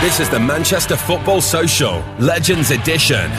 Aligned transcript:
This 0.00 0.20
is 0.20 0.28
the 0.28 0.38
Manchester 0.38 0.96
Football 0.96 1.40
Social 1.40 2.04
Legends 2.18 2.70
Edition. 2.70 3.30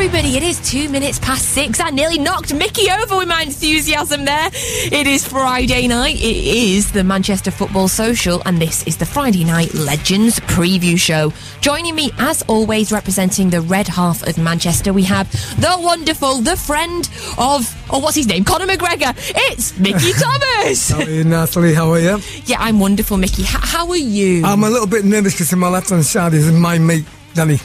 Everybody. 0.00 0.36
It 0.36 0.44
is 0.44 0.60
two 0.60 0.88
minutes 0.88 1.18
past 1.18 1.48
six. 1.48 1.80
I 1.80 1.90
nearly 1.90 2.18
knocked 2.18 2.54
Mickey 2.54 2.88
over 2.88 3.16
with 3.16 3.26
my 3.26 3.42
enthusiasm 3.42 4.24
there. 4.24 4.48
It 4.52 5.08
is 5.08 5.26
Friday 5.26 5.88
night. 5.88 6.14
It 6.14 6.36
is 6.36 6.92
the 6.92 7.02
Manchester 7.02 7.50
Football 7.50 7.88
Social, 7.88 8.40
and 8.46 8.58
this 8.58 8.86
is 8.86 8.96
the 8.96 9.04
Friday 9.04 9.42
Night 9.42 9.74
Legends 9.74 10.38
preview 10.38 10.96
show. 10.96 11.32
Joining 11.60 11.96
me, 11.96 12.12
as 12.18 12.42
always, 12.42 12.92
representing 12.92 13.50
the 13.50 13.60
red 13.60 13.88
half 13.88 14.22
of 14.22 14.38
Manchester, 14.38 14.92
we 14.92 15.02
have 15.02 15.28
the 15.60 15.76
wonderful, 15.80 16.36
the 16.42 16.56
friend 16.56 17.10
of, 17.36 17.66
oh, 17.90 17.98
what's 17.98 18.14
his 18.14 18.28
name? 18.28 18.44
Conor 18.44 18.66
McGregor. 18.66 19.12
It's 19.50 19.76
Mickey 19.80 20.12
Thomas. 20.16 20.90
How 20.90 21.00
are 21.00 21.10
you, 21.10 21.24
Natalie? 21.24 21.74
How 21.74 21.90
are 21.90 21.98
you? 21.98 22.20
yeah, 22.44 22.58
I'm 22.60 22.78
wonderful, 22.78 23.16
Mickey. 23.16 23.42
H- 23.42 23.48
how 23.48 23.88
are 23.88 23.96
you? 23.96 24.44
I'm 24.44 24.62
a 24.62 24.70
little 24.70 24.86
bit 24.86 25.04
nervous 25.04 25.32
because 25.34 25.52
in 25.52 25.58
my 25.58 25.68
left 25.68 25.90
hand 25.90 26.04
side 26.04 26.34
is 26.34 26.52
my 26.52 26.78
mate, 26.78 27.04
Danny. 27.34 27.58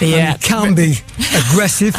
Yeah. 0.00 0.36
Can 0.36 0.74
be 0.74 0.94
aggressive, 1.18 1.94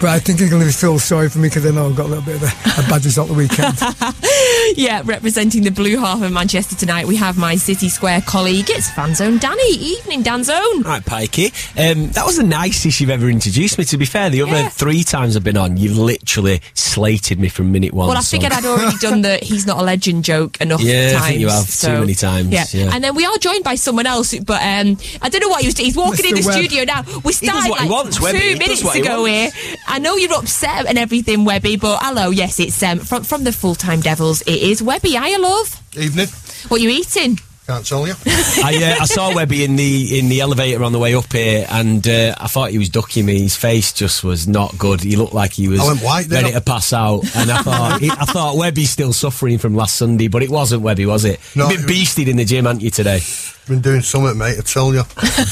but 0.00 0.10
I 0.10 0.18
think 0.18 0.40
he's 0.40 0.50
going 0.50 0.66
to 0.66 0.72
feel 0.72 0.98
sorry 0.98 1.28
for 1.28 1.38
me 1.38 1.48
because 1.48 1.66
I 1.66 1.70
know 1.70 1.88
I've 1.88 1.96
got 1.96 2.06
a 2.06 2.08
little 2.08 2.24
bit 2.24 2.36
of 2.36 2.42
a, 2.42 2.80
a 2.80 2.88
bad 2.88 3.04
result 3.04 3.28
the 3.28 3.34
weekend. 3.34 3.78
Yeah, 4.76 5.02
representing 5.04 5.62
the 5.62 5.70
blue 5.70 5.98
half 5.98 6.22
of 6.22 6.30
Manchester 6.32 6.76
tonight, 6.76 7.06
we 7.06 7.16
have 7.16 7.36
my 7.38 7.56
City 7.56 7.88
Square 7.88 8.22
colleague. 8.26 8.66
It's 8.68 8.88
Fanzone 8.90 9.40
Danny. 9.40 9.70
Evening, 9.72 10.22
Danzone. 10.22 10.84
Right, 10.84 11.02
Pikey. 11.04 11.46
Um, 11.76 12.08
that 12.10 12.24
was 12.26 12.36
the 12.36 12.42
nicest 12.44 13.00
you've 13.00 13.10
ever 13.10 13.28
introduced 13.28 13.78
me. 13.78 13.84
To 13.84 13.96
be 13.98 14.04
fair, 14.04 14.30
the 14.30 14.42
other 14.42 14.52
Yeah. 14.52 14.68
three 14.68 15.02
times 15.04 15.36
I've 15.36 15.44
been 15.44 15.56
on, 15.56 15.76
you've 15.76 15.96
literally 15.98 16.60
slated 16.74 17.38
me 17.40 17.48
from 17.48 17.72
minute 17.72 17.92
one. 17.92 18.08
Well, 18.08 18.16
I 18.16 18.20
so- 18.20 18.36
figured 18.36 18.52
I'd 18.52 18.64
already 18.64 18.96
done 19.00 19.22
the 19.22 19.38
he's 19.42 19.66
not 19.66 19.78
a 19.78 19.82
legend 19.82 20.24
joke 20.24 20.60
enough 20.60 20.80
Yeah, 20.80 21.08
I 21.08 21.12
times. 21.14 21.26
think 21.26 21.40
you 21.40 21.48
have 21.48 21.74
too 21.80 22.00
many 22.00 22.14
times, 22.14 22.74
yeah. 22.74 22.90
and 22.94 23.02
then 23.02 23.14
we 23.14 23.24
are 23.24 23.38
joined 23.38 23.64
by 23.64 23.74
someone 23.74 24.06
else, 24.06 24.34
but 24.38 24.60
um, 24.62 24.96
I 25.22 25.28
don't 25.28 25.40
know 25.40 25.48
what 25.48 25.62
he 25.62 25.68
was. 25.68 25.76
He's 25.78 25.96
walking 25.96 26.26
in 26.26 26.34
the 26.34 26.42
Webb. 26.46 26.54
studio 26.54 26.84
now. 26.84 27.02
We 27.24 27.32
He 27.32 27.46
does 27.46 27.64
started 27.64 27.64
he 27.64 27.70
like 27.70 27.90
wants, 27.90 28.16
two 28.18 28.24
Webby. 28.24 28.38
He 28.38 28.54
minutes 28.58 28.84
what 28.84 28.94
he 28.96 29.02
ago 29.02 29.22
wants. 29.22 29.54
here. 29.56 29.76
I 29.86 29.98
know 29.98 30.16
you're 30.16 30.32
upset 30.34 30.86
and 30.86 30.98
everything, 30.98 31.44
Webby, 31.44 31.76
but 31.76 31.98
hello, 32.02 32.30
yes, 32.30 32.60
it's 32.60 32.82
um, 32.82 32.98
from 32.98 33.24
from 33.24 33.44
the 33.44 33.52
full 33.52 33.74
time 33.74 34.00
Devils. 34.00 34.42
It 34.42 34.57
is 34.62 34.82
Webby. 34.82 35.10
Hiya, 35.10 35.38
love. 35.38 35.80
Evening. 35.96 36.26
What 36.68 36.80
you 36.80 36.88
eating? 36.90 37.38
Can't 37.66 37.84
tell 37.84 38.06
you. 38.06 38.14
I, 38.26 38.96
uh, 38.98 39.02
I 39.02 39.04
saw 39.04 39.34
Webby 39.34 39.62
in 39.62 39.76
the 39.76 40.18
in 40.18 40.30
the 40.30 40.40
elevator 40.40 40.82
on 40.84 40.92
the 40.92 40.98
way 40.98 41.14
up 41.14 41.30
here, 41.30 41.66
and 41.68 42.06
uh, 42.08 42.34
I 42.40 42.46
thought 42.46 42.70
he 42.70 42.78
was 42.78 42.88
ducking 42.88 43.26
me. 43.26 43.42
His 43.42 43.56
face 43.56 43.92
just 43.92 44.24
was 44.24 44.48
not 44.48 44.78
good. 44.78 45.02
He 45.02 45.16
looked 45.16 45.34
like 45.34 45.52
he 45.52 45.68
was 45.68 45.80
I 45.80 45.86
went 45.88 46.00
white 46.02 46.28
there. 46.28 46.42
ready 46.42 46.54
to 46.54 46.62
pass 46.62 46.94
out, 46.94 47.24
and 47.36 47.50
I 47.50 47.58
thought 47.62 48.02
I 48.02 48.24
thought 48.24 48.56
Webby's 48.56 48.88
still 48.88 49.12
suffering 49.12 49.58
from 49.58 49.74
last 49.74 49.96
Sunday, 49.96 50.28
but 50.28 50.42
it 50.42 50.48
wasn't 50.48 50.80
Webby, 50.80 51.04
was 51.04 51.26
it? 51.26 51.40
No, 51.54 51.68
You've 51.68 51.86
been 51.86 51.90
it 51.90 51.98
was- 51.98 52.08
beasted 52.08 52.28
in 52.28 52.36
the 52.38 52.46
gym, 52.46 52.66
aren't 52.66 52.80
you 52.80 52.90
today? 52.90 53.20
Been 53.68 53.80
doing 53.82 54.00
something, 54.00 54.36
mate. 54.38 54.56
I 54.58 54.62
tell 54.62 54.94
you. 54.94 55.02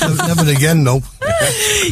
never, 0.00 0.27
never 0.34 0.50
again, 0.50 0.82
no. 0.84 1.00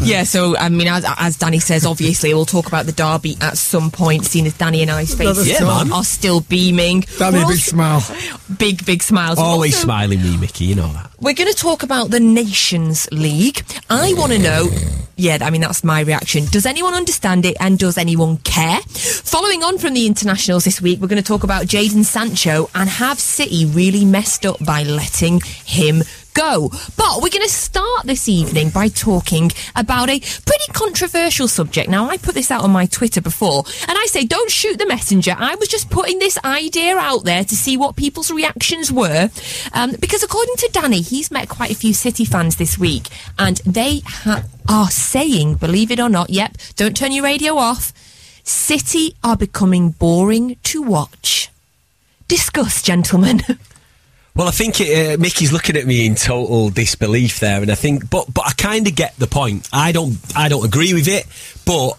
Yeah, 0.00 0.24
so 0.24 0.56
I 0.56 0.68
mean, 0.70 0.88
as, 0.88 1.04
as 1.18 1.36
Danny 1.36 1.58
says, 1.60 1.84
obviously 1.84 2.32
we'll 2.34 2.46
talk 2.46 2.66
about 2.66 2.86
the 2.86 2.92
derby 2.92 3.36
at 3.40 3.56
some 3.58 3.90
point, 3.90 4.24
seeing 4.24 4.46
as 4.46 4.54
Danny 4.56 4.80
and 4.82 4.90
I's 4.90 5.14
faces 5.14 5.46
Yeah, 5.48 5.60
man. 5.60 5.92
are 5.92 6.02
still 6.02 6.40
beaming. 6.40 7.04
Danny, 7.18 7.38
We're 7.38 7.42
big 7.42 7.50
also- 7.50 7.70
smile. 7.70 8.16
Big, 8.58 8.84
big 8.86 9.02
smiles. 9.02 9.38
Always 9.38 9.74
also- 9.74 9.84
smiling, 9.84 10.22
me, 10.22 10.36
Mickey. 10.38 10.64
You 10.64 10.74
know 10.76 10.92
that. 10.94 11.10
We're 11.24 11.32
going 11.32 11.50
to 11.50 11.56
talk 11.56 11.82
about 11.82 12.10
the 12.10 12.20
Nations 12.20 13.08
League. 13.10 13.64
I 13.88 14.12
want 14.12 14.32
to 14.32 14.38
know. 14.38 14.68
Yeah, 15.16 15.38
I 15.40 15.48
mean, 15.48 15.62
that's 15.62 15.82
my 15.82 16.00
reaction. 16.00 16.44
Does 16.44 16.66
anyone 16.66 16.92
understand 16.92 17.46
it 17.46 17.56
and 17.60 17.78
does 17.78 17.96
anyone 17.96 18.36
care? 18.38 18.78
Following 18.82 19.62
on 19.62 19.78
from 19.78 19.94
the 19.94 20.06
internationals 20.06 20.64
this 20.64 20.82
week, 20.82 21.00
we're 21.00 21.08
going 21.08 21.22
to 21.22 21.26
talk 21.26 21.42
about 21.42 21.64
Jadon 21.64 22.04
Sancho 22.04 22.68
and 22.74 22.90
have 22.90 23.18
City 23.18 23.64
really 23.64 24.04
messed 24.04 24.44
up 24.44 24.62
by 24.66 24.82
letting 24.82 25.40
him 25.64 26.02
go. 26.34 26.68
But 26.96 27.22
we're 27.22 27.30
going 27.30 27.42
to 27.42 27.48
start 27.48 28.04
this 28.04 28.28
evening 28.28 28.70
by 28.70 28.88
talking 28.88 29.50
about 29.74 30.10
a 30.10 30.20
pretty 30.20 30.72
controversial 30.72 31.48
subject. 31.48 31.88
Now, 31.88 32.10
I 32.10 32.18
put 32.18 32.34
this 32.34 32.50
out 32.50 32.62
on 32.62 32.70
my 32.70 32.86
Twitter 32.86 33.20
before, 33.20 33.64
and 33.88 33.96
I 33.96 34.06
say, 34.06 34.24
don't 34.24 34.50
shoot 34.50 34.78
the 34.78 34.86
messenger. 34.86 35.34
I 35.38 35.54
was 35.54 35.68
just 35.68 35.90
putting 35.90 36.18
this 36.18 36.38
idea 36.44 36.96
out 36.96 37.24
there 37.24 37.44
to 37.44 37.56
see 37.56 37.76
what 37.76 37.96
people's 37.96 38.30
reactions 38.30 38.92
were. 38.92 39.30
Um, 39.72 39.92
because 39.98 40.22
according 40.22 40.56
to 40.56 40.70
Danny, 40.72 41.00
he's 41.00 41.30
met 41.30 41.48
quite 41.48 41.70
a 41.70 41.76
few 41.76 41.94
City 41.94 42.24
fans 42.24 42.56
this 42.56 42.76
week, 42.76 43.08
and 43.38 43.58
they 43.58 44.00
ha- 44.04 44.44
are 44.68 44.90
saying, 44.90 45.54
believe 45.54 45.90
it 45.90 46.00
or 46.00 46.08
not, 46.08 46.30
yep, 46.30 46.56
don't 46.76 46.96
turn 46.96 47.12
your 47.12 47.24
radio 47.24 47.56
off, 47.56 47.92
City 48.42 49.16
are 49.22 49.36
becoming 49.36 49.90
boring 49.90 50.56
to 50.64 50.82
watch. 50.82 51.50
Discuss, 52.28 52.82
gentlemen. 52.82 53.42
Well, 54.36 54.48
I 54.48 54.50
think 54.50 54.80
uh, 54.80 55.16
Mickey's 55.16 55.52
looking 55.52 55.76
at 55.76 55.86
me 55.86 56.06
in 56.06 56.16
total 56.16 56.68
disbelief 56.68 57.38
there, 57.38 57.62
and 57.62 57.70
I 57.70 57.76
think, 57.76 58.10
but 58.10 58.32
but 58.34 58.46
I 58.46 58.52
kind 58.52 58.86
of 58.88 58.96
get 58.96 59.16
the 59.16 59.28
point. 59.28 59.68
I 59.72 59.92
don't 59.92 60.18
I 60.34 60.48
don't 60.48 60.64
agree 60.64 60.92
with 60.92 61.06
it, 61.06 61.26
but 61.64 61.92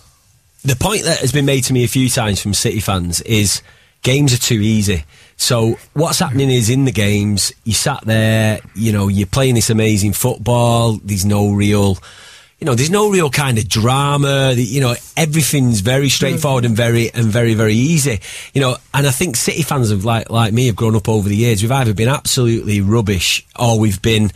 the 0.63 0.75
point 0.75 1.03
that 1.03 1.19
has 1.19 1.31
been 1.31 1.45
made 1.45 1.63
to 1.65 1.73
me 1.73 1.85
a 1.85 1.87
few 1.87 2.09
times 2.09 2.41
from 2.41 2.53
City 2.53 2.81
fans 2.81 3.21
is 3.21 3.61
games 4.01 4.33
are 4.33 4.37
too 4.37 4.59
easy. 4.59 5.05
So 5.37 5.77
what's 5.93 6.19
happening 6.19 6.49
is 6.49 6.69
in 6.69 6.85
the 6.85 6.91
games, 6.91 7.53
you 7.63 7.73
sat 7.73 8.01
there, 8.05 8.59
you 8.73 8.91
know, 8.91 9.07
you're 9.07 9.27
playing 9.27 9.55
this 9.55 9.69
amazing 9.69 10.13
football. 10.13 10.99
There's 11.03 11.25
no 11.25 11.51
real. 11.51 11.97
You 12.59 12.65
know, 12.65 12.73
there's 12.73 12.89
no 12.89 13.09
real 13.11 13.29
kind 13.29 13.57
of 13.57 13.67
drama. 13.67 14.53
You 14.53 14.79
know, 14.79 14.95
everything's 15.17 15.81
very 15.81 16.07
straightforward 16.07 16.63
mm. 16.63 16.67
and 16.67 16.75
very 16.75 17.11
and 17.13 17.25
very 17.25 17.53
very 17.53 17.73
easy. 17.73 18.21
You 18.53 18.61
know, 18.61 18.77
and 18.93 19.05
I 19.05 19.11
think 19.11 19.35
City 19.35 19.61
fans 19.61 19.89
have 19.91 20.05
like 20.05 20.29
like 20.29 20.53
me 20.53 20.67
have 20.67 20.75
grown 20.75 20.95
up 20.95 21.09
over 21.09 21.27
the 21.27 21.35
years. 21.35 21.61
We've 21.61 21.71
either 21.71 21.93
been 21.93 22.07
absolutely 22.07 22.79
rubbish 22.81 23.45
or 23.59 23.77
we've 23.77 24.01
been 24.01 24.31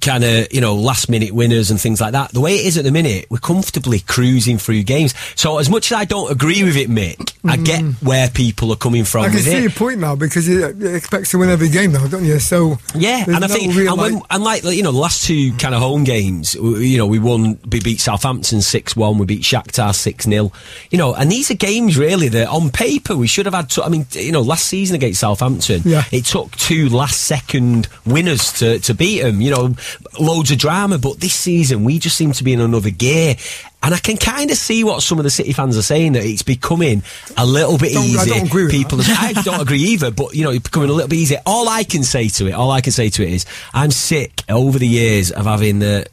kind 0.00 0.24
of 0.24 0.52
you 0.52 0.60
know 0.60 0.74
last 0.74 1.08
minute 1.08 1.32
winners 1.32 1.70
and 1.70 1.80
things 1.80 2.00
like 2.00 2.12
that. 2.12 2.30
The 2.32 2.40
way 2.40 2.56
it 2.56 2.66
is 2.66 2.78
at 2.78 2.84
the 2.84 2.92
minute, 2.92 3.26
we're 3.30 3.38
comfortably 3.38 4.00
cruising 4.00 4.58
through 4.58 4.82
games. 4.84 5.14
So 5.34 5.58
as 5.58 5.68
much 5.68 5.90
as 5.92 5.98
I 5.98 6.04
don't 6.04 6.30
agree 6.30 6.62
with 6.62 6.76
it, 6.76 6.88
Mick, 6.88 7.34
I 7.44 7.56
mm-hmm. 7.56 7.64
get 7.64 7.82
where 8.02 8.28
people 8.30 8.72
are 8.72 8.76
coming 8.76 9.04
from 9.04 9.24
I 9.24 9.28
can 9.30 9.38
see 9.38 9.56
it. 9.56 9.62
your 9.62 9.70
point 9.70 10.00
now 10.00 10.14
because 10.14 10.48
you, 10.48 10.64
expect 10.66 11.30
to 11.30 11.38
win 11.38 11.50
every 11.50 11.68
game 11.68 11.92
now, 11.92 12.06
don't 12.06 12.24
you? 12.24 12.38
So 12.38 12.78
Yeah, 12.94 13.24
and 13.26 13.36
I 13.36 13.40
no 13.40 13.48
think, 13.48 13.74
real, 13.74 13.92
and, 13.92 14.00
when, 14.00 14.14
like- 14.14 14.22
and 14.30 14.44
like 14.44 14.64
you 14.64 14.82
know, 14.82 14.92
the 14.92 14.98
last 14.98 15.24
two 15.26 15.52
kind 15.56 15.74
of 15.74 15.80
home 15.80 16.04
games, 16.04 16.54
you 16.54 16.98
know, 16.98 17.06
we 17.06 17.18
won, 17.18 17.58
we 17.70 17.80
beat 17.80 18.00
Southampton 18.00 18.62
six 18.62 18.94
one, 18.96 19.18
we 19.18 19.26
beat 19.26 19.42
Shakhtar 19.42 19.94
six 19.94 20.24
0 20.24 20.52
You 20.90 20.98
know, 20.98 21.14
and 21.14 21.30
these 21.30 21.50
are 21.50 21.54
games 21.54 21.98
really 21.98 22.28
that 22.28 22.48
on 22.48 22.70
paper 22.70 23.16
we 23.16 23.26
should 23.26 23.46
have 23.46 23.54
had. 23.54 23.70
To, 23.70 23.82
I 23.84 23.88
mean, 23.88 24.06
you 24.12 24.32
know, 24.32 24.42
last 24.42 24.66
season 24.66 24.96
against 24.96 25.20
Southampton, 25.20 25.82
Yeah. 25.84 26.04
it 26.12 26.24
took 26.26 26.54
two 26.56 26.88
last 26.88 27.22
second 27.22 27.88
winners 28.04 28.52
to 28.54 28.78
to 28.80 28.94
beat 28.94 29.22
them. 29.22 29.40
You 29.40 29.50
know, 29.50 29.74
loads 30.18 30.50
of 30.50 30.58
drama, 30.58 30.98
but 30.98 31.20
this 31.20 31.34
season 31.34 31.84
we 31.84 31.98
just 31.98 32.16
seem 32.16 32.32
to 32.32 32.44
be 32.44 32.52
in 32.52 32.60
another 32.60 32.90
gear. 32.90 33.36
And 33.82 33.94
I 33.94 33.98
can 33.98 34.16
kind 34.16 34.50
of 34.50 34.56
see 34.56 34.82
what 34.82 35.02
some 35.02 35.18
of 35.18 35.24
the 35.24 35.30
City 35.30 35.52
fans 35.52 35.76
are 35.78 35.82
saying 35.82 36.14
that 36.14 36.24
it's 36.24 36.42
becoming 36.42 37.02
a 37.36 37.46
little 37.46 37.78
bit 37.78 37.92
Don't- 37.92 38.02
I 38.04 38.06
easy. 38.06 38.30
don't 38.30 38.46
agree 38.48 38.70
People, 38.70 38.98
I 39.02 39.32
don't 39.44 39.60
agree 39.60 39.78
either, 39.80 40.10
but 40.10 40.34
you 40.34 40.42
know, 40.44 40.50
it's 40.50 40.64
becoming 40.64 40.90
a 40.90 40.92
little 40.92 41.08
bit 41.08 41.16
easier. 41.18 41.40
All 41.46 41.68
I 41.68 41.84
can 41.84 42.02
say 42.02 42.28
to 42.30 42.48
it, 42.48 42.52
all 42.52 42.70
I 42.70 42.80
can 42.80 42.92
say 42.92 43.10
to 43.10 43.22
it 43.22 43.32
is, 43.32 43.46
I'm 43.72 43.90
sick 43.92 44.42
over 44.48 44.78
the 44.78 44.88
years 44.88 45.30
of 45.30 45.44
having 45.46 45.78
the 45.78 46.06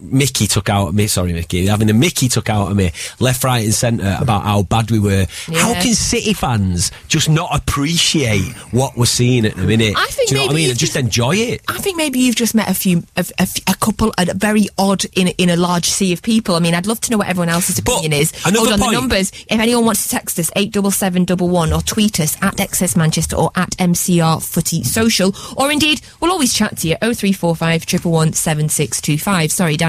Mickey 0.00 0.46
took 0.46 0.68
out 0.68 0.88
of 0.88 0.94
me. 0.94 1.06
Sorry, 1.06 1.32
Mickey. 1.32 1.66
Having 1.66 1.88
the 1.88 1.94
Mickey 1.94 2.28
took 2.28 2.48
out 2.50 2.70
of 2.70 2.76
me, 2.76 2.92
left, 3.20 3.44
right, 3.44 3.64
and 3.64 3.74
centre 3.74 4.16
about 4.20 4.42
how 4.44 4.62
bad 4.62 4.90
we 4.90 4.98
were. 4.98 5.26
How 5.54 5.72
can 5.74 5.94
City 5.94 6.32
fans 6.34 6.90
just 7.08 7.28
not 7.28 7.48
appreciate 7.54 8.52
what 8.72 8.96
we're 8.96 9.06
seeing 9.06 9.46
at 9.46 9.54
the 9.56 9.62
minute? 9.64 9.94
I 9.96 10.06
think 10.06 10.28
Do 10.28 10.34
you 10.34 10.40
know 10.40 10.46
what 10.48 10.52
I 10.52 10.56
mean? 10.56 10.70
And 10.70 10.78
just 10.78 10.92
just- 10.92 10.96
enjoy 11.04 11.36
it. 11.36 11.62
I 11.68 11.78
think 11.78 11.96
maybe 11.96 12.18
you've 12.18 12.36
just 12.36 12.54
met 12.54 12.68
a 12.68 12.74
few, 12.74 13.04
a, 13.16 13.24
a 13.38 13.48
a 13.68 13.74
couple, 13.74 14.12
a 14.18 14.32
very 14.34 14.66
odd 14.78 15.04
in 15.14 15.28
in 15.38 15.48
a 15.50 15.56
large 15.56 15.86
sea 15.86 16.12
of 16.12 16.22
people. 16.22 16.54
I 16.54 16.60
mean, 16.60 16.74
I'd 16.74 16.86
love 16.86 17.00
to 17.02 17.10
know 17.10 17.18
what 17.18 17.28
everyone 17.28 17.48
else's 17.48 17.80
But 17.80 17.92
opinion 17.98 18.20
is. 18.20 18.32
another 18.44 18.58
Hold 18.58 18.72
on, 18.72 18.78
point- 18.80 18.90
the 18.92 19.00
numbers. 19.00 19.30
If 19.48 19.58
anyone 19.60 19.84
wants 19.86 20.02
to 20.04 20.08
text 20.10 20.38
us, 20.38 20.50
eight 20.56 20.72
double 20.72 20.90
seven 20.90 21.24
double 21.24 21.48
one, 21.48 21.72
or 21.72 21.80
tweet 21.80 22.20
us 22.20 22.36
at 22.42 22.56
XS 22.56 22.96
Manchester 22.96 23.36
or 23.36 23.50
at 23.56 23.70
MCR 23.78 24.42
Footy 24.42 24.82
Social, 24.84 25.34
or 25.56 25.72
indeed, 25.72 26.00
we'll 26.20 26.30
always 26.32 26.52
chat 26.52 26.76
to 26.78 26.88
you. 26.88 26.96
Oh 27.02 27.14
three 27.14 27.32
four 27.32 27.56
five 27.56 27.86
triple 27.86 28.12
one 28.12 28.32
seven 28.34 28.68
six 28.68 29.00
two 29.00 29.16
five. 29.18 29.50
Sorry, 29.50 29.76
Danny. 29.76 29.85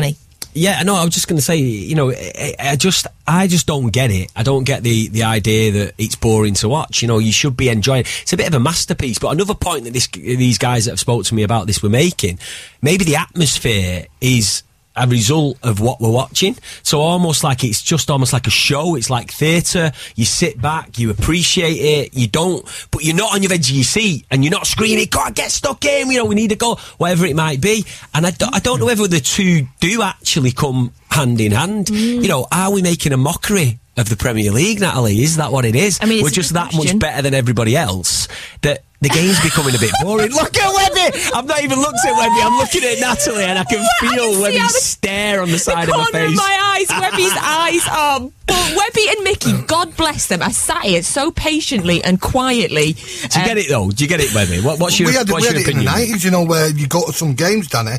Yeah, 0.57 0.81
no, 0.81 0.95
I 0.95 1.05
was 1.05 1.13
just 1.13 1.27
going 1.27 1.37
to 1.37 1.43
say, 1.43 1.57
you 1.57 1.93
know, 1.93 2.11
I, 2.11 2.55
I 2.59 2.75
just, 2.75 3.05
I 3.27 3.45
just 3.45 3.67
don't 3.67 3.91
get 3.91 4.09
it. 4.09 4.31
I 4.35 4.41
don't 4.41 4.63
get 4.63 4.81
the 4.81 5.07
the 5.09 5.23
idea 5.23 5.71
that 5.71 5.93
it's 5.99 6.15
boring 6.15 6.55
to 6.55 6.67
watch. 6.67 7.01
You 7.03 7.07
know, 7.07 7.19
you 7.19 7.31
should 7.31 7.55
be 7.55 7.69
enjoying. 7.69 8.05
It's 8.21 8.33
a 8.33 8.37
bit 8.37 8.47
of 8.47 8.53
a 8.55 8.59
masterpiece. 8.59 9.19
But 9.19 9.29
another 9.29 9.53
point 9.53 9.83
that 9.83 9.93
this, 9.93 10.07
these 10.07 10.57
guys 10.57 10.85
that 10.85 10.91
have 10.91 10.99
spoke 10.99 11.25
to 11.25 11.35
me 11.35 11.43
about 11.43 11.67
this 11.67 11.83
were 11.83 11.89
making, 11.89 12.39
maybe 12.81 13.05
the 13.05 13.17
atmosphere 13.17 14.07
is 14.19 14.63
a 14.97 15.07
result 15.07 15.57
of 15.63 15.79
what 15.79 15.99
we're 16.01 16.11
watching. 16.11 16.55
So 16.83 16.99
almost 17.01 17.43
like 17.43 17.63
it's 17.63 17.81
just 17.81 18.09
almost 18.09 18.33
like 18.33 18.47
a 18.47 18.51
show. 18.51 18.95
It's 18.95 19.09
like 19.09 19.31
theatre. 19.31 19.91
You 20.15 20.25
sit 20.25 20.61
back, 20.61 20.97
you 20.99 21.09
appreciate 21.09 21.77
it. 21.77 22.13
You 22.15 22.27
don't, 22.27 22.65
but 22.91 23.03
you're 23.03 23.15
not 23.15 23.33
on 23.33 23.43
your 23.43 23.53
edge 23.53 23.69
of 23.69 23.75
your 23.75 23.83
seat 23.83 24.25
and 24.31 24.43
you're 24.43 24.51
not 24.51 24.67
screaming, 24.67 25.07
God, 25.09 25.35
get 25.35 25.51
stuck 25.51 25.83
in. 25.85 26.09
You 26.11 26.17
know, 26.19 26.25
we 26.25 26.35
need 26.35 26.49
to 26.49 26.55
go, 26.55 26.75
whatever 26.97 27.25
it 27.25 27.35
might 27.35 27.61
be. 27.61 27.85
And 28.13 28.25
I, 28.25 28.31
don't- 28.31 28.55
I 28.55 28.59
don't 28.59 28.79
know 28.79 28.85
whether 28.87 29.07
the 29.07 29.19
two 29.19 29.67
do 29.79 30.01
actually 30.01 30.51
come 30.51 30.93
hand 31.11 31.39
in 31.41 31.51
hand. 31.51 31.87
Mm. 31.87 32.21
You 32.21 32.27
know, 32.27 32.47
are 32.51 32.71
we 32.71 32.81
making 32.81 33.13
a 33.13 33.17
mockery? 33.17 33.79
Of 33.99 34.09
the 34.09 34.15
Premier 34.15 34.51
League, 34.51 34.79
Natalie, 34.79 35.23
is 35.23 35.37
that 35.37 35.51
what 35.51 35.65
it 35.65 35.75
is? 35.75 35.97
I 35.99 36.05
mean, 36.05 36.21
we're 36.21 36.29
just 36.29 36.53
that 36.53 36.69
question. 36.71 36.97
much 36.97 37.01
better 37.01 37.23
than 37.23 37.33
everybody 37.33 37.75
else 37.75 38.27
that 38.61 38.83
the 39.01 39.09
game's 39.09 39.41
becoming 39.41 39.73
a 39.73 39.79
bit 39.79 39.89
boring. 40.03 40.29
Look 40.33 40.55
at 40.55 40.71
Webby! 40.75 40.86
I've 41.33 41.45
not 41.45 41.63
even 41.63 41.79
looked 41.79 41.99
at 42.05 42.13
Webby. 42.17 42.41
I'm 42.41 42.57
looking 42.57 42.83
at 42.83 42.99
Natalie, 42.99 43.43
and 43.43 43.59
I 43.59 43.63
can 43.63 43.79
I 43.79 43.87
can 43.99 44.09
feel 44.17 44.33
see 44.33 44.41
Webby's 44.41 44.73
the- 44.73 44.79
stare 44.79 45.41
on 45.41 45.51
the 45.51 45.59
side 45.59 45.87
the 45.87 45.91
of 45.93 45.97
my 45.97 46.03
corner 46.05 46.19
face. 46.27 46.29
of 46.29 46.35
my 46.35 46.75
eyes, 46.79 46.89
Webby's 47.11 47.33
eyes 47.41 47.87
are. 47.89 48.19
But 48.47 48.75
Webby 48.77 49.05
and 49.09 49.23
Mickey, 49.23 49.61
God 49.67 49.95
bless 49.97 50.27
them, 50.27 50.41
are 50.41 50.51
sat 50.51 50.83
here 50.83 51.03
so 51.03 51.31
patiently 51.31 52.03
and 52.03 52.19
quietly. 52.21 52.93
Do 52.93 53.39
you 53.39 53.45
get 53.45 53.57
it 53.57 53.69
though? 53.69 53.91
Do 53.91 54.03
you 54.03 54.07
get 54.09 54.19
it, 54.21 54.33
Webby? 54.33 54.61
What, 54.61 54.79
what's 54.79 54.99
your, 54.99 55.09
we 55.09 55.15
had, 55.15 55.29
what's 55.29 55.43
we 55.43 55.47
had 55.47 55.59
your 55.67 55.69
it 55.69 55.77
in 55.77 55.85
the 55.85 55.91
90s, 55.91 56.23
you 56.23 56.31
know, 56.31 56.43
where 56.45 56.69
you 56.69 56.87
go 56.87 57.05
to 57.05 57.13
some 57.13 57.33
games, 57.33 57.67
Danny, 57.67 57.97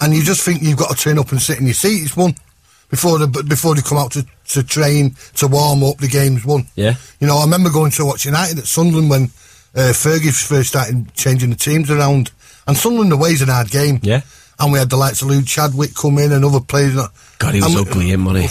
and 0.00 0.14
you 0.14 0.22
just 0.22 0.42
think 0.42 0.62
you've 0.62 0.78
got 0.78 0.96
to 0.96 1.02
turn 1.02 1.18
up 1.18 1.30
and 1.32 1.40
sit 1.40 1.58
in 1.58 1.66
your 1.66 1.74
seat. 1.74 2.02
It's 2.02 2.16
won. 2.16 2.34
Before 2.90 3.18
they, 3.18 3.42
before 3.42 3.74
they 3.74 3.82
come 3.82 3.98
out 3.98 4.12
to, 4.12 4.24
to 4.48 4.62
train, 4.62 5.16
to 5.36 5.48
warm 5.48 5.82
up, 5.82 5.98
the 5.98 6.06
game's 6.08 6.44
won. 6.44 6.66
Yeah. 6.76 6.94
You 7.20 7.26
know, 7.26 7.38
I 7.38 7.44
remember 7.44 7.70
going 7.70 7.90
to 7.92 8.04
watch 8.04 8.24
United 8.24 8.58
at 8.58 8.66
Sunderland 8.66 9.10
when 9.10 9.22
uh, 9.74 9.90
Fergie 9.92 10.32
first 10.46 10.68
started 10.68 11.12
changing 11.14 11.50
the 11.50 11.56
teams 11.56 11.90
around. 11.90 12.30
And 12.66 12.76
Sunderland 12.76 13.12
away's 13.12 13.42
an 13.42 13.48
hard 13.48 13.70
game. 13.70 14.00
Yeah. 14.02 14.22
And 14.58 14.72
we 14.72 14.78
had 14.78 14.88
the 14.90 14.96
likes 14.96 15.20
of 15.22 15.28
Lou 15.28 15.42
Chadwick 15.42 15.94
come 15.94 16.18
in 16.18 16.32
and 16.32 16.44
other 16.44 16.60
players. 16.60 16.94
God, 17.38 17.54
he 17.54 17.60
was 17.60 17.74
And 17.74 17.88
ugly, 17.88 18.06
him, 18.06 18.24
wasn't 18.24 18.44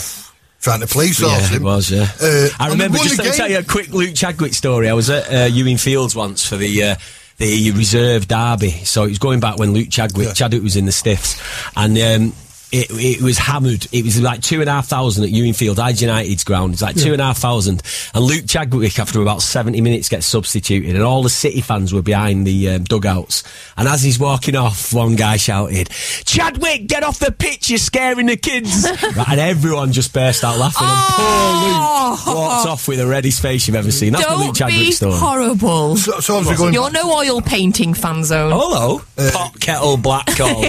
Trying 0.60 0.80
to 0.80 0.86
police 0.86 1.20
Yeah, 1.20 1.28
off 1.28 1.50
it 1.52 1.56
him. 1.56 1.62
was. 1.62 1.90
Yeah, 1.90 2.08
Uh, 2.20 2.48
I 2.58 2.68
remember. 2.68 2.98
Just 2.98 3.20
to 3.22 3.30
tell 3.32 3.50
you 3.50 3.58
a 3.58 3.62
quick 3.64 3.88
Luke 3.90 4.14
Chadwick 4.14 4.54
story. 4.54 4.88
I 4.88 4.92
was 4.94 5.10
at 5.10 5.32
uh, 5.32 5.46
Ewen 5.46 5.76
Fields 5.78 6.14
once 6.14 6.46
for 6.46 6.56
the. 6.56 6.82
Uh, 6.82 6.96
the 7.36 7.72
reserve 7.72 8.28
derby, 8.28 8.70
so 8.70 9.02
it 9.02 9.08
was 9.08 9.18
going 9.18 9.40
back 9.40 9.58
when 9.58 9.72
Luke 9.72 9.88
Chadwick, 9.90 10.28
Yeah. 10.28 10.32
Chadwick 10.34 10.62
was 10.62 10.76
in 10.76 10.86
the 10.86 10.92
stiffs, 10.92 11.36
and 11.76 11.98
um, 11.98 12.32
it, 12.74 12.90
it 12.90 13.22
was 13.22 13.38
hammered. 13.38 13.86
It 13.92 14.04
was 14.04 14.20
like 14.20 14.42
two 14.42 14.60
and 14.60 14.68
a 14.68 14.72
half 14.72 14.86
thousand 14.88 15.24
at 15.24 15.30
Ewen 15.30 15.52
Field, 15.52 15.78
Hyde 15.78 16.00
United's 16.00 16.42
ground. 16.44 16.72
It's 16.72 16.82
like 16.82 16.96
two 16.96 17.12
and 17.12 17.20
a 17.20 17.26
half 17.26 17.38
thousand, 17.38 17.82
and 18.14 18.24
Luke 18.24 18.44
Chadwick, 18.48 18.98
after 18.98 19.22
about 19.22 19.42
seventy 19.42 19.80
minutes, 19.80 20.08
gets 20.08 20.26
substituted, 20.26 20.94
and 20.94 21.02
all 21.04 21.22
the 21.22 21.30
City 21.30 21.60
fans 21.60 21.92
were 21.94 22.02
behind 22.02 22.46
the 22.46 22.70
um, 22.70 22.84
dugouts. 22.84 23.44
And 23.76 23.86
as 23.88 24.02
he's 24.02 24.18
walking 24.18 24.56
off, 24.56 24.92
one 24.92 25.14
guy 25.16 25.36
shouted, 25.36 25.88
"Chadwick, 26.24 26.86
get 26.88 27.04
off 27.04 27.18
the 27.18 27.30
pitch! 27.32 27.70
You're 27.70 27.78
scaring 27.78 28.26
the 28.26 28.36
kids!" 28.36 28.84
right, 29.16 29.28
and 29.28 29.40
everyone 29.40 29.92
just 29.92 30.12
burst 30.12 30.42
out 30.44 30.58
laughing. 30.58 30.86
And 30.86 30.94
Oh. 31.16 32.20
poor 32.24 32.34
Luke 32.34 32.36
walked 32.50 32.66
off 32.68 32.88
with 32.88 32.98
the 32.98 33.06
reddest 33.06 33.40
face 33.40 33.66
you've 33.66 33.76
ever 33.76 33.90
seen. 33.92 34.12
That's 34.12 34.26
the 34.26 34.36
Luke 34.36 34.54
Chadwick 34.56 34.78
be 34.78 34.92
story. 34.92 35.14
horrible. 35.16 35.96
So, 35.96 36.20
so 36.20 36.56
going, 36.56 36.74
You're 36.74 36.90
no 36.90 37.12
oil 37.12 37.40
painting 37.40 37.94
fan 37.94 38.24
zone. 38.24 38.52
Oh, 38.52 39.00
hello, 39.16 39.30
pot 39.30 39.60
kettle 39.60 39.96
black 39.96 40.26
coal. 40.36 40.64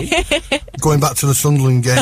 going 0.82 1.00
back 1.00 1.16
to 1.18 1.26
the 1.26 1.34
Sunderland 1.34 1.84
game, 1.84 1.95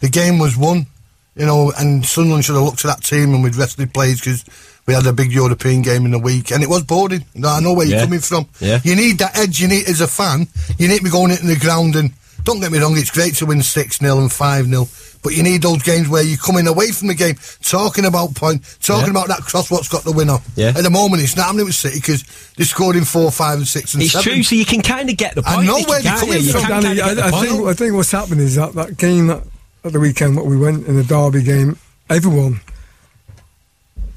the 0.00 0.08
game 0.08 0.38
was 0.38 0.56
won, 0.56 0.86
you 1.34 1.46
know, 1.46 1.72
and 1.78 2.04
Sunderland 2.04 2.44
should 2.44 2.54
have 2.54 2.64
looked 2.64 2.84
at 2.84 2.96
that 2.96 3.04
team 3.04 3.34
and 3.34 3.42
we'd 3.42 3.56
rested 3.56 3.92
players 3.92 4.20
because 4.20 4.44
we 4.86 4.94
had 4.94 5.06
a 5.06 5.12
big 5.12 5.32
European 5.32 5.82
game 5.82 6.04
in 6.04 6.12
the 6.12 6.18
week 6.18 6.52
and 6.52 6.62
it 6.62 6.68
was 6.68 6.82
boring. 6.82 7.24
I 7.44 7.60
know 7.60 7.72
where 7.74 7.86
you're 7.86 8.00
coming 8.00 8.20
from. 8.20 8.46
Yeah. 8.60 8.80
You 8.84 8.94
need 8.94 9.18
that 9.18 9.36
edge. 9.36 9.60
You 9.60 9.68
need, 9.68 9.88
as 9.88 10.00
a 10.00 10.06
fan, 10.06 10.46
you 10.78 10.88
need 10.88 10.98
to 10.98 11.04
be 11.04 11.10
going 11.10 11.32
into 11.32 11.46
the 11.46 11.56
ground 11.56 11.96
and 11.96 12.12
don't 12.46 12.60
get 12.60 12.72
me 12.72 12.78
wrong, 12.78 12.96
it's 12.96 13.10
great 13.10 13.34
to 13.36 13.46
win 13.46 13.62
6 13.62 13.98
0 13.98 14.18
and 14.18 14.32
5 14.32 14.66
0. 14.66 14.88
But 15.22 15.34
you 15.36 15.42
need 15.42 15.62
those 15.62 15.82
games 15.82 16.08
where 16.08 16.22
you're 16.22 16.38
coming 16.38 16.68
away 16.68 16.92
from 16.92 17.08
the 17.08 17.14
game, 17.14 17.34
talking 17.60 18.04
about 18.04 18.34
point, 18.36 18.62
talking 18.80 19.06
Yeah. 19.06 19.10
about 19.10 19.28
that 19.28 19.40
cross, 19.40 19.70
what's 19.70 19.88
got 19.88 20.04
the 20.04 20.12
winner. 20.12 20.38
Yeah. 20.54 20.68
At 20.68 20.84
the 20.84 20.90
moment, 20.90 21.22
it's 21.22 21.36
not 21.36 21.46
happening 21.46 21.66
with 21.66 21.74
City 21.74 21.98
because 21.98 22.22
they 22.56 22.62
scored 22.64 22.94
in 22.94 23.04
four, 23.04 23.32
five, 23.32 23.58
and 23.58 23.66
six, 23.66 23.92
and 23.94 24.02
It's 24.04 24.12
seven. 24.12 24.32
true, 24.34 24.42
so 24.44 24.54
you 24.54 24.64
can 24.64 24.82
kind 24.82 25.10
of 25.10 25.16
get 25.16 25.34
the 25.34 25.42
I 25.44 25.54
point. 25.56 25.66
know 25.66 25.76
Nicky, 25.78 25.90
where 25.90 26.02
they're 26.02 26.16
coming 26.16 26.34
you? 26.38 26.42
You 26.44 26.52
from. 26.52 26.68
Danny, 26.82 27.00
I, 27.00 27.10
I 27.28 27.30
think 27.42 27.66
I 27.66 27.72
think 27.74 27.94
what's 27.94 28.12
happening 28.12 28.44
is 28.46 28.54
that 28.54 28.74
that 28.74 28.96
game 28.96 29.26
that, 29.26 29.42
at 29.84 29.92
the 29.92 29.98
weekend, 30.00 30.36
what 30.36 30.46
we 30.46 30.56
went 30.56 30.86
in 30.86 30.96
the 30.96 31.02
Derby 31.04 31.42
game, 31.42 31.76
everyone, 32.08 32.60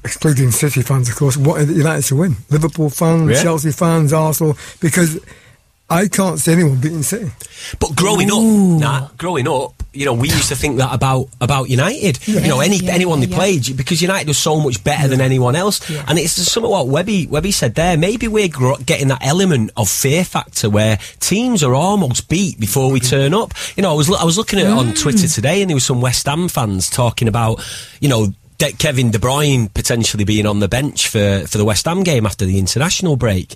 excluding 0.04 0.50
City 0.50 0.82
fans, 0.82 1.08
of 1.08 1.16
course, 1.16 1.36
wanted 1.36 1.68
United 1.70 2.04
to 2.04 2.16
win. 2.16 2.36
Liverpool 2.50 2.88
fans, 2.90 3.30
Yeah. 3.30 3.42
Chelsea 3.42 3.72
fans, 3.72 4.12
Arsenal, 4.12 4.56
because 4.80 5.18
I 5.90 6.06
can't 6.06 6.38
see 6.38 6.52
anyone 6.52 6.80
beating 6.80 7.02
City. 7.02 7.32
But 7.80 7.96
growing 7.96 8.30
up, 8.30 8.40
nah, 8.40 9.08
growing 9.18 9.48
up, 9.48 9.74
you 9.92 10.04
know, 10.04 10.14
we 10.14 10.28
used 10.28 10.48
to 10.48 10.54
think 10.54 10.78
that 10.78 10.94
about 10.94 11.28
about 11.40 11.68
United. 11.68 12.26
you 12.28 12.40
know, 12.40 12.60
any 12.60 12.76
yeah, 12.76 12.92
anyone 12.92 13.18
they 13.18 13.26
yeah. 13.26 13.36
played 13.36 13.76
because 13.76 14.00
United 14.00 14.28
was 14.28 14.38
so 14.38 14.60
much 14.60 14.82
better 14.84 15.08
than 15.08 15.20
anyone 15.20 15.56
else. 15.56 15.80
And 16.08 16.18
it's 16.18 16.32
something 16.32 16.70
what 16.70 16.86
Webby 16.86 17.26
Webby 17.26 17.50
said 17.50 17.74
there. 17.74 17.96
Maybe 17.96 18.28
we're 18.28 18.48
gro- 18.48 18.76
getting 18.76 19.08
that 19.08 19.24
element 19.26 19.72
of 19.76 19.88
fear 19.88 20.24
factor 20.24 20.70
where 20.70 20.98
teams 21.18 21.64
are 21.64 21.74
almost 21.74 22.28
beat 22.28 22.60
before 22.60 22.92
we 22.92 23.00
mm-hmm. 23.00 23.10
turn 23.10 23.34
up. 23.34 23.52
You 23.76 23.82
know, 23.82 23.90
I 23.90 23.94
was 23.94 24.10
I 24.10 24.24
was 24.24 24.38
looking 24.38 24.60
at 24.60 24.66
it 24.66 24.72
on 24.72 24.88
mm. 24.88 25.00
Twitter 25.00 25.26
today, 25.26 25.60
and 25.60 25.70
there 25.70 25.76
was 25.76 25.84
some 25.84 26.00
West 26.00 26.26
Ham 26.26 26.48
fans 26.48 26.88
talking 26.88 27.26
about, 27.26 27.64
you 28.00 28.08
know. 28.08 28.32
De- 28.60 28.72
Kevin 28.72 29.10
De 29.10 29.18
Bruyne 29.18 29.72
potentially 29.72 30.24
being 30.24 30.44
on 30.44 30.60
the 30.60 30.68
bench 30.68 31.08
for, 31.08 31.46
for 31.46 31.56
the 31.56 31.64
West 31.64 31.86
Ham 31.86 32.02
game 32.02 32.26
after 32.26 32.44
the 32.44 32.58
international 32.58 33.16
break. 33.16 33.54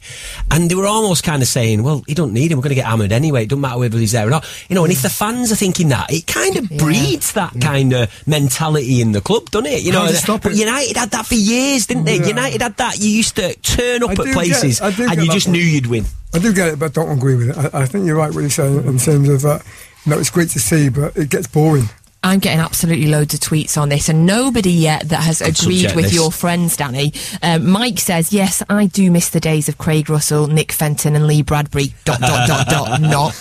And 0.51 0.71
they 0.71 0.75
were 0.75 0.87
almost 0.87 1.23
kind 1.23 1.43
of 1.43 1.49
saying, 1.49 1.83
well, 1.83 2.03
you 2.09 2.15
don't 2.15 2.33
need 2.33 2.51
him. 2.51 2.57
We're 2.57 2.63
going 2.63 2.71
to 2.71 2.77
get 2.77 2.87
hammered 2.87 3.13
anyway. 3.13 3.43
It 3.43 3.51
doesn't 3.51 3.61
matter 3.61 3.79
whether 3.79 3.99
he's 3.99 4.13
there 4.13 4.27
or 4.27 4.31
not. 4.31 4.49
You 4.71 4.75
know, 4.75 4.85
and 4.85 4.93
if 4.93 5.03
the 5.03 5.11
fans 5.11 5.53
are 5.53 5.57
thinking 5.57 5.91
that, 5.91 6.11
it 6.11 6.27
kind 6.27 6.57
of 6.57 6.71
breeds 6.71 7.33
that 7.35 7.53
mm. 7.53 7.61
kind 7.61 7.93
of 7.93 8.27
mentality 8.27 9.03
in 9.03 9.13
the 9.13 9.21
club, 9.21 9.51
doesn't 9.51 9.67
it? 9.67 9.83
You 9.83 9.93
know, 9.93 10.07
stop 10.07 10.47
it? 10.47 10.57
United 10.57 10.97
had 10.97 11.11
that 11.11 11.27
for 11.27 11.35
years, 11.35 11.87
didn't 11.87 12.05
they? 12.05 12.17
Yeah. 12.17 12.29
United 12.29 12.63
had 12.63 12.77
that. 12.79 12.99
You 12.99 13.11
used 13.11 13.37
to 13.37 13.55
turn 13.57 14.03
up 14.03 14.11
I 14.11 14.13
at 14.13 14.19
get- 14.25 14.35
places 14.35 14.79
do 14.79 15.07
and 15.07 15.23
you 15.23 15.31
just 15.31 15.47
point. 15.47 15.59
knew 15.59 15.65
you'd 15.65 15.87
win. 15.87 16.07
I 16.33 16.39
do 16.39 16.53
get 16.55 16.69
it, 16.69 16.79
but 16.79 16.87
I 16.87 16.89
don't 16.89 17.17
agree 17.17 17.35
with 17.35 17.51
it. 17.51 17.75
I, 17.75 17.83
I 17.83 17.87
think 17.87 18.07
you're 18.07 18.17
right 18.17 18.33
what 18.33 18.41
you're 18.41 18.51
saying 18.51 18.79
in 18.87 18.99
terms 18.99 19.29
of 19.29 19.43
that. 19.43 19.63
You 20.07 20.13
know, 20.13 20.19
it's 20.19 20.31
great 20.31 20.49
to 20.51 20.59
see, 20.59 20.89
but 20.89 21.15
it 21.15 21.29
gets 21.29 21.47
boring. 21.47 21.89
I'm 22.25 22.41
getting 22.41 22.61
absolutely 22.61 23.07
loads 23.07 23.35
of 23.35 23.41
tweets 23.41 23.77
on 23.77 23.91
this, 23.91 24.09
and 24.09 24.25
nobody 24.25 24.71
yet 24.71 25.11
that 25.11 25.23
has 25.23 25.43
agreed 25.43 25.95
with 25.95 26.07
this. 26.07 26.15
your 26.15 26.33
friends, 26.33 26.75
Danny. 26.77 27.13
Um, 27.43 27.69
Mike 27.71 27.99
says, 28.01 28.33
"Yes, 28.33 28.63
I 28.71 28.87
do 28.87 29.11
miss 29.11 29.29
the 29.29 29.41
days 29.41 29.69
of 29.69 29.77
Craig 29.77 30.09
Russell, 30.09 30.47
Nick 30.47 30.73
Fenton, 30.73 31.15
and 31.15 31.27
Lee 31.27 31.43
Bradbury." 31.43 31.95
Dot 32.07 32.21
dot 32.21 32.49
dot 32.49 32.67
dot. 32.69 33.01
Not. 33.01 33.35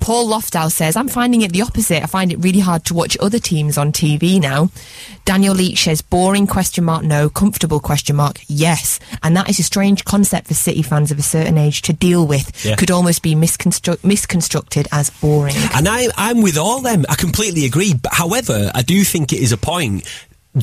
Paul 0.00 0.28
Loftow 0.28 0.70
says, 0.72 0.96
"I'm 0.96 1.06
finding 1.08 1.42
it 1.42 1.52
the 1.52 1.62
opposite. 1.62 2.02
I 2.02 2.06
find 2.06 2.32
it 2.32 2.38
really 2.42 2.58
hard 2.60 2.84
to 2.86 2.94
watch 2.94 3.16
other 3.20 3.38
teams 3.38 3.78
on 3.78 3.92
TV 3.92 4.40
now." 4.40 4.70
Daniel 5.24 5.54
Leach 5.54 5.84
says, 5.84 6.02
"Boring? 6.02 6.48
Question 6.48 6.84
mark. 6.84 7.04
No. 7.04 7.28
Comfortable? 7.28 7.78
Question 7.78 8.16
mark. 8.16 8.40
Yes." 8.48 8.98
And 9.22 9.36
that 9.36 9.48
is 9.48 9.60
a 9.60 9.62
strange 9.62 10.04
concept 10.04 10.48
for 10.48 10.54
City 10.54 10.82
fans 10.82 11.12
of 11.12 11.18
a 11.20 11.22
certain 11.22 11.56
age 11.56 11.82
to 11.82 11.92
deal 11.92 12.26
with. 12.26 12.64
Yeah. 12.64 12.74
Could 12.74 12.90
almost 12.90 13.22
be 13.22 13.36
misconstru- 13.36 14.02
misconstructed 14.02 14.88
as 14.90 15.10
boring. 15.10 15.54
And 15.74 15.86
I, 15.88 16.08
I'm 16.16 16.42
with 16.42 16.58
all 16.58 16.80
them. 16.80 17.04
I 17.08 17.14
completely 17.14 17.64
agree. 17.64 17.83
But 17.92 18.14
however, 18.14 18.70
I 18.74 18.82
do 18.82 19.04
think 19.04 19.32
it 19.32 19.40
is 19.40 19.52
a 19.52 19.58
point 19.58 20.08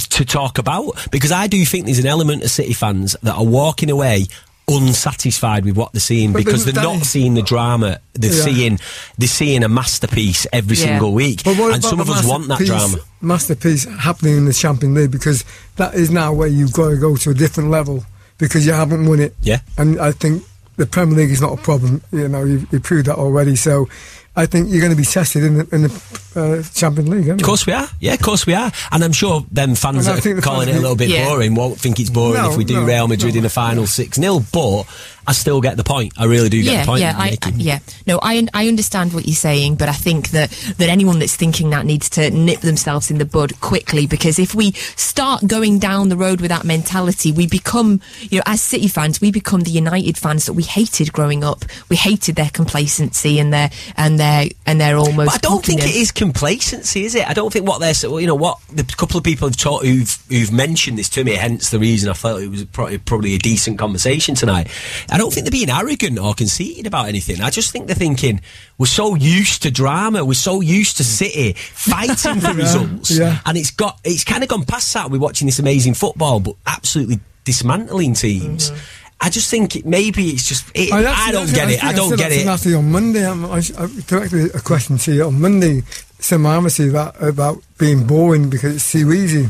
to 0.09 0.25
talk 0.25 0.57
about 0.57 1.07
because 1.11 1.31
I 1.31 1.47
do 1.47 1.63
think 1.65 1.85
there's 1.85 1.99
an 1.99 2.07
element 2.07 2.43
of 2.43 2.49
City 2.49 2.73
fans 2.73 3.15
that 3.23 3.35
are 3.35 3.45
walking 3.45 3.91
away 3.91 4.25
unsatisfied 4.67 5.65
with 5.65 5.75
what 5.75 5.91
they're 5.91 5.99
seeing 5.99 6.31
But 6.31 6.45
because 6.45 6.63
they're 6.65 6.73
that 6.73 6.83
not 6.83 7.01
is- 7.01 7.09
seeing 7.09 7.33
the 7.33 7.41
drama. 7.41 7.99
They're 8.13 8.31
Yeah. 8.33 8.43
seeing 8.43 8.79
they're 9.17 9.27
seeing 9.27 9.63
a 9.63 9.69
masterpiece 9.69 10.47
every 10.53 10.77
Yeah. 10.77 10.85
single 10.85 11.13
week, 11.13 11.45
and 11.45 11.83
some 11.83 11.99
of 11.99 12.09
us 12.09 12.23
want 12.25 12.43
that 12.47 12.59
masterpiece- 12.59 12.67
drama. 12.69 12.97
Masterpiece 13.21 13.83
happening 13.99 14.37
in 14.37 14.45
the 14.45 14.53
Champions 14.53 14.95
League 14.97 15.11
because 15.11 15.43
that 15.75 15.93
is 15.95 16.09
now 16.09 16.31
where 16.33 16.47
you've 16.47 16.71
got 16.73 16.89
to 16.89 16.97
go 16.97 17.15
to 17.17 17.29
a 17.31 17.33
different 17.33 17.69
level 17.69 18.05
because 18.37 18.65
you 18.65 18.73
haven't 18.73 19.05
won 19.05 19.19
it. 19.19 19.35
Yeah. 19.41 19.59
And 19.77 19.99
I 19.99 20.11
think 20.13 20.43
the 20.77 20.85
Premier 20.85 21.17
League 21.17 21.31
is 21.31 21.41
not 21.41 21.53
a 21.53 21.57
problem. 21.57 22.01
You 22.11 22.27
know, 22.29 22.43
you've, 22.45 22.65
you've 22.71 22.83
proved 22.83 23.07
that 23.07 23.17
already. 23.17 23.55
So 23.55 23.87
I 24.33 24.45
think 24.45 24.69
you're 24.69 24.79
going 24.79 24.93
to 24.93 24.97
be 24.97 25.03
tested 25.03 25.43
in 25.43 25.55
the, 25.57 25.67
in 25.75 25.81
the 25.83 25.91
uh, 26.35 26.63
Champions 26.73 27.09
League. 27.09 27.27
Aren't 27.27 27.31
Of 27.31 27.39
you? 27.41 27.45
course 27.45 27.65
we 27.65 27.73
are. 27.73 27.87
Yeah, 27.99 28.13
of 28.13 28.21
course 28.21 28.45
we 28.45 28.53
are. 28.53 28.71
And 28.91 29.03
I'm 29.03 29.11
sure 29.11 29.45
them 29.51 29.75
fans 29.75 30.05
that 30.05 30.25
are 30.25 30.33
the 30.35 30.41
calling 30.41 30.67
fans 30.67 30.77
it 30.77 30.79
a 30.79 30.81
little 30.81 30.95
bit 30.95 31.09
Yeah. 31.09 31.25
boring 31.25 31.53
won't 31.53 31.77
think 31.79 31.99
it's 31.99 32.09
boring 32.09 32.41
No, 32.41 32.51
if 32.51 32.57
we 32.57 32.63
do 32.63 32.75
no, 32.75 32.85
Real 32.85 33.07
Madrid 33.09 33.33
no. 33.33 33.39
in 33.39 33.43
the 33.43 33.49
final 33.49 33.85
6 33.85 34.15
0. 34.17 34.39
But 34.53 34.83
I 35.27 35.33
still 35.33 35.61
get 35.61 35.77
the 35.77 35.83
point. 35.83 36.13
I 36.17 36.25
really 36.25 36.49
do 36.49 36.61
get 36.63 36.71
yeah, 36.73 36.81
the 36.81 36.85
point. 36.87 37.01
yeah, 37.01 37.11
you're 37.11 37.21
I, 37.21 37.29
making. 37.31 37.53
I- 37.53 37.57
yeah. 37.57 37.79
No, 38.07 38.19
I 38.21 38.47
I 38.53 38.67
understand 38.67 39.13
what 39.13 39.25
you're 39.27 39.35
saying, 39.35 39.75
but 39.75 39.89
I 39.89 39.93
think 39.93 40.29
that 40.29 40.49
that 40.77 40.89
anyone 40.89 41.19
that's 41.19 41.35
thinking 41.35 41.69
that 41.71 41.85
needs 41.85 42.09
to 42.11 42.29
nip 42.31 42.61
themselves 42.61 43.11
in 43.11 43.17
the 43.17 43.25
bud 43.25 43.59
quickly 43.61 44.07
because 44.07 44.39
if 44.39 44.55
we 44.55 44.71
start 44.71 45.45
going 45.47 45.79
down 45.79 46.09
the 46.09 46.17
road 46.17 46.41
with 46.41 46.49
that 46.49 46.63
mentality, 46.63 47.31
we 47.31 47.47
become, 47.47 48.01
you 48.21 48.37
know, 48.39 48.43
as 48.45 48.61
City 48.61 48.87
fans, 48.87 49.21
we 49.21 49.31
become 49.31 49.61
the 49.61 49.71
United 49.71 50.17
fans 50.17 50.45
that 50.45 50.53
we 50.53 50.63
hated 50.63 51.13
growing 51.13 51.43
up. 51.43 51.65
We 51.89 51.95
hated 51.95 52.35
their 52.35 52.49
complacency 52.49 53.39
and 53.39 53.53
their 53.53 53.69
and 53.97 54.19
their 54.19 54.47
and 54.65 54.81
their 54.81 54.97
almost. 54.97 55.27
But 55.27 55.45
I 55.45 55.49
don't 55.49 55.63
think 55.65 55.81
it 55.81 55.95
is 55.95 56.11
complacency, 56.11 57.05
is 57.05 57.15
it? 57.15 57.29
I 57.29 57.33
don't 57.33 57.51
think 57.53 57.67
what 57.67 57.79
they're, 57.79 57.93
so- 57.93 58.17
you 58.17 58.27
know, 58.27 58.35
what 58.35 58.59
the 58.73 58.83
couple 58.83 59.17
of 59.17 59.23
people 59.23 59.47
have 59.47 59.57
taught 59.57 59.85
who've 59.85 60.17
who've 60.29 60.51
mentioned 60.51 60.97
this 60.97 61.09
to 61.09 61.23
me. 61.23 61.33
Hence 61.35 61.69
the 61.69 61.79
reason 61.79 62.09
I 62.09 62.13
felt 62.13 62.41
it 62.41 62.49
was 62.49 62.65
probably, 62.65 62.97
probably 62.97 63.35
a 63.35 63.39
decent 63.39 63.77
conversation 63.77 64.35
tonight. 64.35 64.67
I 65.11 65.17
don't 65.17 65.33
think 65.33 65.45
they're 65.45 65.51
being 65.51 65.69
arrogant 65.69 66.17
or 66.17 66.33
conceited 66.33 66.87
about 66.87 67.07
anything. 67.09 67.41
I 67.41 67.49
just 67.49 67.71
think 67.71 67.87
they're 67.87 67.95
thinking 67.95 68.39
we're 68.77 68.85
so 68.85 69.15
used 69.15 69.63
to 69.63 69.71
drama, 69.71 70.23
we're 70.23 70.33
so 70.33 70.61
used 70.61 70.97
to 70.97 71.03
City 71.03 71.53
fighting 71.53 72.39
for 72.39 72.53
results, 72.65 73.11
yeah. 73.11 73.39
and 73.45 73.57
it's 73.57 73.71
got 73.71 73.99
it's 74.03 74.23
kind 74.23 74.41
of 74.43 74.49
gone 74.49 74.63
past 74.63 74.93
that. 74.93 75.11
We're 75.11 75.19
watching 75.19 75.47
this 75.47 75.59
amazing 75.59 75.95
football, 75.95 76.39
but 76.39 76.55
absolutely 76.65 77.19
dismantling 77.43 78.13
teams. 78.13 78.71
Mm-hmm. 78.71 78.79
I 79.23 79.29
just 79.29 79.51
think 79.51 79.75
it, 79.75 79.85
maybe 79.85 80.29
it's 80.29 80.47
just 80.47 80.65
it, 80.73 80.89
Oh, 80.91 80.97
that's- 81.01 81.27
I 81.27 81.31
don't 81.31 81.45
get 81.53 81.69
it. 81.69 81.79
think 81.79 81.83
I 81.83 81.93
don't 81.93 82.17
get 82.17 82.31
it. 82.31 82.45
Natalie 82.45 82.73
on 82.75 82.91
Monday, 82.91 83.27
I'm, 83.29 83.45
I, 83.45 83.57
I 83.77 83.87
directed 84.07 84.55
a 84.55 84.61
question 84.61 84.97
to 84.97 85.13
you 85.13 85.25
on 85.25 85.39
Monday. 85.39 85.83
Some 86.19 86.45
Amity 86.45 86.89
that 86.89 87.21
about 87.21 87.61
being 87.77 88.07
boring 88.07 88.49
because 88.49 88.75
it's 88.77 88.91
too 88.91 89.11
easy. 89.11 89.47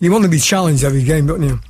You 0.00 0.12
want 0.12 0.24
to 0.24 0.30
be 0.30 0.38
challenged 0.38 0.84
every 0.84 1.02
game, 1.04 1.26
don't 1.26 1.42
you? 1.42 1.60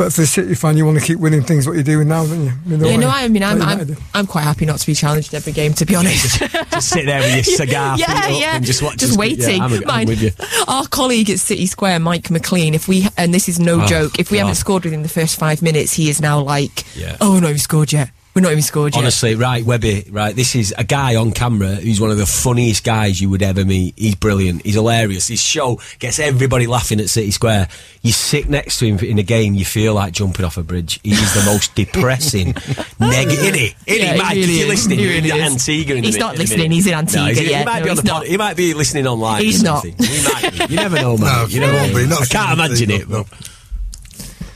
But 0.00 0.14
for 0.14 0.22
a 0.22 0.26
City 0.26 0.54
fan, 0.54 0.78
you 0.78 0.86
want 0.86 0.98
to 0.98 1.04
keep 1.04 1.18
winning 1.18 1.42
things. 1.42 1.66
What 1.66 1.74
you're 1.74 1.82
doing 1.82 2.08
now, 2.08 2.24
don't 2.24 2.42
you? 2.42 2.52
In 2.70 2.78
the 2.78 2.88
Yeah, 2.88 2.96
no, 2.96 3.10
I 3.10 3.28
mean, 3.28 3.42
I'm, 3.42 3.60
I'm, 3.60 3.96
I'm 4.14 4.26
quite 4.26 4.44
happy 4.44 4.64
not 4.64 4.78
to 4.78 4.86
be 4.86 4.94
challenged 4.94 5.34
every 5.34 5.52
game, 5.52 5.74
to 5.74 5.84
be 5.84 5.94
honest. 5.94 6.38
just 6.40 6.88
sit 6.88 7.04
there 7.04 7.20
with 7.20 7.34
your 7.34 7.44
cigar, 7.58 7.98
yeah, 7.98 8.06
up 8.10 8.30
yeah, 8.40 8.56
and 8.56 8.64
just 8.64 8.82
watch. 8.82 8.96
just 8.96 9.12
us- 9.12 9.18
waiting. 9.18 9.58
Yeah, 9.58 9.64
I'm, 9.64 9.90
I'm 9.90 10.06
with 10.08 10.22
you. 10.22 10.30
Our 10.68 10.86
colleague 10.86 11.28
at 11.28 11.38
City 11.38 11.66
Square, 11.66 11.98
Mike 11.98 12.30
McLean, 12.30 12.72
if 12.72 12.88
we 12.88 13.08
and 13.18 13.34
this 13.34 13.46
is 13.46 13.60
no 13.60 13.82
Oh, 13.82 13.86
joke, 13.86 14.18
if 14.18 14.30
we 14.30 14.38
God. 14.38 14.44
haven't 14.44 14.54
scored 14.54 14.84
within 14.84 15.02
the 15.02 15.08
first 15.10 15.38
five 15.38 15.60
minutes, 15.60 15.92
he 15.92 16.08
is 16.08 16.18
now 16.18 16.40
like, 16.40 16.86
Yeah. 16.96 17.18
"Oh, 17.20 17.26
no, 17.26 17.32
we're 17.34 17.40
not 17.42 17.48
even 17.48 17.58
scored 17.58 17.92
yet. 17.92 18.08
We're 18.34 18.42
not 18.42 18.52
even 18.52 18.62
scored 18.62 18.94
yet." 18.94 19.00
Honestly, 19.00 19.34
right, 19.34 19.64
Webby, 19.64 20.06
right. 20.10 20.34
This 20.36 20.54
is 20.54 20.72
a 20.78 20.84
guy 20.84 21.16
on 21.16 21.32
camera 21.32 21.74
who's 21.74 22.00
one 22.00 22.10
of 22.10 22.16
the 22.18 22.26
funniest 22.26 22.84
guys 22.84 23.20
you 23.20 23.28
would 23.30 23.42
ever 23.42 23.64
meet. 23.64 23.94
He's 23.96 24.14
brilliant. 24.14 24.64
He's 24.64 24.74
hilarious. 24.74 25.26
His 25.28 25.40
show 25.42 25.80
gets 25.98 26.18
everybody 26.20 26.66
laughing 26.68 27.00
at 27.00 27.08
City 27.08 27.32
Square. 27.32 27.68
You 28.02 28.12
sit 28.12 28.48
next 28.48 28.78
to 28.78 28.86
him 28.86 28.98
in 29.00 29.18
a 29.18 29.22
game, 29.24 29.54
you 29.54 29.64
feel 29.64 29.94
like 29.94 30.12
jumping 30.12 30.44
off 30.44 30.56
a 30.56 30.62
bridge. 30.62 31.00
He's 31.02 31.34
the 31.34 31.42
most 31.44 31.74
depressing, 31.74 32.54
negative. 33.00 33.38
Isn't 33.40 33.54
he? 33.54 33.64
Isn't 33.66 33.74
Yeah, 33.86 33.94
he, 33.94 34.12
he 34.12 34.18
Mike? 34.18 34.30
really 34.36 34.40
if 34.54 34.58
you're 34.60 34.68
listening, 34.68 34.98
He 34.98 35.04
you're 35.04 35.14
really 35.14 35.30
is. 35.30 35.52
Antigua. 35.52 35.96
In 35.96 36.04
He's 36.04 36.14
minute- 36.14 36.24
not 36.24 36.34
in 36.34 36.40
listening, 36.40 36.70
he's 36.70 36.86
in 36.86 36.92
No, 36.92 36.98
Antigua, 36.98 37.26
he's- 37.26 37.38
he 37.38 37.50
yeah. 37.50 37.64
might 37.64 37.78
No, 37.80 37.84
be 37.84 37.90
on 37.90 37.96
he's 37.96 38.02
the 38.04 38.08
not. 38.08 38.18
pod. 38.22 38.26
He 38.28 38.36
might 38.36 38.56
be 38.56 38.74
listening 38.74 39.06
online. 39.08 39.42
He's 39.42 39.60
or 39.62 39.64
not. 39.64 39.84
He 39.84 39.90
might 40.32 40.52
be. 40.68 40.72
You 40.74 40.76
never 40.76 40.96
know, 41.00 41.16
man. 41.18 41.26
No, 41.42 41.46
you 41.48 41.60
never 41.60 41.72
won't 41.74 41.92
know. 41.92 41.98
be. 41.98 42.06
Not 42.06 42.22
I 42.22 42.26
can't 42.26 42.52
imagine 42.58 42.90
it. 42.90 43.08
But 43.10 43.26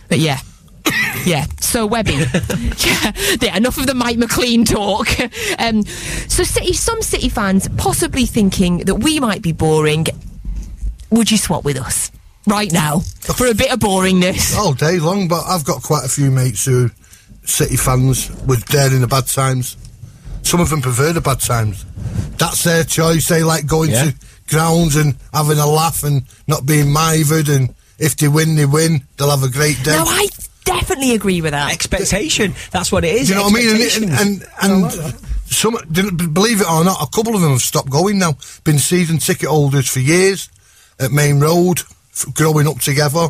But 0.09 0.19
yeah. 0.21 0.39
Yeah, 1.25 1.47
so 1.59 1.87
Webby. 1.87 2.13
yeah, 2.13 3.13
yeah, 3.41 3.57
enough 3.57 3.79
of 3.79 3.87
the 3.87 3.95
Mike 3.95 4.19
McLean 4.19 4.65
talk. 4.67 5.09
Um, 5.59 5.83
so, 5.85 6.43
City, 6.43 6.75
some 6.75 7.01
City 7.01 7.31
fans 7.31 7.67
possibly 7.79 8.27
thinking 8.27 8.79
that 8.81 8.97
we 8.97 9.21
might 9.21 9.41
be 9.41 9.53
boring. 9.53 10.07
Would 11.11 11.31
you 11.31 11.39
swap 11.39 11.65
with 11.65 11.79
us 11.79 12.11
right 12.47 12.71
now 12.71 13.01
for 13.01 13.47
a 13.47 13.55
bit 13.55 13.73
of 13.73 13.79
boringness? 13.81 14.55
all 14.57 14.75
day 14.75 14.99
long. 14.99 15.29
But 15.29 15.45
I've 15.47 15.65
got 15.65 15.83
quite 15.83 16.05
a 16.05 16.09
few 16.09 16.31
mates 16.31 16.67
who 16.67 16.91
City 17.45 17.77
fans 17.77 18.31
with 18.47 18.67
there 18.67 18.93
in 18.93 19.01
the 19.01 19.07
bad 19.07 19.27
times. 19.27 19.79
Some 20.43 20.61
of 20.61 20.69
them 20.69 20.83
prefer 20.83 21.15
the 21.15 21.23
bad 21.23 21.41
times. 21.41 21.87
That's 22.37 22.65
their 22.65 22.85
choice. 22.85 23.29
They 23.29 23.43
like 23.43 23.65
going 23.67 23.93
Yeah. 23.93 24.11
to 24.11 24.15
grounds 24.49 24.97
and 24.97 25.15
having 25.33 25.57
a 25.59 25.67
laugh 25.67 26.05
and 26.05 26.23
not 26.47 26.67
being 26.67 26.93
mithered. 26.93 27.49
And 27.49 27.75
if 27.99 28.17
they 28.17 28.29
win, 28.29 28.57
they 28.57 28.67
win. 28.67 29.05
They'll 29.17 29.31
have 29.31 29.43
a 29.43 29.49
great 29.49 29.83
day. 29.83 29.93
No, 29.93 30.05
I 30.07 30.29
definitely 30.65 31.15
agree 31.15 31.41
with 31.41 31.53
that. 31.53 31.73
expectation. 31.73 32.55
That's 32.71 32.91
what 32.91 33.05
it 33.05 33.15
is. 33.15 33.29
You 33.29 33.37
know 33.37 33.45
what 33.45 33.53
I 33.53 33.57
mean? 33.57 33.69
And, 33.71 33.81
and, 33.81 33.83
Expectations. 33.83 34.45
and, 34.63 34.85
and 34.85 35.15
some, 35.47 35.77
didn't 35.91 36.35
believe 36.35 36.61
it 36.61 36.69
or 36.71 36.85
not, 36.85 37.01
a 37.01 37.07
couple 37.15 37.35
of 37.35 37.41
them 37.41 37.51
have 37.53 37.61
stopped 37.61 37.91
going 37.91 38.19
now. 38.19 38.37
Been 38.65 38.79
season 38.79 39.19
ticket 39.19 39.49
holders 39.49 39.89
for 39.89 40.01
years 40.01 40.49
at 40.99 41.11
Maine 41.13 41.41
Road, 41.41 41.81
growing 42.35 42.67
up 42.67 42.79
together, 42.81 43.29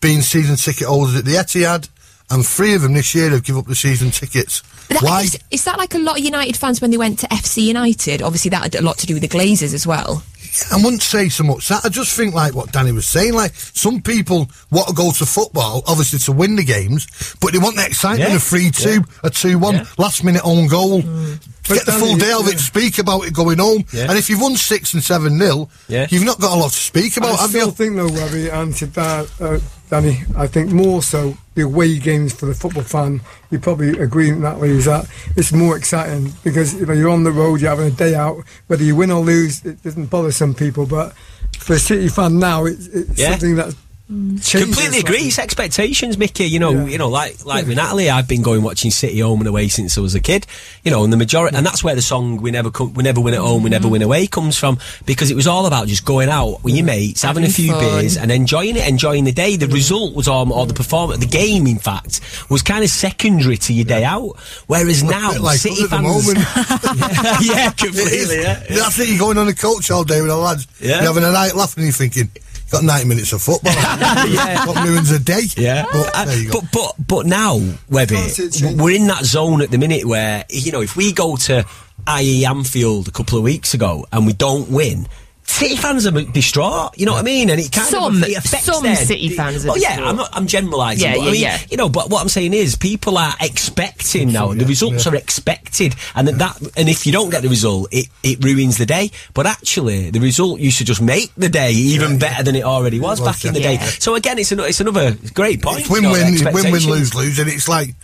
being 0.00 0.20
season 0.22 0.56
ticket 0.56 0.86
holders 0.88 1.16
at 1.16 1.24
the 1.24 1.32
Etihad, 1.34 1.88
and 2.30 2.46
three 2.46 2.74
of 2.74 2.82
them 2.82 2.94
this 2.94 3.14
year 3.14 3.30
have 3.30 3.44
given 3.44 3.60
up 3.60 3.66
the 3.66 3.74
season 3.74 4.10
tickets. 4.10 4.62
That- 4.88 5.02
Why? 5.02 5.22
Is, 5.22 5.38
is 5.50 5.64
that 5.64 5.78
like 5.78 5.94
a 5.94 5.98
lot 5.98 6.18
of 6.18 6.24
United 6.24 6.56
fans 6.56 6.80
when 6.80 6.90
they 6.90 6.96
went 6.96 7.18
to 7.20 7.26
FC 7.28 7.62
United? 7.64 8.22
Obviously, 8.22 8.48
that 8.50 8.62
had 8.62 8.74
a 8.76 8.82
lot 8.82 8.98
to 8.98 9.06
do 9.06 9.14
with 9.14 9.22
the 9.22 9.28
Glazers 9.28 9.74
as 9.74 9.86
well. 9.86 10.22
I 10.72 10.76
wouldn't 10.76 11.02
say 11.02 11.28
so 11.28 11.44
much 11.44 11.68
that. 11.68 11.84
I 11.84 11.88
just 11.88 12.16
think 12.16 12.34
like 12.34 12.54
what 12.54 12.72
Danny 12.72 12.92
was 12.92 13.06
saying. 13.08 13.34
Like 13.34 13.54
some 13.54 14.00
people 14.02 14.50
want 14.70 14.88
to 14.88 14.94
go 14.94 15.10
to 15.12 15.26
football, 15.26 15.82
obviously 15.86 16.18
to 16.20 16.32
win 16.32 16.56
the 16.56 16.64
games, 16.64 17.06
but 17.40 17.52
they 17.52 17.58
want 17.58 17.76
the 17.76 17.86
excitement 17.86 18.30
Yeah. 18.30 18.36
of 18.36 18.42
three 18.42 18.70
two, 18.70 19.02
a 19.22 19.30
two 19.30 19.58
one, 19.58 19.74
Yeah. 19.76 19.84
last 19.98 20.24
minute 20.24 20.42
own 20.44 20.66
goal. 20.68 21.02
Get 21.02 21.86
the 21.86 21.92
Danny, 21.92 22.00
full 22.04 22.16
day 22.16 22.32
of 22.32 22.46
yeah. 22.46 22.54
it. 22.54 22.58
Speak 22.58 22.98
about 22.98 23.24
it 23.26 23.32
going 23.34 23.58
home. 23.58 23.84
Yeah. 23.92 24.08
And 24.08 24.18
if 24.18 24.28
you've 24.28 24.40
won 24.40 24.56
six 24.56 24.92
and 24.94 25.02
seven 25.04 25.38
nil, 25.38 25.70
Yeah. 25.88 26.06
you've 26.10 26.24
not 26.24 26.40
got 26.40 26.52
a 26.56 26.58
lot 26.60 26.72
to 26.72 26.78
speak 26.78 27.16
about, 27.16 27.38
I 27.40 27.46
still 27.48 27.66
you? 27.66 27.72
think 27.72 27.96
though, 27.96 28.08
Webby, 28.08 28.48
and 28.48 28.74
to 28.76 28.86
that, 28.86 29.28
uh, 29.40 29.58
Danny, 29.90 30.18
I 30.36 30.46
think 30.46 30.70
more 30.70 31.02
so 31.02 31.36
the 31.54 31.62
away 31.62 31.98
games 31.98 32.32
for 32.32 32.46
the 32.46 32.54
football 32.54 32.84
fan. 32.84 33.20
You 33.50 33.58
probably 33.58 33.90
agree 33.98 34.28
way. 34.60 34.68
Is 34.70 34.84
that 34.84 35.06
it's 35.36 35.52
more 35.52 35.76
exciting 35.76 36.32
because 36.44 36.74
you 36.74 36.86
know 36.86 36.92
you're 36.92 37.10
on 37.10 37.24
the 37.24 37.32
road, 37.32 37.60
you're 37.60 37.70
having 37.70 37.88
a 37.88 37.90
day 37.90 38.14
out. 38.14 38.44
Whether 38.68 38.84
you 38.84 38.94
win 38.94 39.10
or 39.10 39.20
lose, 39.20 39.64
it 39.66 39.82
doesn't 39.82 40.06
bother 40.06 40.30
some 40.30 40.54
people. 40.54 40.86
But 40.86 41.12
for 41.58 41.72
a 41.74 41.78
City 41.78 42.06
fan 42.08 42.38
now, 42.38 42.66
it's, 42.66 42.86
it's 42.86 43.18
Yeah. 43.18 43.30
something 43.32 43.56
that's 43.56 43.74
Completely 44.10 44.98
agree. 44.98 45.18
It's 45.28 45.38
expectations, 45.38 46.18
Mickey. 46.18 46.44
You 46.46 46.58
know, 46.58 46.72
Yeah. 46.72 46.86
you 46.86 46.98
know, 46.98 47.08
like 47.08 47.44
like 47.44 47.66
with 47.66 47.76
Natalie, 47.76 48.10
I've 48.10 48.26
been 48.26 48.42
going 48.42 48.62
watching 48.62 48.90
City 48.90 49.20
home 49.20 49.38
and 49.40 49.46
away 49.48 49.68
since 49.68 49.96
I 49.96 50.00
was 50.00 50.16
a 50.16 50.20
kid. 50.20 50.48
You 50.82 50.90
know, 50.90 51.04
and 51.04 51.12
the 51.12 51.16
majority, 51.16 51.56
and 51.56 51.64
that's 51.64 51.84
where 51.84 51.94
the 51.94 52.02
song 52.02 52.38
"We 52.38 52.50
Never 52.50 52.72
Come, 52.72 52.92
We 52.94 53.04
Never 53.04 53.20
Win 53.20 53.34
at 53.34 53.40
Home, 53.40 53.62
We 53.62 53.70
Never 53.70 53.86
mm. 53.86 53.92
Win 53.92 54.02
Away" 54.02 54.26
comes 54.26 54.56
from 54.56 54.78
because 55.06 55.30
it 55.30 55.36
was 55.36 55.46
all 55.46 55.66
about 55.66 55.86
just 55.86 56.04
going 56.04 56.28
out 56.28 56.64
with 56.64 56.74
your 56.74 56.84
mates, 56.84 57.22
having, 57.22 57.44
a 57.44 57.48
few 57.48 57.70
fun. 57.70 57.80
beers, 57.80 58.16
and 58.16 58.32
enjoying 58.32 58.76
it, 58.76 58.88
enjoying 58.88 59.22
the 59.24 59.32
day. 59.32 59.54
The 59.56 59.68
result 59.68 60.16
was 60.16 60.26
all, 60.26 60.52
or 60.52 60.66
the 60.66 60.74
performance, 60.74 61.20
the 61.20 61.30
game, 61.30 61.68
in 61.68 61.78
fact, 61.78 62.20
was 62.50 62.62
kind 62.62 62.82
of 62.82 62.90
secondary 62.90 63.58
to 63.58 63.72
your 63.72 63.84
day 63.84 64.02
out. 64.02 64.36
Whereas 64.66 65.04
now, 65.04 65.38
like 65.38 65.58
City 65.60 65.86
fans, 65.86 66.26
yeah, 67.42 67.70
completely. 67.70 68.40
Yeah. 68.40 68.64
That's 68.70 68.98
it. 68.98 69.08
You're 69.08 69.18
going 69.18 69.38
on 69.38 69.46
a 69.46 69.54
coach 69.54 69.88
all 69.92 70.02
day 70.02 70.20
with 70.20 70.30
the 70.30 70.36
lads. 70.36 70.66
Yeah. 70.80 70.96
You're 71.02 71.12
having 71.12 71.24
a 71.24 71.32
night 71.32 71.54
laughing 71.54 71.84
and 71.84 71.86
you're 71.86 71.92
thinking, 71.92 72.30
got 72.70 72.84
90 72.84 73.08
minutes 73.08 73.32
of 73.32 73.42
football. 73.42 73.72
Yeah. 74.30 74.66
What 74.66 74.86
ruins 74.86 75.10
a 75.10 75.18
day? 75.18 75.42
Yeah, 75.56 75.84
But 75.92 76.10
Uh, 76.14 76.24
there 76.24 76.38
you 76.38 76.50
go. 76.50 76.60
but 76.60 76.72
but 76.72 77.06
but 77.08 77.26
now, 77.26 77.60
Webby, 77.88 78.14
Can't 78.16 78.30
see 78.30 78.44
it 78.44 78.52
change. 78.52 78.80
we're 78.80 78.96
in 78.96 79.06
that 79.08 79.24
zone 79.24 79.60
at 79.62 79.70
the 79.70 79.78
minute 79.78 80.04
where 80.04 80.44
you 80.50 80.70
know 80.72 80.80
if 80.82 80.96
we 80.96 81.12
go 81.12 81.36
to 81.36 81.64
IE 82.20 82.44
Anfield 82.46 83.08
a 83.08 83.10
couple 83.10 83.36
of 83.38 83.44
weeks 83.44 83.74
ago 83.74 84.06
and 84.12 84.26
we 84.26 84.32
don't 84.32 84.68
win. 84.70 85.06
City 85.50 85.76
fans 85.76 86.06
are 86.06 86.12
distraught, 86.12 86.96
you 86.96 87.06
know 87.06 87.12
what 87.12 87.20
I 87.20 87.22
mean, 87.22 87.50
and 87.50 87.60
it 87.60 87.72
kind 87.72 87.88
Some- 87.88 88.22
of 88.22 88.28
it 88.28 88.36
affects 88.36 88.66
some 88.66 88.82
their- 88.82 88.96
City 88.96 89.30
fans 89.30 89.66
are 89.66 89.70
Oh 89.70 89.76
yeah. 89.76 89.98
I'm 90.08 90.16
not, 90.16 90.30
I'm 90.32 90.46
generalising. 90.46 91.04
Yeah, 91.04 91.16
but 91.16 91.22
I 91.22 91.24
yeah, 91.24 91.32
mean, 91.32 91.40
yeah. 91.40 91.58
You 91.70 91.76
know, 91.76 91.88
but 91.88 92.08
what 92.08 92.22
I'm 92.22 92.28
saying 92.28 92.54
is, 92.54 92.76
people 92.76 93.18
are 93.18 93.34
expecting 93.40 94.32
now. 94.32 94.54
The 94.54 94.64
results 94.64 95.06
are 95.06 95.14
expected, 95.14 95.94
and 96.14 96.28
that, 96.28 96.38
that 96.38 96.76
and 96.76 96.88
if 96.88 97.04
you 97.04 97.12
don't 97.12 97.30
get 97.30 97.42
the 97.42 97.48
result, 97.48 97.88
it, 97.90 98.06
it 98.22 98.42
ruins 98.44 98.78
the 98.78 98.86
day. 98.86 99.10
But 99.34 99.46
actually, 99.46 100.10
the 100.10 100.20
result 100.20 100.60
used 100.60 100.78
to 100.78 100.84
just 100.84 101.02
make 101.02 101.34
the 101.36 101.48
day 101.48 101.72
even 101.72 102.18
better 102.18 102.42
than 102.42 102.54
it 102.54 102.64
already 102.64 103.00
was, 103.00 103.20
was, 103.20 103.28
back 103.28 103.44
in 103.44 103.52
the 103.54 103.60
yeah. 103.60 103.76
day. 103.76 103.84
So 103.98 104.14
again, 104.14 104.38
it's 104.38 104.52
another, 104.52 104.68
it's 104.68 104.80
another 104.80 105.16
great 105.34 105.62
point. 105.62 105.80
It's 105.80 105.90
you 105.90 106.00
know, 106.00 106.12
win-win, 106.12 106.54
win-win, 106.54 106.86
lose-lose, 106.86 107.38
and 107.38 107.48
it's 107.50 107.68
like, 107.68 107.94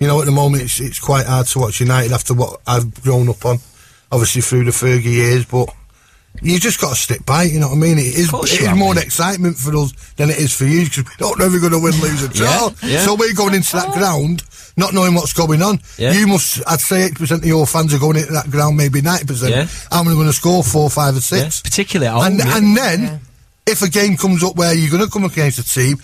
you 0.00 0.06
know, 0.06 0.20
at 0.20 0.26
the 0.26 0.32
moment 0.32 0.64
it's 0.64 0.80
it's 0.80 1.00
quite 1.00 1.26
hard 1.26 1.46
to 1.46 1.58
watch 1.58 1.80
United 1.80 2.12
after 2.12 2.34
what 2.34 2.60
I've 2.66 3.02
grown 3.02 3.28
up 3.28 3.44
on, 3.44 3.58
obviously 4.10 4.42
through 4.42 4.64
the 4.64 4.70
Fergie 4.72 5.04
years, 5.04 5.44
but 5.44 5.68
you 6.42 6.58
just 6.60 6.80
got 6.80 6.90
to 6.90 6.94
stick 6.96 7.24
by 7.26 7.44
it. 7.44 7.52
You 7.52 7.60
know 7.60 7.68
what 7.68 7.76
I 7.76 7.80
mean? 7.80 7.98
It 7.98 8.14
is, 8.18 8.30
course 8.30 8.52
it 8.52 8.56
you 8.60 8.62
is 8.62 8.68
have, 8.68 8.78
more 8.78 8.94
mate. 8.94 9.04
excitement 9.04 9.56
for 9.56 9.74
us 9.76 9.92
than 10.16 10.30
it 10.30 10.38
is 10.38 10.52
for 10.54 10.64
you 10.64 10.84
because 10.84 11.04
we 11.04 11.10
don't 11.18 11.38
know 11.38 11.46
if 11.46 11.52
we're 11.52 11.60
going 11.60 11.72
to 11.72 11.80
win, 11.82 11.94
lose 12.00 12.22
at 12.24 12.38
Yeah, 12.38 12.58
all. 12.60 12.72
yeah. 12.82 13.00
So 13.04 13.14
we're 13.14 13.34
going 13.34 13.54
into 13.54 13.72
that 13.76 13.88
oh. 13.88 13.92
ground. 13.92 14.42
Not 14.78 14.92
knowing 14.92 15.14
what's 15.14 15.32
going 15.32 15.62
on, 15.62 15.80
Yeah. 15.96 16.12
you 16.12 16.26
must. 16.26 16.62
I'd 16.66 16.80
say 16.80 17.04
eighty 17.04 17.14
percent 17.14 17.40
of 17.40 17.46
your 17.48 17.66
fans 17.66 17.94
are 17.94 17.98
going 17.98 18.16
into 18.18 18.32
that 18.32 18.50
ground, 18.50 18.76
maybe 18.76 19.00
ninety 19.00 19.24
percent. 19.24 19.52
Yeah. 19.54 19.66
I'm 19.90 20.04
going 20.04 20.26
to 20.26 20.34
score 20.34 20.62
four, 20.62 20.90
five, 20.90 21.14
or 21.14 21.16
Yeah, 21.16 21.48
six. 21.48 21.62
particularly 21.62 22.08
at 22.08 22.12
home. 22.12 22.24
and 22.26 22.38
yeah. 22.38 22.56
and 22.58 22.76
then 22.76 23.20
if 23.66 23.80
a 23.80 23.88
game 23.88 24.18
comes 24.18 24.44
up 24.44 24.54
where 24.56 24.74
you're 24.74 24.90
going 24.90 25.02
to 25.02 25.10
come 25.10 25.24
against 25.24 25.58
a 25.58 25.64
team, 25.64 25.96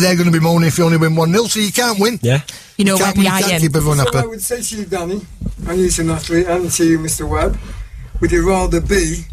they're 0.00 0.14
going 0.16 0.24
to 0.24 0.32
be 0.32 0.40
moaning 0.40 0.68
if 0.68 0.78
you 0.78 0.84
only 0.84 0.96
win 0.96 1.16
one 1.16 1.32
0 1.32 1.44
so 1.44 1.60
you 1.60 1.70
can't 1.70 2.00
win. 2.00 2.18
yeah. 2.22 2.40
You 2.78 2.86
know, 2.86 2.94
You 2.96 3.04
can't, 3.04 3.16
Webby, 3.18 3.26
you 3.28 3.32
I 3.34 3.42
can't 3.42 3.60
keep 3.62 3.76
everyone 3.76 3.98
So 3.98 4.04
happy. 4.04 4.18
I 4.18 4.26
would 4.26 4.40
say 4.40 4.62
to 4.62 4.76
you, 4.78 4.84
Danny, 4.86 5.20
and 5.66 5.78
you, 5.78 5.90
to 5.90 6.02
Natalie, 6.04 6.44
and 6.46 6.70
to 6.70 6.84
you, 6.86 6.98
Mr. 7.00 7.28
Webb, 7.28 7.58
would 8.22 8.32
you 8.32 8.48
rather 8.48 8.80
be 8.80 9.24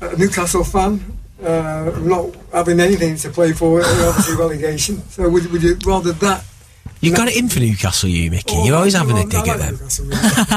a 0.00 0.16
Newcastle 0.16 0.64
fan, 0.64 1.00
uh, 1.42 1.92
not 2.00 2.34
having 2.52 2.80
anything 2.80 3.16
to 3.16 3.30
play 3.30 3.52
for, 3.52 3.80
obviously 3.82 4.36
relegation? 4.36 5.02
So 5.10 5.28
would, 5.28 5.50
would 5.52 5.62
you 5.62 5.76
rather 5.84 6.12
that? 6.12 6.44
You 7.00 7.14
got 7.14 7.28
it 7.28 7.36
in 7.36 7.48
for 7.48 7.60
Newcastle, 7.60 8.08
you 8.08 8.30
Mickey. 8.30 8.56
You're 8.64 8.76
always 8.76 8.94
having 8.94 9.18
a 9.18 9.24
dig 9.24 9.48
I 9.48 9.52
at 9.52 9.58
them. 9.58 9.74
Newcastle, 9.74 10.06
yeah. 10.06 10.16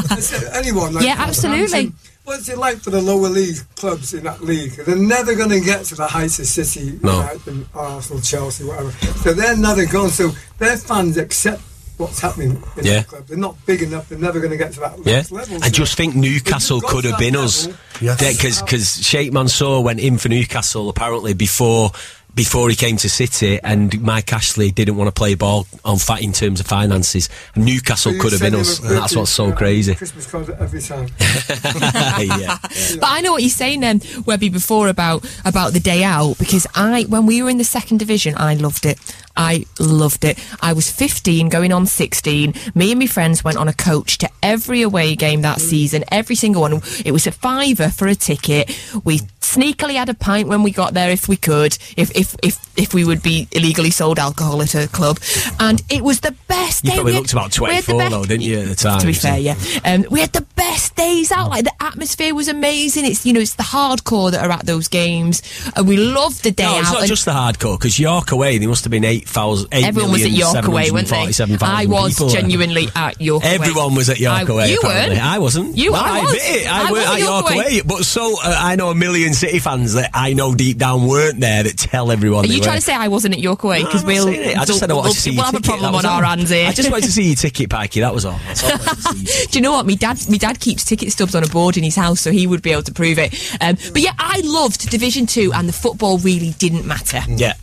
I 0.10 0.19
said 0.19 0.53
Anyone? 0.55 0.93
Like 0.93 1.05
Yeah, 1.05 1.15
absolutely. 1.17 1.91
What's 2.24 2.48
it 2.48 2.58
like 2.60 2.77
for 2.77 2.91
the 2.91 3.01
lower 3.01 3.27
league 3.27 3.58
clubs 3.75 4.13
in 4.13 4.24
that 4.24 4.41
league? 4.41 4.74
They're 4.74 4.96
never 4.96 5.36
going 5.36 5.50
to 5.50 5.60
get 5.60 5.86
to 5.86 5.96
the 5.96 6.05
heights 6.05 6.38
of 6.39 6.46
City, 6.46 7.00
No. 7.01 7.22
United, 7.22 7.65
Arsenal, 7.74 8.22
Chelsea, 8.22 8.65
whatever. 8.65 8.91
So 8.91 9.34
they're 9.34 9.58
never 9.58 9.86
gone. 9.86 10.10
So 10.10 10.29
their 10.60 10.77
fans 10.77 11.17
accept 11.17 11.62
what's 12.00 12.20
happening 12.20 12.51
in 12.77 12.86
Yeah. 12.86 12.94
that 13.00 13.08
club. 13.08 13.27
They're 13.27 13.38
not 13.38 13.63
big 13.65 13.82
enough. 13.84 14.08
They're 14.10 14.18
never 14.18 14.39
going 14.39 14.51
to 14.51 14.58
get 14.58 14.74
to 14.74 14.79
that 14.79 14.98
Yeah, 15.06 15.24
level. 15.29 15.58
I 15.62 15.68
So 15.68 15.70
just 15.70 15.96
think 15.96 16.15
Newcastle 16.15 16.77
if 16.77 16.84
you've 16.84 16.91
got 16.91 16.96
could 16.96 17.06
have 17.06 17.20
been 17.20 17.34
level, 17.34 17.46
us. 17.48 17.68
Yes. 18.01 18.20
Because 18.38 18.62
because 18.62 19.06
Sheikh 19.06 19.34
Mansour 19.34 19.82
went 19.82 20.00
in 20.00 20.18
for 20.18 20.29
Newcastle 20.29 20.89
apparently 20.89 21.34
before 21.34 21.91
before 22.36 22.70
he 22.70 22.75
came 22.75 22.96
to 22.96 23.10
City, 23.10 23.60
and 23.63 24.00
Mike 24.01 24.32
Ashley 24.32 24.70
didn't 24.72 24.96
want 24.98 25.08
to 25.08 25.12
play 25.12 25.34
ball 25.34 25.65
on 25.84 25.98
fat 25.98 26.22
in 26.22 26.32
terms 26.32 26.60
of 26.60 26.68
finances. 26.68 27.27
Newcastle 27.56 28.13
so 28.13 28.20
could 28.20 28.32
have 28.32 28.39
been 28.39 28.53
us, 28.56 28.79
and 28.79 28.91
that's 28.91 29.15
what's 29.15 29.32
so 29.32 29.48
uh, 29.48 29.56
crazy. 29.56 29.96
Christmas 29.96 30.27
cards 30.29 30.50
every 30.51 30.79
time. 30.79 31.08
yeah. 31.60 32.58
But 32.62 33.03
I 33.10 33.22
know 33.22 33.32
what 33.32 33.41
you're 33.41 33.50
saying 33.50 33.79
then, 33.82 34.01
Webby, 34.25 34.50
before 34.50 34.88
about 34.89 35.25
about 35.44 35.74
the 35.74 35.79
day 35.79 36.03
out 36.03 36.38
because 36.38 36.68
I, 36.75 37.03
when 37.10 37.25
we 37.25 37.41
were 37.41 37.50
in 37.50 37.58
the 37.58 37.63
second 37.63 37.98
division, 37.98 38.36
I 38.38 38.53
loved 38.53 38.86
it. 38.86 39.00
I 39.39 39.65
loved 39.79 40.25
it. 40.25 40.38
I 40.62 40.74
was 40.74 40.91
15, 40.91 41.48
going 41.48 41.72
on 41.72 41.86
16. 41.86 42.53
Me 42.75 42.91
and 42.91 43.00
my 43.00 43.08
friends 43.08 43.41
went 43.43 43.58
on 43.58 43.69
a 43.69 43.74
coach 43.74 44.17
to 44.19 44.29
every 44.43 44.81
away 44.81 45.15
game 45.15 45.41
that 45.43 45.62
season, 45.62 46.03
every 46.12 46.36
single 46.36 46.62
one. 46.62 46.81
It 47.05 47.13
was 47.13 47.25
a 47.25 47.31
fiver 47.31 47.89
for 47.89 48.08
a 48.08 48.15
ticket. 48.15 48.69
We 49.05 49.19
sneakily 49.39 49.96
had 49.96 50.10
a 50.10 50.13
pint 50.13 50.48
when 50.50 50.62
we 50.62 50.72
got 50.72 50.93
there, 50.93 51.10
if 51.10 51.27
we 51.29 51.38
could, 51.38 51.77
if 51.98 52.12
if 52.15 52.36
if 52.43 52.60
if 52.77 52.93
we 52.93 53.03
would 53.05 53.24
be 53.24 53.48
illegally 53.51 53.89
sold 53.91 54.19
alcohol 54.19 54.62
at 54.62 54.75
a 54.75 54.88
club, 54.89 55.19
and 55.60 55.81
it 55.89 56.03
was 56.03 56.19
the 56.19 56.36
best. 56.48 56.84
You 56.84 56.91
day. 56.91 56.96
probably 56.98 57.13
We 57.13 57.17
looked 57.19 57.31
about 57.34 57.51
24 57.53 57.98
best- 57.98 58.12
though, 58.12 58.25
didn't 58.25 58.43
you, 58.43 58.60
at 58.60 58.67
the 58.67 58.75
time? 58.75 59.00
To 59.00 59.08
be 59.08 59.13
fair, 59.13 59.39
yeah. 59.39 59.55
Um, 59.86 60.05
we 60.12 60.19
had 60.19 60.34
the 60.34 60.41
best 60.55 60.96
days 60.96 61.31
out. 61.31 61.50
Like 61.50 61.63
the 61.63 61.74
atmosphere 61.84 62.36
was 62.36 62.48
amazing. 62.50 63.05
It's 63.05 63.25
you 63.25 63.34
know 63.34 63.39
it's 63.39 63.55
the 63.55 63.63
hardcore 63.63 64.31
that 64.31 64.46
are 64.46 64.51
at 64.51 64.65
those 64.65 64.88
games, 64.89 65.41
and 65.75 65.88
we 65.88 65.98
loved 65.98 66.43
the 66.43 66.51
day 66.51 66.65
No, 66.65 66.79
it's 66.79 66.89
out. 66.89 66.93
not 66.93 67.01
and 67.03 67.08
just 67.10 67.25
the 67.25 67.31
hardcore 67.31 67.79
because 67.79 67.98
York 68.00 68.31
away. 68.31 68.58
There 68.60 68.69
must 68.69 68.84
have 68.84 68.91
been 68.91 69.05
eight 69.05 69.27
everyone 69.38 70.12
was 70.12 70.24
at 70.24 70.31
York 70.31 70.65
away, 70.65 70.91
weren't 70.91 71.07
they? 71.07 71.31
I 71.62 71.86
was 71.86 72.17
genuinely 72.33 72.88
at 72.95 73.19
York. 73.21 73.43
away. 73.43 73.55
Everyone 73.55 73.95
was 73.95 74.09
at 74.09 74.19
York 74.19 74.50
I- 74.50 74.53
away. 74.53 74.71
You 74.71 74.79
apparently. 74.79 75.17
weren't. 75.17 75.25
I 75.25 75.39
wasn't. 75.39 75.77
You- 75.77 75.91
Well, 75.91 76.03
I 76.03 76.21
was. 76.21 76.31
admit 76.33 76.62
it. 76.63 76.67
I, 76.71 76.79
I 76.79 76.91
weren't 76.91 76.93
was 76.93 77.03
at 77.05 77.19
York 77.19 77.29
York 77.29 77.45
away. 77.45 77.55
away. 77.65 77.81
But 77.86 78.03
so 78.05 78.36
uh, 78.43 78.55
I 78.59 78.75
know 78.75 78.89
a 78.89 78.95
million 78.95 79.33
City 79.33 79.59
fans 79.59 79.93
that 79.93 80.12
I 80.13 80.33
know 80.33 80.53
deep 80.55 80.77
down 80.77 81.07
weren't 81.07 81.39
there 81.39 81.63
that 81.63 81.77
tell 81.77 82.12
everyone. 82.12 82.45
Are 82.45 82.48
you 82.48 82.59
were. 82.59 82.63
trying 82.63 82.77
to 82.77 82.81
say 82.83 82.93
I 82.95 83.07
wasn't 83.07 83.36
at 83.36 83.39
York 83.41 83.63
away? 83.63 83.79
No, 83.81 83.86
Because 83.86 84.01
I'm 84.01 84.07
we'll. 84.07 84.27
I 84.29 84.65
just 84.65 84.79
said 84.79 84.91
I 84.91 84.93
wanted 84.93 85.13
to 85.13 85.19
see 85.21 85.31
we'll 85.36 85.45
have 85.45 85.55
a 85.55 85.62
problem 85.62 85.95
on 85.95 86.05
our 86.05 86.24
hands 86.24 86.50
here. 86.50 86.67
I 86.67 86.71
just 86.74 86.89
wanted 86.91 87.05
to 87.05 87.12
see 87.12 87.27
your 87.27 87.36
ticket, 87.36 87.69
Pikey. 87.69 88.01
That 88.01 88.13
was 88.13 88.25
all. 88.25 88.39
That's 88.45 88.63
all 88.63 88.71
I 88.71 88.75
wanted 88.75 88.95
to 88.95 89.27
see. 89.27 89.48
Do 89.51 89.57
you 89.59 89.62
know 89.63 89.71
what? 89.71 89.86
My 89.86 89.95
dad, 89.95 90.17
my 90.29 90.38
dad 90.38 90.59
keeps 90.59 90.83
ticket 90.86 91.12
stubs 91.12 91.36
on 91.36 91.43
a 91.43 91.48
board 91.48 91.77
in 91.77 91.83
his 91.83 91.95
house, 91.95 92.19
so 92.21 92.31
he 92.31 92.48
would 92.48 92.62
be 92.62 92.71
able 92.71 92.83
to 92.83 92.93
prove 92.93 93.17
it. 93.19 93.33
Um, 93.62 93.75
but 93.93 94.01
yeah, 94.01 94.13
I 94.17 94.41
loved 94.43 94.89
Division 94.89 95.25
Two, 95.25 95.51
and 95.53 95.67
the 95.67 95.74
football 95.74 96.17
really 96.19 96.51
didn't 96.59 96.86
matter. 96.86 97.21
Yeah, 97.27 97.53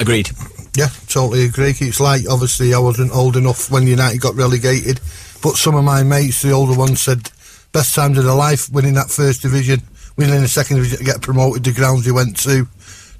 agreed. 0.00 0.30
Yeah, 0.76 0.88
totally 1.08 1.46
agree. 1.46 1.74
It's 1.80 2.00
like 2.00 2.28
obviously 2.28 2.74
I 2.74 2.78
wasn't 2.78 3.12
old 3.12 3.36
enough 3.36 3.70
when 3.70 3.86
United 3.86 4.20
got 4.20 4.34
relegated, 4.34 5.00
but 5.42 5.56
some 5.56 5.74
of 5.74 5.84
my 5.84 6.02
mates, 6.02 6.42
the 6.42 6.50
older 6.50 6.78
ones, 6.78 7.00
said 7.00 7.30
best 7.72 7.94
times 7.94 8.18
of 8.18 8.24
their 8.24 8.34
life 8.34 8.68
winning 8.70 8.92
that 8.94 9.08
first 9.08 9.40
division, 9.40 9.80
winning 10.18 10.42
the 10.42 10.48
second 10.48 10.76
division 10.76 10.98
to 10.98 11.04
get 11.04 11.22
promoted. 11.22 11.64
The 11.64 11.72
grounds 11.72 12.04
they 12.04 12.12
went 12.12 12.36
to, 12.40 12.68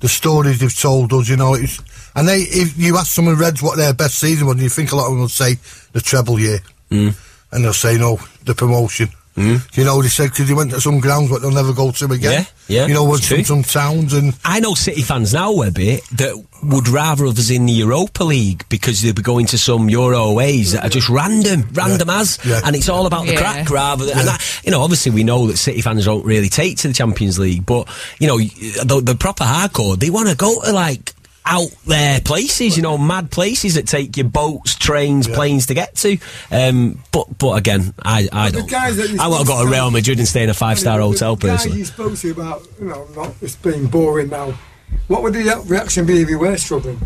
the 0.00 0.08
stories 0.08 0.60
they've 0.60 0.78
told 0.78 1.14
us, 1.14 1.30
you 1.30 1.38
know. 1.38 1.54
It's, 1.54 1.80
and 2.14 2.28
they, 2.28 2.40
if 2.40 2.76
you 2.76 2.98
ask 2.98 3.06
someone 3.12 3.36
Reds 3.36 3.62
what 3.62 3.78
their 3.78 3.94
best 3.94 4.18
season 4.18 4.46
was, 4.46 4.62
you 4.62 4.68
think 4.68 4.92
a 4.92 4.96
lot 4.96 5.06
of 5.06 5.12
them 5.12 5.20
will 5.20 5.28
say 5.28 5.54
the 5.92 6.02
treble 6.02 6.38
year, 6.38 6.58
mm. 6.90 7.16
and 7.52 7.64
they'll 7.64 7.72
say 7.72 7.96
no, 7.96 8.18
the 8.44 8.54
promotion. 8.54 9.08
Mm. 9.36 9.76
You 9.76 9.84
know, 9.84 10.00
they 10.00 10.08
said 10.08 10.30
because 10.30 10.48
they 10.48 10.54
went 10.54 10.70
to 10.70 10.80
some 10.80 10.98
grounds 10.98 11.30
what 11.30 11.42
they'll 11.42 11.50
never 11.50 11.74
go 11.74 11.92
to 11.92 12.04
again. 12.06 12.46
Yeah, 12.68 12.80
yeah, 12.82 12.86
You 12.86 12.94
know, 12.94 13.04
went 13.04 13.18
it's 13.18 13.28
from 13.28 13.36
true. 13.36 13.44
some 13.44 13.62
towns 13.62 14.14
and 14.14 14.32
I 14.44 14.60
know 14.60 14.72
City 14.74 15.02
fans 15.02 15.34
now, 15.34 15.52
Webby, 15.52 16.00
that 16.12 16.42
would 16.62 16.88
rather 16.88 17.26
have 17.26 17.38
us 17.38 17.50
in 17.50 17.66
the 17.66 17.72
Europa 17.74 18.24
League 18.24 18.64
because 18.70 19.02
they'd 19.02 19.14
be 19.14 19.20
going 19.20 19.44
to 19.48 19.58
some 19.58 19.90
Euro 19.90 20.24
aways 20.24 20.72
that 20.72 20.84
are 20.86 20.88
just 20.88 21.10
random, 21.10 21.68
random 21.74 22.08
as, 22.08 22.38
Yeah. 22.46 22.62
and 22.64 22.74
it's 22.74 22.88
all 22.88 23.04
about 23.04 23.26
the 23.26 23.32
Yeah. 23.34 23.40
crack 23.40 23.70
rather 23.70 24.06
than. 24.06 24.18
And 24.20 24.28
that, 24.28 24.60
you 24.64 24.70
know, 24.70 24.80
obviously 24.80 25.12
we 25.12 25.22
know 25.22 25.46
that 25.48 25.58
City 25.58 25.82
fans 25.82 26.06
don't 26.06 26.24
really 26.24 26.48
take 26.48 26.78
to 26.78 26.88
the 26.88 26.94
Champions 26.94 27.38
League, 27.38 27.66
but 27.66 27.86
you 28.18 28.26
know, 28.26 28.38
the, 28.38 29.02
the 29.04 29.14
proper 29.14 29.44
hardcore, 29.44 29.98
they 29.98 30.08
want 30.10 30.28
to 30.30 30.34
go 30.34 30.60
to 30.62 30.72
like. 30.72 31.12
Out 31.48 31.70
there 31.86 32.20
places, 32.20 32.76
you 32.76 32.82
know, 32.82 32.98
mad 32.98 33.30
places 33.30 33.74
that 33.76 33.86
take 33.86 34.16
your 34.16 34.26
boats, 34.28 34.74
trains, 34.74 35.28
planes 35.28 35.66
to 35.66 35.74
get 35.74 35.94
to. 35.96 36.18
Um, 36.50 37.00
but 37.12 37.38
but 37.38 37.52
again, 37.52 37.94
I 38.04 38.28
I 38.32 38.50
the 38.50 38.58
don't. 38.58 38.70
guys 38.70 38.96
that 38.96 39.10
you 39.10 39.18
I 39.20 39.28
want 39.28 39.42
to 39.42 39.46
spoke 39.46 39.58
go 39.58 39.64
to 39.64 39.70
to- 39.70 39.72
Real 39.76 39.90
Madrid 39.92 40.18
and 40.18 40.26
stay 40.26 40.42
in 40.42 40.50
a 40.50 40.54
five 40.54 40.78
star 40.78 40.98
The 40.98 41.04
hotel 41.04 41.36
guy 41.36 41.50
personally. 41.50 41.78
you 41.78 41.84
spoke 41.84 42.16
to 42.16 42.30
about, 42.32 42.66
you 42.80 42.86
know, 42.88 43.06
not 43.14 43.32
it's 43.40 43.54
being 43.54 43.86
boring 43.86 44.28
now. 44.30 44.58
What 45.06 45.22
would 45.22 45.34
the 45.34 45.64
reaction 45.68 46.04
be 46.04 46.20
if 46.22 46.28
you 46.28 46.38
were 46.40 46.56
struggling? 46.56 47.00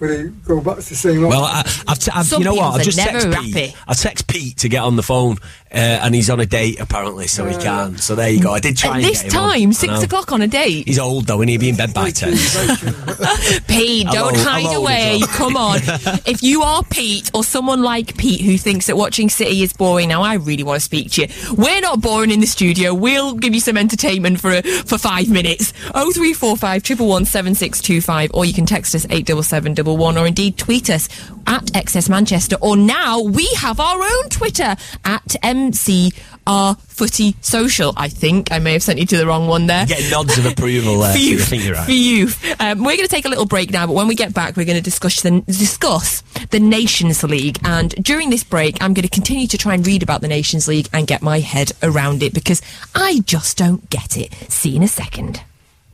Would 0.00 0.10
he 0.18 0.28
go 0.44 0.60
back 0.60 0.76
to 0.76 0.82
saying, 0.82 1.22
Well, 1.22 1.44
I, 1.44 1.60
I've, 1.86 1.98
t- 2.00 2.10
I've 2.12 2.28
you 2.32 2.40
know 2.40 2.54
what? 2.54 2.80
I've 2.80 2.82
just 2.84 2.98
are 2.98 3.04
text 3.12 3.30
Pete. 3.54 3.76
I 3.86 3.94
text 3.94 4.26
Pete 4.26 4.56
to 4.58 4.68
get 4.68 4.82
on 4.82 4.96
the 4.96 5.02
phone, 5.04 5.36
Uh, 5.74 5.78
and 6.04 6.14
he's 6.14 6.28
on 6.28 6.38
a 6.38 6.44
date 6.44 6.78
apparently, 6.80 7.26
so 7.26 7.46
he 7.46 7.56
can't. 7.56 7.98
So 7.98 8.14
there 8.14 8.28
you 8.28 8.42
go. 8.42 8.52
I 8.52 8.60
did 8.60 8.76
try 8.76 8.90
At 8.90 8.96
and 8.96 9.04
this 9.06 9.22
get 9.22 9.32
him 9.32 9.40
on. 9.40 9.50
time, 9.52 9.68
I 9.70 9.72
six 9.72 10.02
o'clock 10.02 10.30
on 10.30 10.42
a 10.42 10.46
date. 10.46 10.86
He's 10.86 10.98
old 10.98 11.24
though, 11.26 11.40
and 11.40 11.48
he'll 11.48 11.58
be 11.60 11.70
in 11.70 11.76
bed 11.76 11.94
by 11.94 12.10
ten. 12.10 12.32
Pete, 13.68 14.06
don't 14.08 14.36
old- 14.36 14.46
hide 14.46 14.76
away. 14.76 15.18
well. 15.20 15.28
Come 15.28 15.56
on. 15.56 15.78
if 16.26 16.42
you 16.42 16.62
are 16.62 16.82
Pete 16.84 17.30
or 17.34 17.42
someone 17.44 17.82
like 17.82 18.16
Pete 18.16 18.42
who 18.42 18.58
thinks 18.58 18.86
that 18.86 18.96
watching 18.96 19.28
City 19.28 19.62
is 19.62 19.72
boring, 19.72 20.08
now 20.08 20.22
I 20.22 20.34
really 20.34 20.62
want 20.62 20.76
to 20.76 20.84
speak 20.84 21.12
to 21.12 21.22
you. 21.22 21.28
We're 21.56 21.80
not 21.80 22.00
boring 22.00 22.30
in 22.30 22.40
the 22.40 22.46
studio. 22.46 22.92
We'll 22.94 23.34
give 23.34 23.54
you 23.54 23.60
some 23.60 23.76
entertainment 23.76 24.40
for 24.40 24.60
for 24.62 24.98
five 24.98 25.28
minutes. 25.30 25.72
Oh 25.94 26.12
three 26.12 26.34
four 26.34 26.56
five 26.56 26.82
triple 26.82 27.08
one 27.08 27.24
seven 27.24 27.54
six 27.54 27.80
two 27.80 28.00
five, 28.00 28.30
or 28.34 28.44
you 28.44 28.52
can 28.52 28.66
text 28.66 28.94
us 28.94 29.06
eight 29.10 29.26
double 29.26 29.42
seven 29.42 29.74
double 29.74 29.96
one, 29.96 30.18
or 30.18 30.26
indeed 30.26 30.58
tweet 30.58 30.90
us 30.90 31.08
at 31.46 31.64
XS 31.66 32.08
Manchester. 32.08 32.56
Or 32.60 32.76
now 32.76 33.20
we 33.20 33.46
have 33.56 33.80
our 33.80 34.02
own 34.02 34.28
Twitter 34.28 34.76
at 35.04 35.24
MCR 35.42 36.78
Footy 36.80 37.34
Social. 37.40 37.92
I 37.96 38.08
think 38.08 38.50
I 38.52 38.58
may 38.58 38.72
have 38.74 38.82
sent 38.82 38.98
you 38.98 39.06
to 39.06 39.16
the 39.16 39.26
wrong 39.26 39.46
one 39.48 39.66
there 39.66 39.86
Getting 39.86 40.10
nods 40.10 40.38
of 40.38 40.46
approval 40.46 41.00
there. 41.00 41.12
for 41.12 41.18
you. 41.18 41.38
I 41.38 41.42
think 41.42 41.64
you're 41.64 41.74
right. 41.74 41.84
For 41.86 41.92
you. 41.92 42.28
Um, 42.60 42.78
we're 42.80 42.96
going 42.96 43.08
to 43.08 43.08
take 43.08 43.24
a 43.24 43.28
little 43.28 43.46
break 43.46 43.70
now, 43.70 43.86
but 43.86 43.94
when 43.94 44.08
we 44.08 44.14
get 44.14 44.34
back, 44.34 44.56
we're 44.56 44.64
going 44.66 44.76
to 44.76 44.82
discuss 44.82 45.22
the 45.22 45.40
discuss 45.46 46.22
the 46.50 46.60
Nations 46.60 47.22
League. 47.22 47.58
And 47.64 47.90
during 48.02 48.30
this 48.30 48.44
break, 48.44 48.82
I'm 48.82 48.94
going 48.94 49.04
to 49.04 49.08
continue 49.08 49.46
to 49.48 49.58
try 49.58 49.74
and 49.74 49.86
read 49.86 50.02
about 50.02 50.20
the 50.20 50.28
Nations 50.28 50.68
League 50.68 50.88
and 50.92 51.06
get 51.06 51.22
my 51.22 51.40
head 51.40 51.72
around 51.82 52.22
it 52.22 52.34
because 52.34 52.60
I 52.94 53.20
just 53.24 53.56
don't 53.56 53.88
get 53.90 54.16
it. 54.16 54.32
See 54.50 54.70
you 54.70 54.76
in 54.76 54.82
a 54.82 54.88
second. 54.88 55.42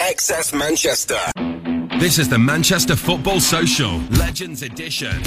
XS 0.00 0.56
Manchester. 0.56 1.18
This 1.98 2.20
is 2.20 2.28
the 2.28 2.38
Manchester 2.38 2.94
Football 2.94 3.40
Social 3.40 3.98
Legends 4.10 4.62
Edition. 4.62 5.20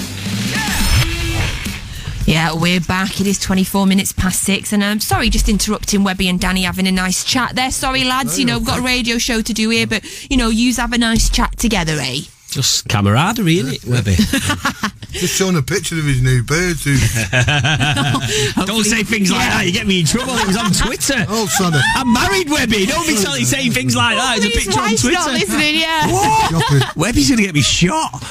Yeah, 2.26 2.54
we're 2.54 2.80
back. 2.80 3.20
It 3.20 3.28
is 3.28 3.38
24 3.38 3.86
minutes 3.86 4.14
past 4.14 4.42
six, 4.42 4.72
and 4.72 4.82
I'm 4.82 5.02
sorry, 5.02 5.30
just 5.30 5.50
interrupting 5.50 6.06
Webby 6.06 6.30
and 6.30 6.40
Danny 6.40 6.64
having 6.64 6.88
a 6.88 6.92
nice 6.92 7.26
chat 7.26 7.54
there. 7.54 7.70
Sorry, 7.70 8.06
lads, 8.06 8.40
you 8.40 8.46
know, 8.46 8.60
we've 8.60 8.68
got 8.68 8.80
a 8.80 8.82
radio 8.82 9.18
show 9.18 9.42
to 9.42 9.54
do 9.54 9.70
here, 9.70 9.88
but 9.88 10.06
you 10.32 10.38
know, 10.38 10.48
yous 10.48 10.78
have 10.78 10.94
a 10.94 10.98
nice 10.98 11.30
chat 11.30 11.58
together, 11.58 11.98
eh? 12.00 12.22
Just 12.52 12.90
camaraderie, 12.90 13.60
isn't 13.60 13.74
it, 13.76 13.86
Webby? 13.86 14.16
just 15.12 15.36
showing 15.36 15.56
a 15.56 15.62
picture 15.62 15.98
of 15.98 16.04
his 16.04 16.22
new 16.22 16.44
birds. 16.44 16.84
Who, 16.86 18.66
Don't 18.66 18.84
say 18.84 19.04
things 19.04 19.32
like 19.32 19.48
that. 19.48 19.64
You 19.66 19.72
get 19.72 19.88
me 19.88 20.02
in 20.02 20.06
trouble. 20.06 20.34
It 20.36 20.48
was 20.48 20.58
on 20.58 20.72
Twitter. 20.74 21.26
oh, 21.30 21.48
sonny. 21.48 21.80
I'm 21.96 22.12
married, 22.12 22.50
Webby. 22.50 22.88
Don't 22.88 23.08
be 23.08 23.16
telling, 23.16 23.46
saying 23.46 23.72
things 23.72 23.96
like 23.96 24.18
that. 24.18 24.38
It's 24.38 24.46
a 24.46 24.50
His 24.50 24.66
picture 24.66 24.80
on 24.82 24.86
wife's 24.90 25.02
Twitter. 25.02 25.20
not 25.20 25.32
listening, 25.32 25.76
yeah. 25.80 26.08
Shopping. 26.50 26.82
Webby's 26.98 27.30
going 27.30 27.38
to 27.38 27.44
get 27.46 27.56
me 27.56 27.62
shot. 27.62 28.22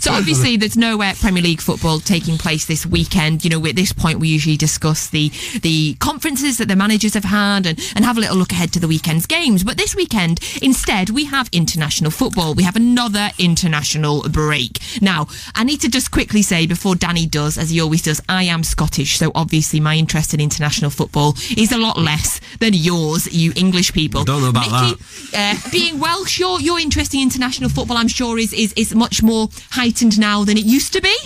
So 0.00 0.12
obviously, 0.12 0.56
there's 0.56 0.78
no 0.78 1.02
uh, 1.02 1.12
Premier 1.20 1.42
League 1.42 1.60
football 1.60 2.00
taking 2.00 2.38
place 2.38 2.64
this 2.64 2.86
weekend. 2.86 3.44
You 3.44 3.50
know, 3.50 3.66
at 3.66 3.76
this 3.76 3.92
point, 3.92 4.20
we 4.20 4.28
usually 4.28 4.56
discuss 4.56 5.10
the 5.10 5.30
the 5.60 5.94
conferences 6.00 6.56
that 6.58 6.68
the 6.68 6.76
managers 6.76 7.12
have 7.12 7.24
had 7.24 7.66
and, 7.66 7.78
and 7.94 8.06
have 8.06 8.16
a 8.16 8.20
little 8.20 8.36
look 8.36 8.52
ahead 8.52 8.72
to 8.72 8.80
the 8.80 8.88
weekend's 8.88 9.26
games. 9.26 9.64
But 9.64 9.76
this 9.76 9.94
weekend, 9.94 10.40
instead, 10.62 11.10
we 11.10 11.26
have 11.26 11.50
international 11.52 12.10
football. 12.10 12.54
We 12.54 12.62
have 12.62 12.74
another 12.76 13.01
international 13.38 14.22
break. 14.28 14.78
Now, 15.00 15.26
I 15.54 15.64
need 15.64 15.80
to 15.80 15.88
just 15.88 16.10
quickly 16.10 16.42
say 16.42 16.66
before 16.66 16.94
Danny 16.94 17.26
does, 17.26 17.58
as 17.58 17.70
he 17.70 17.80
always 17.80 18.02
does, 18.02 18.20
I 18.28 18.44
am 18.44 18.62
Scottish, 18.62 19.18
so 19.18 19.32
obviously 19.34 19.80
my 19.80 19.96
interest 19.96 20.34
in 20.34 20.40
international 20.40 20.90
football 20.90 21.34
is 21.56 21.72
a 21.72 21.78
lot 21.78 21.98
less 21.98 22.40
than 22.60 22.74
yours, 22.74 23.32
you 23.32 23.52
English 23.56 23.92
people. 23.92 24.24
Don't 24.24 24.42
know 24.42 24.50
about 24.50 24.90
Mickey, 24.90 25.02
Uh, 25.34 25.56
being 25.70 25.98
Welsh, 25.98 26.38
your 26.38 26.60
your 26.60 26.78
interest 26.78 27.14
in 27.14 27.20
international 27.20 27.70
football, 27.70 27.96
I'm 27.96 28.08
sure, 28.08 28.38
is, 28.38 28.52
is 28.52 28.72
is 28.74 28.94
much 28.94 29.22
more 29.22 29.48
heightened 29.70 30.18
now 30.18 30.44
than 30.44 30.56
it 30.56 30.64
used 30.64 30.92
to 30.92 31.00
be. 31.00 31.16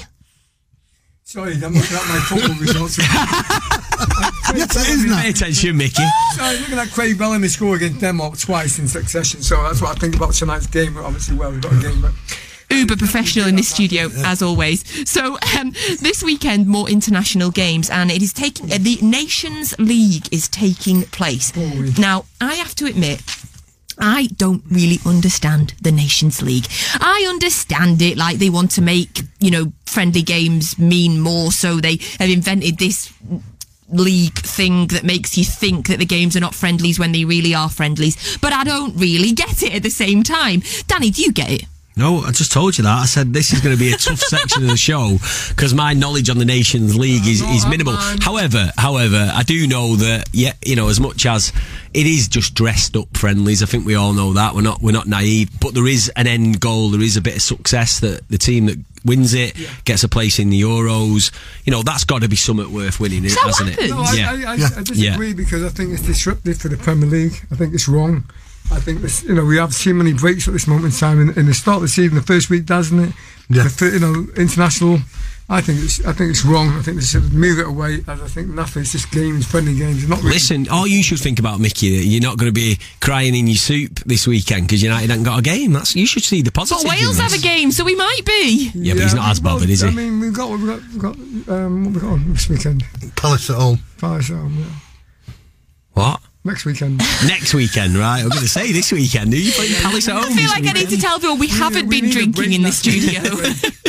Sorry, 1.29 1.55
I'm 1.55 1.75
looking 1.75 1.97
at 1.97 2.09
my 2.09 2.21
football 2.21 2.55
results. 2.61 2.97
Craig 2.99 3.09
Yes, 4.55 4.77
it 4.77 4.89
is 4.91 5.03
Bellamy. 5.03 5.11
now. 5.11 5.23
Pay 5.23 5.31
attention, 5.31 5.77
Mickey. 5.77 6.05
Sorry, 6.37 6.57
looking 6.61 6.79
at 6.79 6.89
Craig 6.93 7.19
Bellamy 7.19 7.49
score 7.49 7.75
against 7.75 7.99
Denmark 8.01 8.39
twice 8.39 8.79
in 8.79 8.87
succession. 8.87 9.43
So 9.43 9.61
that's 9.65 9.83
what 9.83 9.97
I 9.97 9.99
think 9.99 10.15
about 10.15 10.35
tonight's 10.35 10.69
game. 10.69 10.97
Obviously, 10.97 11.37
well, 11.37 11.51
we've 11.51 11.61
got 11.61 11.73
a 11.73 11.81
game, 11.83 12.01
but 12.01 12.13
uber 12.71 12.97
professional 12.97 13.49
in 13.49 13.57
this 13.57 13.69
studio 13.69 14.09
as 14.25 14.41
always 14.43 14.83
so 15.09 15.39
um, 15.59 15.71
this 16.01 16.23
weekend 16.23 16.67
more 16.67 16.91
international 16.91 17.49
games 17.51 17.89
and 17.91 18.11
it 18.11 18.21
is 18.21 18.33
taking 18.33 18.71
uh, 18.73 18.77
the 18.81 18.99
nations 19.03 19.73
league 19.79 20.27
is 20.33 20.49
taking 20.49 21.03
place 21.05 21.55
now 21.97 22.25
i 22.41 22.55
have 22.55 22.75
to 22.75 22.85
admit 22.87 23.23
I 23.99 24.29
don't 24.37 24.63
really 24.71 24.99
understand 25.07 25.75
the 25.81 25.93
Nations 25.93 26.43
League. 26.43 26.67
I 27.01 27.27
understand 27.29 28.03
it 28.03 28.17
like 28.17 28.39
they 28.39 28.51
want 28.51 28.71
to 28.73 28.83
make, 28.83 29.23
you 29.41 29.51
know, 29.51 29.73
friendly 29.87 30.23
games 30.23 30.79
mean 30.79 31.21
more, 31.21 31.51
so 31.53 31.81
they 31.81 31.99
have 32.19 32.31
invented 32.31 32.79
this 32.79 33.13
league 33.89 34.39
thing 34.41 34.89
that 34.89 35.05
makes 35.05 35.39
you 35.39 35.45
think 35.45 35.89
that 35.89 35.99
the 35.99 36.05
games 36.05 36.37
are 36.37 36.41
not 36.41 36.55
friendlies 36.55 36.99
when 36.99 37.13
they 37.13 37.25
really 37.25 37.55
are 37.55 37.71
friendlies. 37.71 38.37
But 38.39 38.53
I 38.53 38.65
don't 38.65 38.97
really 38.97 39.33
get 39.33 39.63
it 39.63 39.75
at 39.75 39.83
the 39.83 39.91
same 39.91 40.23
time. 40.23 40.63
Danny, 40.87 41.11
do 41.11 41.23
you 41.23 41.33
get 41.33 41.51
it? 41.51 41.65
No, 41.99 42.21
I 42.21 42.31
just 42.31 42.53
told 42.53 42.77
you 42.77 42.85
that. 42.85 42.99
I 42.99 43.07
said 43.07 43.33
this 43.33 43.55
is 43.55 43.63
going 43.63 43.75
to 43.75 43.79
be 43.79 43.91
a 43.91 43.97
tough 43.97 44.19
section 44.19 44.65
of 44.65 44.69
the 44.69 44.77
show 44.77 45.17
because 45.49 45.73
my 45.73 45.95
knowledge 45.95 46.29
on 46.29 46.37
the 46.37 46.45
Nations 46.45 46.95
League 46.95 47.27
is, 47.27 47.41
is 47.41 47.65
oh, 47.65 47.71
minimal. 47.71 47.95
Oh, 47.97 48.17
however, 48.21 48.71
however, 48.77 49.31
I 49.33 49.43
do 49.43 49.67
know 49.67 49.97
that 49.97 50.29
yeah, 50.33 50.53
you 50.63 50.77
know, 50.77 50.89
as 50.89 51.01
much 51.01 51.25
as 51.25 51.55
it 51.95 52.07
is 52.07 52.29
just 52.29 52.53
dressed 52.53 52.99
up 52.99 53.17
friendlies, 53.17 53.63
I 53.63 53.67
think 53.67 53.87
we 53.87 53.95
all 53.95 54.13
know 54.13 54.35
that 54.35 54.55
we're 54.55 54.61
not 54.61 54.83
we're 54.83 54.93
not 54.93 55.07
naive. 55.07 55.49
But 55.59 55.73
there 55.73 55.87
is 55.87 56.13
an 56.17 56.27
end 56.27 56.61
goal. 56.61 56.91
There 56.91 57.01
is 57.01 57.17
a 57.17 57.23
bit 57.23 57.37
of 57.37 57.43
success 57.43 58.01
that 58.01 58.29
the 58.29 58.37
team 58.37 58.67
that 58.67 58.79
wins 59.07 59.33
it 59.33 59.57
gets 59.85 60.05
a 60.05 60.09
place 60.09 60.39
in 60.39 60.51
the 60.51 60.61
Euros. 60.61 61.33
You 61.65 61.71
know, 61.71 61.83
that's 61.83 62.05
got 62.05 62.21
to 62.21 62.29
be 62.29 62.37
something 62.37 62.71
worth 62.75 63.01
winning, 63.01 63.23
that 63.23 63.37
what 63.37 63.57
hasn't 63.57 63.79
it? 63.79 63.89
No, 63.89 64.03
I, 64.03 64.13
yeah. 64.13 64.31
I, 64.33 64.53
I, 64.53 64.57
Yeah. 64.57 64.67
I 64.67 64.83
disagree 64.83 65.33
because 65.33 65.65
I 65.65 65.71
think 65.71 65.95
it's 65.95 66.03
disruptive 66.03 66.59
for 66.59 66.69
the 66.69 66.77
Premier 66.77 67.09
League. 67.09 67.47
I 67.51 67.55
think 67.55 67.73
it's 67.73 67.89
wrong. 67.89 68.25
I 68.71 68.81
think 68.81 69.01
this, 69.01 69.23
you 69.23 69.35
know 69.35 69.45
we 69.45 69.57
have 69.59 69.73
too 69.77 69.95
many 69.95 70.13
breaks 70.13 70.47
at 70.49 70.53
this 70.53 70.67
moment 70.67 70.93
in 70.95 70.99
time. 70.99 71.21
In, 71.21 71.39
in 71.39 71.47
the 71.47 71.55
start 71.55 71.77
of 71.77 71.83
the 71.83 71.89
season, 71.89 72.17
the 72.17 72.23
first 72.23 72.51
week, 72.51 72.67
doesn't 72.67 72.99
it? 72.99 73.13
Yeah. 73.49 73.65
The, 73.65 73.91
you 73.95 74.01
know, 74.01 74.27
international. 74.37 74.99
I 75.49 75.61
think 75.61 75.79
it's 75.85 76.05
I 76.05 76.13
think 76.13 76.31
it's 76.31 76.45
wrong. 76.45 76.71
I 76.71 76.83
think 76.83 76.97
they 76.99 77.05
should 77.05 77.33
move 77.33 77.61
it 77.61 77.67
away. 77.69 78.03
As 78.09 78.21
I 78.21 78.27
think 78.27 78.49
nothing. 78.49 78.83
It's 78.83 78.91
just 78.91 79.13
games, 79.13 79.47
friendly 79.47 79.77
games. 79.77 80.09
Not 80.09 80.19
really. 80.19 80.31
Listen, 80.31 80.67
all 80.69 80.89
you 80.89 81.05
should 81.05 81.21
think 81.21 81.39
about, 81.39 81.61
Mickey, 81.61 81.97
that 81.97 82.05
you're 82.05 82.21
not 82.21 82.37
going 82.37 82.49
to 82.49 82.53
be 82.53 82.81
crying 83.01 83.37
in 83.37 83.47
your 83.47 83.57
soup 83.57 84.01
this 84.01 84.27
weekend 84.27 84.67
because 84.67 84.83
United 84.83 85.09
haven't 85.09 85.23
got 85.25 85.39
a 85.39 85.43
game. 85.43 85.73
That's 85.73 85.95
you 85.95 86.05
should 86.05 86.25
see 86.25 86.43
the 86.43 86.51
But 86.51 86.63
positives. 86.69 86.85
in 86.85 86.91
Wales 86.91 87.19
have 87.19 87.33
a 87.33 87.39
game, 87.39 87.71
so 87.71 87.85
we 87.85 87.95
might 87.95 88.23
be. 88.27 88.73
Yeah, 88.75 88.95
but 88.95 89.05
he's 89.05 89.15
not 89.15 89.31
as 89.31 89.39
bothered, 89.39 89.71
is 89.71 89.83
he? 89.83 89.89
I 89.89 89.93
mean, 89.93 90.19
we've 90.19 90.35
got 90.35 90.51
we've 90.51 90.67
got, 90.67 90.81
we've 90.81 90.99
got 91.47 91.55
um, 91.55 91.85
what 91.85 91.95
we 91.95 92.01
got 92.01 92.11
on 92.15 92.33
this 92.33 92.49
weekend. 92.49 92.83
Palace 93.15 93.49
at 93.49 93.55
home. 93.57 93.79
Palace 93.99 94.31
at 94.31 94.37
home, 94.39 94.57
yeah. 94.59 95.33
What? 95.93 96.21
Next 96.47 96.65
weekend. 96.65 96.99
Next 97.27 97.55
weekend, 97.55 97.97
right? 97.97 98.21
I'm 98.23 98.29
going 98.29 98.41
to 98.43 98.49
say 98.49 98.71
this 98.71 98.93
weekend. 98.93 99.35
Are 99.35 99.37
you 99.37 99.51
playing 99.51 99.75
Palace 99.83 100.07
at 100.07 100.15
home? 100.15 100.25
I 100.25 100.27
feel 100.29 100.37
this 100.37 100.51
like 100.53 100.61
I 100.61 100.73
need 100.73 100.75
to 100.75 100.85
weekend? 100.85 101.03
tell 101.03 101.19
people 101.19 101.37
we 101.39 101.49
haven't 101.49 101.89
we 101.89 102.01
been 102.01 102.11
drinking 102.11 102.53
in 102.53 102.63
the 102.63 102.71
studio. 102.71 103.21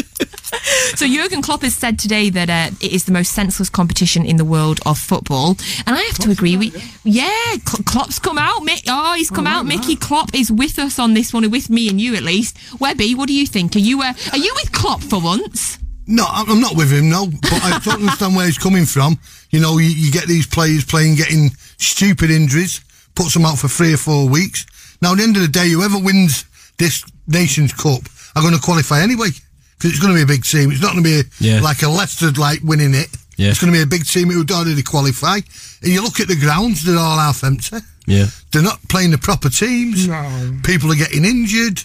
so 0.95 1.07
Jurgen 1.07 1.43
Klopp 1.43 1.61
has 1.61 1.75
said 1.75 1.99
today 1.99 2.31
that 2.31 2.49
uh, 2.49 2.75
it 2.81 2.91
is 2.93 3.05
the 3.05 3.11
most 3.11 3.33
senseless 3.33 3.69
competition 3.69 4.25
in 4.25 4.37
the 4.37 4.45
world 4.45 4.79
of 4.87 4.97
football, 4.97 5.51
and 5.85 5.95
I 5.95 6.01
have 6.01 6.17
to 6.17 6.31
agree. 6.31 6.57
We, 6.57 6.73
yeah, 7.03 7.57
Kl- 7.63 7.83
Klopp's 7.85 8.17
come 8.17 8.39
out. 8.39 8.63
Mick, 8.63 8.85
oh, 8.87 9.13
he's 9.13 9.29
come 9.29 9.45
out. 9.45 9.67
Mickey 9.67 9.95
Klopp 9.95 10.33
is 10.33 10.51
with 10.51 10.79
us 10.79 10.97
on 10.97 11.13
this 11.13 11.31
one, 11.31 11.47
with 11.51 11.69
me 11.69 11.89
and 11.89 12.01
you 12.01 12.15
at 12.15 12.23
least. 12.23 12.57
Webby, 12.79 13.13
what 13.13 13.27
do 13.27 13.35
you 13.35 13.45
think? 13.45 13.75
Are 13.75 13.79
you 13.79 14.01
uh, 14.01 14.13
are 14.31 14.37
you 14.39 14.51
with 14.55 14.71
Klopp 14.71 15.03
for 15.03 15.21
once? 15.21 15.77
No, 16.07 16.25
I'm 16.27 16.49
I'm 16.49 16.61
not 16.61 16.75
with 16.75 16.91
him, 16.91 17.07
no. 17.09 17.27
But 17.27 17.53
I 17.53 17.79
don't 17.83 17.95
understand 18.01 18.35
where 18.35 18.47
he's 18.47 18.57
coming 18.57 18.85
from. 18.85 19.19
You 19.51 19.59
know, 19.59 19.77
you, 19.77 19.89
you 19.89 20.11
get 20.11 20.25
these 20.25 20.47
players 20.47 20.83
playing, 20.85 21.15
getting 21.15 21.51
stupid 21.77 22.29
injuries, 22.31 22.81
puts 23.15 23.33
them 23.33 23.45
out 23.45 23.57
for 23.57 23.67
three 23.67 23.93
or 23.93 23.97
four 23.97 24.27
weeks. 24.29 24.65
Now, 25.01 25.11
at 25.11 25.17
the 25.17 25.23
end 25.23 25.35
of 25.35 25.41
the 25.41 25.47
day, 25.47 25.69
whoever 25.69 25.97
wins 25.99 26.45
this 26.77 27.03
Nations 27.27 27.73
Cup 27.73 28.01
are 28.35 28.41
going 28.41 28.53
to 28.55 28.61
qualify 28.61 29.01
anyway. 29.01 29.29
Because 29.77 29.91
it's 29.91 29.99
going 29.99 30.13
to 30.13 30.17
be 30.17 30.23
a 30.23 30.25
big 30.35 30.43
team. 30.43 30.71
It's 30.71 30.81
not 30.81 30.93
going 30.93 31.03
to 31.03 31.09
be 31.09 31.19
a, 31.19 31.23
Yeah. 31.39 31.61
like 31.61 31.83
a 31.83 31.87
Leicester 31.89 32.31
like 32.31 32.61
winning 32.63 32.95
it. 32.95 33.09
Yeah. 33.37 33.49
It's 33.51 33.59
going 33.61 33.71
to 33.71 33.77
be 33.77 33.83
a 33.83 33.85
big 33.85 34.05
team 34.07 34.29
who 34.31 34.39
would 34.39 34.49
already 34.51 34.81
qualify. 34.81 35.35
And 35.83 35.91
you 35.93 36.01
look 36.01 36.19
at 36.19 36.27
the 36.27 36.35
grounds, 36.35 36.83
they're 36.83 36.97
all 36.97 37.17
half 37.19 37.43
empty. 37.43 37.77
Yeah. 38.07 38.25
They're 38.51 38.63
not 38.63 38.79
playing 38.89 39.11
the 39.11 39.19
proper 39.19 39.49
teams. 39.49 40.07
No. 40.07 40.57
People 40.63 40.91
are 40.91 40.95
getting 40.95 41.25
injured. 41.25 41.79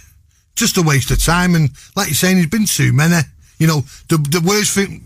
Just 0.56 0.78
a 0.78 0.82
waste 0.82 1.10
of 1.10 1.22
time. 1.22 1.54
And 1.54 1.68
like 1.94 2.08
you're 2.08 2.14
saying, 2.14 2.36
there's 2.36 2.46
been 2.48 2.64
too 2.64 2.92
many. 2.94 3.16
You 3.58 3.66
know, 3.66 3.84
the 4.08 4.16
the 4.16 4.40
worst 4.40 4.72
thing 4.74 5.02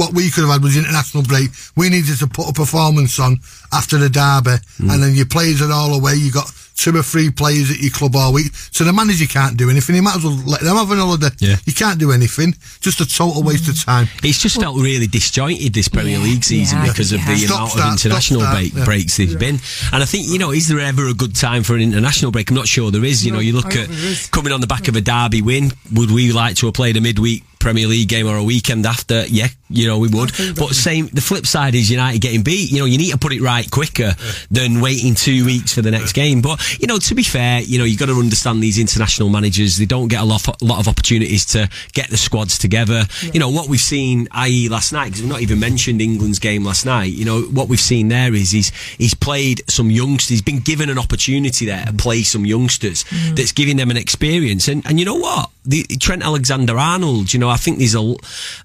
what 0.00 0.14
we 0.14 0.30
could 0.30 0.44
have 0.44 0.52
had 0.56 0.62
was 0.62 0.76
an 0.76 0.84
international 0.84 1.22
break. 1.22 1.50
We 1.76 1.88
needed 1.90 2.16
to 2.18 2.26
put 2.26 2.48
a 2.48 2.52
performance 2.52 3.18
on 3.20 3.38
after 3.72 3.98
the 3.98 4.08
derby, 4.08 4.56
Mm. 4.80 4.90
and 4.92 5.02
then 5.02 5.14
your 5.14 5.26
players 5.26 5.60
are 5.60 5.70
all 5.70 5.92
away. 5.94 6.14
You 6.16 6.32
got 6.32 6.50
two 6.76 6.96
or 6.96 7.02
three 7.02 7.28
players 7.28 7.70
at 7.70 7.78
your 7.78 7.90
club 7.90 8.16
all 8.16 8.32
week, 8.32 8.50
so 8.72 8.84
the 8.84 8.92
manager 8.92 9.26
can't 9.26 9.54
do 9.58 9.68
anything. 9.68 9.94
He 9.96 10.00
might 10.00 10.16
as 10.16 10.24
well 10.24 10.40
let 10.46 10.62
them 10.62 10.74
have 10.76 10.90
an 10.90 10.96
holiday. 10.98 11.28
Yeah. 11.38 11.56
You 11.66 11.74
can't 11.74 11.98
do 12.00 12.10
anything. 12.10 12.54
Just 12.80 13.02
a 13.02 13.06
total 13.06 13.42
waste 13.42 13.68
of 13.68 13.76
time. 13.84 14.08
It's 14.22 14.38
just 14.40 14.58
felt 14.58 14.78
really 14.78 15.06
disjointed 15.06 15.74
this 15.74 15.88
Premier 15.88 16.16
Yeah, 16.16 16.24
League 16.24 16.42
season 16.42 16.78
yeah, 16.78 16.86
because 16.88 17.12
of 17.12 17.20
the 17.26 17.36
Stop, 17.36 17.56
amount 17.58 17.70
start, 17.72 17.86
of 17.88 17.92
international 18.00 18.40
stop, 18.40 18.54
break, 18.54 18.68
start, 18.70 18.78
yeah. 18.80 18.84
breaks 18.86 19.16
there's 19.18 19.36
been. 19.36 19.60
And 19.92 20.02
I 20.02 20.06
think, 20.06 20.28
you 20.28 20.38
know, 20.38 20.52
is 20.52 20.68
there 20.68 20.80
ever 20.80 21.06
a 21.06 21.12
good 21.14 21.36
time 21.36 21.62
for 21.64 21.74
an 21.74 21.82
international 21.82 22.30
break? 22.32 22.48
I'm 22.50 22.56
not 22.56 22.66
sure 22.66 22.90
there 22.90 23.04
is. 23.04 23.26
You 23.26 23.32
No, 23.32 23.36
know, 23.36 23.42
you 23.42 23.52
look 23.52 23.68
don't 23.68 23.76
at 23.82 23.88
think 23.88 24.00
there 24.00 24.12
is. 24.12 24.26
coming 24.28 24.52
on 24.54 24.62
the 24.62 24.66
back 24.66 24.88
of 24.88 24.96
a 24.96 25.02
derby 25.02 25.42
win. 25.42 25.72
Would 25.92 26.10
we 26.10 26.32
like 26.32 26.56
to 26.56 26.66
have 26.66 26.74
played 26.74 26.96
a 26.96 27.02
midweek 27.02 27.44
Premier 27.60 27.86
League 27.86 28.08
game 28.08 28.26
or 28.26 28.36
a 28.36 28.42
weekend 28.42 28.86
after? 28.86 29.24
Yeah, 29.26 29.48
you 29.68 29.86
know, 29.86 29.98
we 29.98 30.08
would. 30.08 30.32
But 30.56 30.74
same, 30.74 31.06
the 31.08 31.20
flip 31.20 31.46
side 31.46 31.74
is 31.74 31.90
United 31.90 32.20
getting 32.20 32.42
beat. 32.42 32.72
You 32.72 32.80
know, 32.80 32.84
you 32.86 32.98
need 32.98 33.12
to 33.12 33.18
put 33.18 33.32
it 33.32 33.40
right 33.40 33.70
quicker 33.70 34.14
than 34.50 34.80
waiting 34.80 35.14
two 35.14 35.44
weeks 35.44 35.72
for 35.72 35.82
the 35.82 35.90
next 35.90 36.12
game. 36.12 36.42
But, 36.42 36.80
you 36.80 36.86
know, 36.88 36.98
to 36.98 37.14
be 37.14 37.22
fair, 37.22 37.60
you 37.60 37.78
know, 37.78 37.84
you've 37.84 38.00
got 38.00 38.06
to 38.06 38.18
understand 38.18 38.62
these 38.62 38.78
international 38.78 39.28
managers. 39.28 39.76
They 39.76 39.86
don't 39.86 40.08
get 40.08 40.20
a 40.20 40.24
lot, 40.24 40.48
a 40.48 40.64
lot 40.64 40.80
of 40.80 40.88
opportunities 40.88 41.46
to 41.46 41.68
get 41.92 42.10
the 42.10 42.16
squads 42.16 42.58
together. 42.58 43.04
You 43.32 43.38
know, 43.38 43.50
what 43.50 43.68
we've 43.68 43.78
seen, 43.78 44.26
i.e. 44.32 44.68
last 44.68 44.92
night, 44.92 45.06
because 45.06 45.22
we've 45.22 45.30
not 45.30 45.42
even 45.42 45.60
mentioned 45.60 46.00
England's 46.00 46.38
game 46.38 46.64
last 46.64 46.84
night, 46.84 47.12
you 47.12 47.24
know, 47.24 47.42
what 47.42 47.68
we've 47.68 47.78
seen 47.78 48.08
there 48.08 48.34
is 48.34 48.50
he's, 48.50 48.70
he's 48.96 49.14
played 49.14 49.62
some 49.68 49.90
youngsters. 49.90 50.30
He's 50.30 50.42
been 50.42 50.60
given 50.60 50.90
an 50.90 50.98
opportunity 50.98 51.66
there 51.66 51.84
to 51.84 51.92
play 51.92 52.22
some 52.22 52.44
youngsters 52.44 53.04
that's 53.34 53.52
giving 53.52 53.76
them 53.76 53.90
an 53.90 53.96
experience. 53.96 54.66
And, 54.66 54.84
and 54.86 54.98
you 54.98 55.04
know 55.04 55.16
what? 55.16 55.50
The, 55.64 55.82
Trent 56.00 56.22
Alexander-Arnold, 56.22 57.32
you 57.32 57.38
know, 57.38 57.48
I 57.50 57.56
think 57.56 57.78
there's 57.78 57.94
a, 57.94 58.14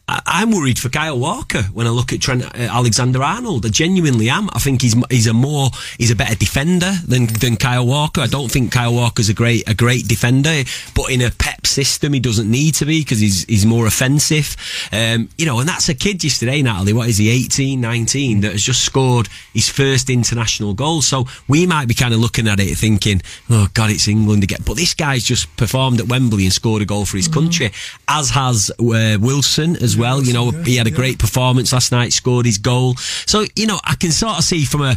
I- 0.08 0.22
I'm 0.26 0.52
worried 0.52 0.80
for 0.80 0.90
Kyle 0.90 1.20
Walker 1.20 1.64
when 1.74 1.88
I 1.88 1.90
look 1.90 2.14
at 2.14 2.22
Trent 2.22 2.44
uh, 2.46 2.50
Alexander-Arnold. 2.58 3.66
I 3.66 3.70
genuinely 3.70 4.30
am. 4.30 4.50
I 4.54 4.60
think 4.60 4.82
he's, 4.82 4.96
he's 5.10 5.28
a 5.28 5.34
more, 5.34 5.70
he's 5.98 6.12
a 6.12 6.16
better 6.16 6.36
defender 6.36 6.94
than, 7.08 7.26
than 7.28 7.58
Kyle 7.58 7.86
Walker. 7.86 8.22
I 8.22 8.28
don't 8.28 8.50
think 8.50 8.72
Kyle 8.72 8.94
Walker's 8.94 9.28
a 9.30 9.34
great, 9.34 9.70
a 9.70 9.74
great 9.74 10.08
defender, 10.08 10.64
but 10.96 11.12
in 11.12 11.22
a 11.22 11.32
pep 11.32 11.68
system, 11.68 12.14
he 12.14 12.20
doesn't 12.20 12.50
need 12.50 12.76
to 12.76 12.86
be 12.86 13.02
because 13.02 13.20
he's, 13.20 13.44
he's 13.46 13.66
more 13.66 13.88
offensive. 13.88 14.56
Um, 14.94 15.28
you 15.38 15.46
know, 15.46 15.60
and 15.60 15.68
that's 15.68 15.90
a 15.90 15.94
kid 15.96 16.24
yesterday, 16.24 16.62
Natalie. 16.62 16.94
What 16.94 17.10
is 17.10 17.18
he, 17.18 17.30
18, 17.30 17.82
19, 17.82 18.42
that 18.42 18.54
has 18.54 18.64
just 18.64 18.84
scored 18.86 19.28
his 19.54 19.68
first 19.70 20.10
international 20.10 20.74
goal. 20.74 21.02
So 21.02 21.26
we 21.48 21.66
might 21.68 21.88
be 21.88 21.94
kind 21.94 22.14
of 22.14 22.20
looking 22.20 22.48
at 22.48 22.60
it 22.60 22.78
thinking, 22.78 23.22
oh 23.50 23.68
God, 23.74 23.92
it's 23.92 24.08
England 24.08 24.44
again. 24.44 24.60
But 24.66 24.78
this 24.78 24.94
guy's 24.94 25.24
just 25.24 25.56
performed 25.58 26.00
at 26.00 26.08
Wembley 26.08 26.46
and 26.46 26.54
scored 26.54 26.82
a 26.86 26.88
goal 26.88 27.06
for 27.06 27.18
his 27.18 27.28
country, 27.28 27.72
as 28.08 28.30
has 28.30 28.72
uh, 28.80 29.18
Wilson 29.20 29.76
as 29.78 29.98
well. 29.98 30.24
You 30.24 30.34
know, 30.34 30.52
he 30.52 30.78
had 30.78 30.88
a 30.88 30.92
great 30.92 31.20
performance 31.20 31.74
last 31.74 31.92
night, 31.92 32.14
scored 32.14 32.46
his 32.46 32.58
goal. 32.60 32.96
So, 33.26 33.46
you 33.56 33.66
know, 33.68 33.80
I 33.84 33.96
can 33.96 34.12
sort 34.12 34.38
of 34.38 34.44
see 34.44 34.64
from 34.66 34.82
a, 34.82 34.96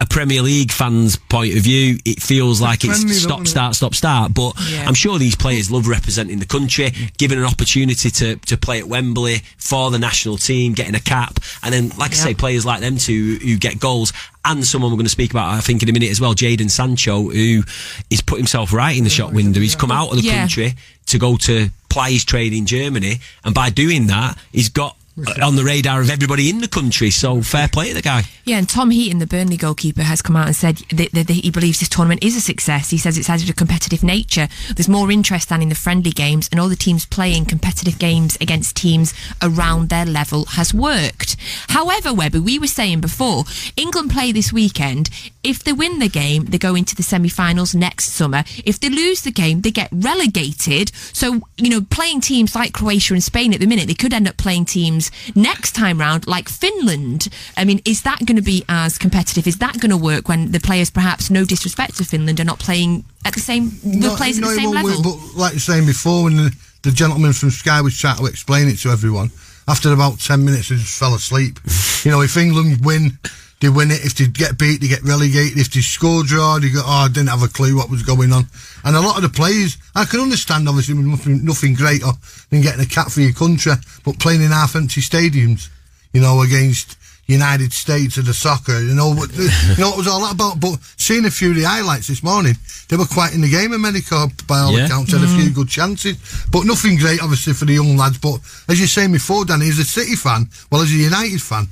a 0.00 0.06
Premier 0.06 0.42
League 0.42 0.70
fan's 0.70 1.16
point 1.16 1.56
of 1.56 1.62
view, 1.64 1.98
it 2.04 2.22
feels 2.22 2.60
like 2.60 2.84
it's 2.84 3.20
stop, 3.20 3.48
start, 3.48 3.74
stop, 3.74 3.94
start. 3.96 4.32
But 4.32 4.52
Yeah. 4.70 4.84
I'm 4.86 4.94
sure 4.94 5.18
these 5.18 5.34
players 5.34 5.72
love 5.72 5.88
representing 5.88 6.38
the 6.38 6.46
country, 6.46 6.92
given 7.18 7.36
an 7.38 7.44
opportunity 7.44 8.08
to, 8.10 8.36
to 8.36 8.56
play 8.56 8.78
at 8.78 8.86
Wembley 8.86 9.38
for 9.56 9.90
the 9.90 9.98
national 9.98 10.36
team, 10.36 10.72
getting 10.74 10.94
a 10.94 11.00
cap, 11.00 11.40
and 11.64 11.74
then, 11.74 11.88
like 11.98 12.12
I 12.12 12.14
say, 12.14 12.34
players 12.34 12.64
like 12.64 12.80
them 12.80 12.96
two 12.96 13.38
who 13.42 13.56
get 13.56 13.80
goals. 13.80 14.12
And 14.44 14.64
someone 14.64 14.92
we're 14.92 14.96
going 14.98 15.04
to 15.06 15.10
speak 15.10 15.32
about, 15.32 15.52
I 15.52 15.60
think, 15.60 15.82
in 15.82 15.88
a 15.90 15.92
minute 15.92 16.10
as 16.10 16.20
well, 16.22 16.32
Jadon 16.32 16.70
Sancho, 16.70 17.24
who 17.28 17.64
has 18.10 18.22
put 18.22 18.38
himself 18.38 18.72
right 18.72 18.96
in 18.96 19.02
the 19.04 19.10
shop 19.10 19.32
window. 19.32 19.60
He's 19.60 19.74
come 19.74 19.90
out 19.90 20.10
of 20.10 20.16
the 20.16 20.22
Yeah. 20.22 20.38
country 20.38 20.74
to 21.08 21.18
go 21.18 21.36
to 21.36 21.70
ply 21.88 22.10
his 22.10 22.24
trade 22.24 22.52
in 22.52 22.66
Germany, 22.66 23.20
and 23.44 23.54
by 23.54 23.70
doing 23.70 24.06
that, 24.06 24.38
he's 24.52 24.68
got 24.68 24.96
Uh, 25.26 25.44
on 25.44 25.56
the 25.56 25.64
radar 25.64 26.00
of 26.00 26.10
everybody 26.10 26.48
in 26.48 26.60
the 26.60 26.68
country. 26.68 27.10
So 27.10 27.42
fair 27.42 27.66
play 27.66 27.88
to 27.88 27.94
the 27.94 28.02
guy. 28.02 28.22
Yeah, 28.44 28.58
and 28.58 28.68
Tom 28.68 28.90
Heaton, 28.90 29.18
the 29.18 29.26
Burnley 29.26 29.56
goalkeeper, 29.56 30.02
has 30.02 30.22
come 30.22 30.36
out 30.36 30.46
and 30.46 30.54
said 30.54 30.76
that, 30.90 31.10
that, 31.12 31.26
that 31.26 31.32
he 31.32 31.50
believes 31.50 31.80
this 31.80 31.88
tournament 31.88 32.22
is 32.22 32.36
a 32.36 32.40
success. 32.40 32.90
He 32.90 32.98
says 32.98 33.18
it's 33.18 33.28
added 33.28 33.50
a 33.50 33.52
competitive 33.52 34.04
nature. 34.04 34.48
There's 34.74 34.88
more 34.88 35.10
interest 35.10 35.48
than 35.48 35.60
in 35.60 35.70
the 35.70 35.74
friendly 35.74 36.12
games, 36.12 36.48
and 36.50 36.60
all 36.60 36.68
the 36.68 36.76
teams 36.76 37.04
playing 37.04 37.46
competitive 37.46 37.98
games 37.98 38.38
against 38.40 38.76
teams 38.76 39.12
around 39.42 39.88
their 39.88 40.06
level 40.06 40.44
has 40.46 40.72
worked. 40.72 41.36
However, 41.68 42.14
Webber, 42.14 42.40
we 42.40 42.58
were 42.58 42.68
saying 42.68 43.00
before, 43.00 43.44
England 43.76 44.10
play 44.10 44.30
this 44.30 44.52
weekend. 44.52 45.10
If 45.42 45.64
they 45.64 45.72
win 45.72 45.98
the 45.98 46.08
game, 46.08 46.44
they 46.44 46.58
go 46.58 46.74
into 46.74 46.94
the 46.94 47.02
semi-finals 47.02 47.74
next 47.74 48.10
summer. 48.12 48.44
If 48.64 48.78
they 48.78 48.88
lose 48.88 49.22
the 49.22 49.32
game, 49.32 49.62
they 49.62 49.70
get 49.70 49.88
relegated. 49.92 50.92
So, 51.12 51.40
you 51.56 51.70
know, 51.70 51.80
playing 51.80 52.20
teams 52.20 52.54
like 52.54 52.72
Croatia 52.72 53.14
and 53.14 53.22
Spain 53.22 53.52
at 53.52 53.60
the 53.60 53.66
minute, 53.66 53.88
they 53.88 53.94
could 53.94 54.12
end 54.12 54.28
up 54.28 54.36
playing 54.36 54.66
teams 54.66 55.07
Next 55.34 55.72
time 55.72 55.98
round, 55.98 56.26
like 56.26 56.48
Finland, 56.48 57.28
I 57.56 57.64
mean, 57.64 57.80
is 57.84 58.02
that 58.02 58.20
going 58.26 58.36
to 58.36 58.42
be 58.42 58.64
as 58.68 58.98
competitive? 58.98 59.46
Is 59.46 59.58
that 59.58 59.80
going 59.80 59.90
to 59.90 59.96
work 59.96 60.28
when 60.28 60.52
the 60.52 60.60
players, 60.60 60.90
perhaps 60.90 61.30
no 61.30 61.44
disrespect 61.44 61.96
to 61.98 62.04
Finland, 62.04 62.40
are 62.40 62.44
not 62.44 62.58
playing 62.58 63.04
at 63.24 63.34
the 63.34 63.40
same 63.40 63.70
the 63.82 64.14
players 64.16 64.38
at 64.38 64.44
the 64.44 64.54
same 64.54 64.70
level? 64.70 64.90
Work, 64.90 65.02
but 65.02 65.36
like 65.36 65.54
saying 65.54 65.86
before, 65.86 66.24
when 66.24 66.36
the, 66.36 66.56
the 66.82 66.90
gentleman 66.90 67.32
from 67.32 67.50
Sky 67.50 67.80
was 67.80 67.98
trying 67.98 68.18
to 68.18 68.26
explain 68.26 68.68
it 68.68 68.78
to 68.78 68.90
everyone, 68.90 69.30
after 69.66 69.92
about 69.92 70.20
ten 70.20 70.44
minutes, 70.44 70.68
they 70.68 70.76
just 70.76 70.98
fell 70.98 71.14
asleep. 71.14 71.58
you 72.04 72.10
know, 72.10 72.22
if 72.22 72.36
England 72.36 72.84
win 72.84 73.18
they 73.60 73.68
win 73.68 73.90
it. 73.90 74.04
If 74.04 74.14
they 74.14 74.26
get 74.26 74.58
beat, 74.58 74.80
they 74.80 74.88
get 74.88 75.02
relegated. 75.02 75.58
If 75.58 75.72
they 75.72 75.80
score 75.80 76.22
draw, 76.22 76.58
they 76.58 76.70
go, 76.70 76.82
oh, 76.84 77.06
I 77.06 77.08
didn't 77.08 77.30
have 77.30 77.42
a 77.42 77.48
clue 77.48 77.76
what 77.76 77.90
was 77.90 78.02
going 78.02 78.32
on. 78.32 78.46
And 78.84 78.94
a 78.94 79.00
lot 79.00 79.16
of 79.16 79.22
the 79.22 79.28
players, 79.28 79.76
I 79.94 80.04
can 80.04 80.20
understand 80.20 80.68
obviously 80.68 80.94
nothing, 80.94 81.44
nothing 81.44 81.74
greater 81.74 82.12
than 82.50 82.62
getting 82.62 82.80
a 82.80 82.86
cap 82.86 83.10
for 83.10 83.20
your 83.20 83.32
country, 83.32 83.72
but 84.04 84.18
playing 84.20 84.42
in 84.42 84.50
half 84.50 84.76
empty 84.76 85.00
stadiums, 85.00 85.68
you 86.12 86.20
know, 86.20 86.42
against 86.42 86.96
United 87.26 87.72
States 87.72 88.16
of 88.16 88.24
the 88.24 88.32
soccer, 88.32 88.80
you 88.80 88.94
know, 88.94 89.12
what, 89.12 89.30
you 89.36 89.48
know, 89.78 89.90
what 89.90 89.98
was 89.98 90.06
all 90.08 90.20
that 90.20 90.34
about. 90.34 90.60
But 90.60 90.78
seeing 90.96 91.26
a 91.26 91.30
few 91.30 91.50
of 91.50 91.56
the 91.56 91.64
highlights 91.64 92.08
this 92.08 92.22
morning, 92.22 92.54
they 92.88 92.96
were 92.96 93.06
quite 93.06 93.34
in 93.34 93.42
the 93.42 93.50
game, 93.50 93.72
America, 93.72 94.28
by 94.46 94.60
all 94.60 94.72
yeah. 94.72 94.86
accounts, 94.86 95.12
had 95.12 95.20
mm. 95.20 95.24
a 95.24 95.36
few 95.36 95.50
mm. 95.50 95.54
good 95.54 95.68
chances, 95.68 96.16
but 96.50 96.64
nothing 96.64 96.96
great, 96.96 97.22
obviously, 97.22 97.52
for 97.52 97.66
the 97.66 97.74
young 97.74 97.96
lads. 97.96 98.18
But 98.18 98.40
as 98.68 98.78
you're 98.78 98.88
saying 98.88 99.12
before, 99.12 99.44
Danny, 99.44 99.68
as 99.68 99.78
a 99.78 99.84
City 99.84 100.16
fan, 100.16 100.48
well, 100.70 100.80
as 100.80 100.90
a 100.90 100.94
United 100.94 101.42
fan, 101.42 101.68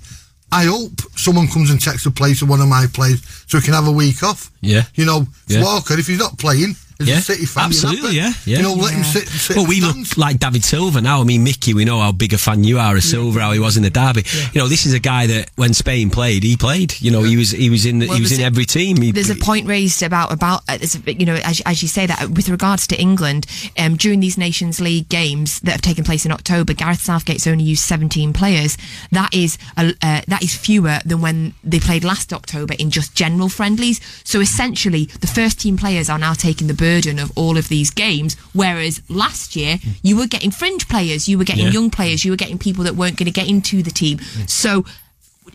I 0.53 0.65
hope 0.65 1.01
someone 1.17 1.49
comes 1.49 1.71
and 1.71 1.81
takes 1.81 2.05
the 2.05 2.11
place 2.11 2.43
of 2.43 2.49
one 2.49 2.61
of 2.61 2.69
my 2.69 2.87
players 2.93 3.23
so 3.47 3.59
we 3.59 3.63
can 3.63 3.75
have 3.75 3.89
a 3.89 3.93
week 3.93 4.23
off. 4.23 4.51
Yeah. 4.61 4.85
You 4.95 5.05
know, 5.05 5.27
yeah. 5.49 5.63
Walker, 5.63 5.99
if 5.99 6.07
he's 6.07 6.19
not 6.19 6.39
playing, 6.39 6.75
as 7.01 7.09
yeah, 7.09 7.19
a 7.19 7.21
City 7.21 7.47
fan. 7.47 7.65
Absolutely, 7.65 8.17
yeah, 8.17 8.33
yeah. 8.45 8.59
You 8.59 8.63
know, 8.63 8.75
let 8.75 8.93
yeah. 8.93 8.99
him 8.99 9.05
sit. 9.05 9.29
sit 9.29 9.57
well, 9.57 9.67
we 9.67 9.81
look 9.81 10.17
like 10.17 10.39
David 10.39 10.65
Silva 10.65 11.01
now. 11.01 11.21
I 11.21 11.25
mean, 11.25 11.45
Mickey, 11.45 11.75
we 11.75 11.85
know 11.85 12.01
how 12.01 12.13
big 12.13 12.33
a 12.33 12.39
fan 12.39 12.65
you 12.65 12.79
are 12.79 12.97
of 12.97 13.03
Silva, 13.03 13.41
how 13.41 13.53
he 13.53 13.59
was 13.59 13.77
in 13.77 13.83
the 13.83 13.91
derby. 13.91 14.25
Yeah. 14.35 14.49
You 14.53 14.61
know, 14.61 14.69
this 14.69 14.87
is 14.87 14.95
a 14.95 14.99
guy 14.99 15.27
that 15.27 15.51
when 15.57 15.75
Spain 15.75 16.11
played, 16.11 16.43
he 16.43 16.57
played. 16.57 17.01
You 17.01 17.11
know, 17.11 17.23
he 17.23 17.37
was 17.37 17.51
he 17.51 17.71
was 17.71 17.87
in 17.87 17.99
the, 17.99 18.07
well, 18.07 18.17
he 18.17 18.23
was 18.23 18.33
in 18.33 18.41
every 18.41 18.65
team. 18.65 19.01
He, 19.01 19.13
there's 19.13 19.31
a 19.31 19.37
point 19.37 19.67
raised 19.67 20.03
about 20.03 20.33
about 20.33 20.63
uh, 20.69 20.79
you 21.07 21.27
know 21.27 21.35
as, 21.45 21.61
as 21.67 21.83
you 21.83 21.89
say 21.89 22.07
that 22.07 22.23
uh, 22.23 22.29
with 22.29 22.49
regards 22.49 22.87
to 22.89 23.01
England 23.01 23.47
um, 23.79 23.97
during 23.97 24.21
these 24.21 24.39
Nations 24.39 24.81
League 24.81 25.09
games 25.09 25.61
that 25.61 25.73
have 25.73 25.83
taken 25.83 26.05
place 26.05 26.25
in 26.25 26.33
October, 26.33 26.73
Gareth 26.73 27.01
Southgate's 27.01 27.47
only 27.47 27.65
used 27.65 27.85
17 27.85 28.33
players. 28.33 28.77
That 29.13 29.35
is 29.35 29.59
a, 29.77 29.95
uh, 30.03 30.23
that 30.27 30.43
is 30.43 30.55
fewer 30.55 30.99
than 31.05 31.21
when 31.21 31.55
they 31.63 31.81
played 31.81 32.05
last 32.05 32.33
October 32.33 32.75
in 32.79 32.91
just 32.91 33.15
general 33.15 33.49
friendlies. 33.49 34.01
So 34.25 34.41
essentially, 34.41 35.07
the 35.21 35.27
first 35.27 35.61
team 35.61 35.77
players 35.77 36.09
are 36.09 36.19
now 36.19 36.33
taking 36.33 36.67
the 36.67 36.75
burden 36.87 37.19
of 37.19 37.33
all 37.35 37.57
of 37.57 37.69
these 37.69 37.91
games. 37.91 38.37
Whereas 38.53 39.03
last 39.09 39.57
year, 39.57 39.79
you 40.03 40.17
were 40.17 40.29
getting 40.29 40.53
fringe 40.53 40.89
players, 40.89 41.29
you 41.29 41.37
were 41.39 41.49
getting 41.53 41.67
yeah. 41.67 41.79
young 41.79 41.91
players, 41.91 42.25
you 42.25 42.31
were 42.31 42.43
getting 42.45 42.59
people 42.59 42.85
that 42.85 42.95
weren't 42.95 43.17
going 43.19 43.33
to 43.33 43.41
get 43.41 43.49
into 43.49 43.83
the 43.83 43.91
team. 43.91 44.21
So 44.47 44.85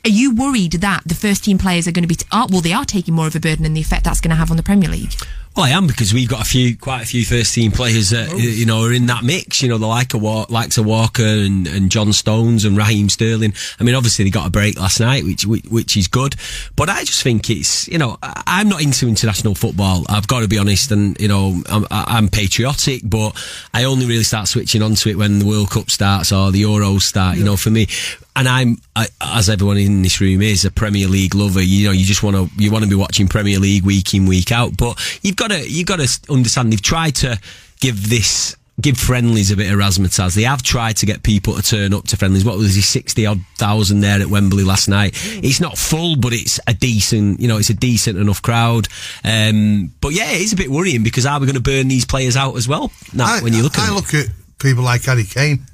are 0.04 0.15
you 0.22 0.36
worried 0.36 0.74
that 0.88 1.02
the 1.06 1.15
first 1.15 1.44
team 1.46 1.58
players 1.58 1.88
are 1.88 1.91
going 1.91 2.04
to 2.04 2.13
be, 2.15 2.15
t- 2.15 2.28
oh, 2.32 2.48
well, 2.50 2.62
they 2.62 2.74
are 2.74 2.86
taking 2.86 3.13
more 3.13 3.28
of 3.28 3.36
a 3.36 3.39
burden 3.39 3.65
and 3.65 3.76
the 3.78 3.82
effect 3.82 4.04
that's 4.04 4.22
going 4.22 4.32
to 4.32 4.36
have 4.36 4.52
on 4.52 4.58
the 4.58 4.63
Premier 4.63 4.89
League? 4.89 5.13
Well, 5.56 5.66
I 5.66 5.72
am 5.72 5.86
because 5.86 6.14
we've 6.14 6.30
got 6.30 6.42
a 6.42 6.50
few, 6.50 6.78
quite 6.78 7.02
a 7.02 7.06
few 7.06 7.26
first 7.26 7.54
team 7.54 7.74
players 7.74 8.12
that 8.12 8.30
oh. 8.32 8.38
you 8.38 8.66
know 8.66 8.86
are 8.86 8.94
in 8.94 9.08
that 9.08 9.26
mix. 9.26 9.62
You 9.62 9.68
know, 9.68 9.78
the 9.78 9.86
like 9.86 10.14
of 10.14 10.24
likes 10.50 10.78
of 10.78 10.86
Walker 10.86 11.24
and, 11.24 11.68
and 11.68 11.92
John 11.92 12.14
Stones 12.14 12.64
and 12.64 12.78
Raheem 12.78 13.10
Sterling. 13.10 13.54
I 13.78 13.84
mean, 13.84 13.94
obviously 13.94 14.24
they 14.24 14.32
got 14.32 14.48
a 14.48 14.50
break 14.50 14.80
last 14.80 15.02
night, 15.02 15.26
which 15.26 15.46
which 15.46 15.98
is 15.98 16.08
good. 16.08 16.36
But 16.78 16.90
I 16.90 17.04
just 17.04 17.22
think 17.22 17.50
it's 17.50 17.86
you 17.90 17.98
know 17.98 18.18
I'm 18.22 18.70
not 18.70 18.82
into 18.82 19.10
international 19.10 19.54
football. 19.54 20.06
I've 20.08 20.28
got 20.28 20.40
to 20.40 20.48
be 20.48 20.58
honest, 20.58 20.90
and 20.90 21.20
you 21.20 21.28
know 21.28 21.62
I'm, 21.70 21.86
I'm 21.92 22.28
patriotic, 22.30 23.02
but 23.04 23.32
I 23.74 23.84
only 23.84 24.06
really 24.06 24.24
start 24.24 24.48
switching 24.48 24.82
onto 24.82 25.10
it 25.10 25.18
when 25.18 25.40
the 25.40 25.46
World 25.46 25.70
Cup 25.70 25.92
starts 25.92 26.32
or 26.32 26.52
the 26.52 26.64
Euros 26.64 27.02
start. 27.02 27.36
Yeah. 27.36 27.40
You 27.40 27.46
know, 27.46 27.58
for 27.58 27.72
me, 27.72 27.88
and 28.36 28.48
I'm 28.48 28.78
I, 28.96 29.08
as 29.20 29.50
everyone 29.50 29.78
in 29.78 30.02
this 30.02 30.22
room 30.22 30.42
is 30.42 30.64
a 30.64 30.72
Premier 30.72 31.08
League 31.08 31.36
lover. 31.36 31.62
You 31.62 31.88
know, 31.88 31.92
you 31.92 32.06
just 32.06 32.24
want 32.24 32.36
to 32.38 32.50
you 32.62 32.72
want 32.72 32.84
to 32.84 32.90
be 32.90 32.96
watching 32.96 33.28
Premier 33.28 33.60
League 33.60 33.84
week 33.84 34.14
in 34.14 34.26
week 34.26 34.52
out. 34.52 34.78
But 34.78 34.98
you've 35.22 35.36
got 35.41 35.51
to 35.51 35.69
you've 35.69 35.88
got 35.88 35.99
to 35.99 36.32
understand 36.32 36.71
they've 36.71 36.82
tried 36.82 37.15
to 37.15 37.39
give 37.80 38.10
this 38.10 38.56
give 38.80 38.97
friendlies 38.97 39.51
a 39.51 39.58
bit 39.58 39.71
of 39.71 39.80
razzmatazz. 39.80 40.34
They 40.36 40.43
have 40.43 40.63
tried 40.63 40.97
to 40.97 41.06
get 41.06 41.23
people 41.23 41.54
to 41.56 41.62
turn 41.62 41.93
up 41.93 42.08
to 42.08 42.17
friendlies. 42.17 42.43
What 42.43 42.58
was 42.58 42.73
he, 42.73 42.82
60 42.82 43.25
odd 43.25 43.39
thousand 43.58 43.99
there 43.99 44.19
at 44.19 44.27
Wembley 44.27 44.63
last 44.63 44.88
night? 44.88 45.13
It's 45.43 45.60
not 45.60 45.77
full, 45.77 46.15
but 46.15 46.34
it's 46.34 46.60
a 46.65 46.73
decent, 46.73 47.39
you 47.39 47.47
know, 47.47 47.58
it's 47.58 47.69
a 47.69 47.75
decent 47.75 48.17
enough 48.17 48.41
crowd. 48.41 48.88
Um, 49.23 49.93
but 50.01 50.13
yeah, 50.13 50.30
it's 50.30 50.54
a 50.54 50.56
bit 50.56 50.69
worrying 50.69 51.04
because 51.04 51.25
are 51.25 51.39
we 51.39 51.45
going 51.45 51.56
to 51.56 51.62
burn 51.62 51.89
these 51.89 52.06
players 52.06 52.36
out 52.36 52.56
as 52.56 52.67
well? 52.67 52.91
Now, 53.13 53.36
I, 53.36 53.41
when 53.41 53.54
you 53.54 53.62
look 53.62 53.77
at 53.77 53.88
I 53.88 53.91
it. 53.91 53.95
look 53.95 54.13
at 54.13 54.27
people 54.60 54.84
like 54.84 55.04
Harry 55.04 55.25
Kane. 55.25 55.65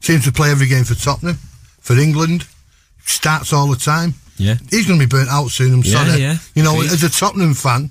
Seems 0.00 0.24
to 0.24 0.32
play 0.32 0.50
every 0.50 0.66
game 0.66 0.84
for 0.84 0.94
Tottenham 0.94 1.38
for 1.80 1.98
England. 1.98 2.46
Starts 3.04 3.52
all 3.52 3.68
the 3.68 3.76
time. 3.76 4.14
Yeah. 4.36 4.56
He's 4.70 4.86
going 4.86 4.98
to 5.00 5.06
be 5.06 5.10
burnt 5.10 5.30
out 5.30 5.48
soon, 5.48 5.72
I'm 5.74 5.82
yeah, 5.82 6.04
sorry. 6.04 6.20
Yeah. 6.20 6.36
You 6.54 6.62
know, 6.62 6.80
as 6.80 7.02
a 7.02 7.10
Tottenham 7.10 7.54
fan, 7.54 7.90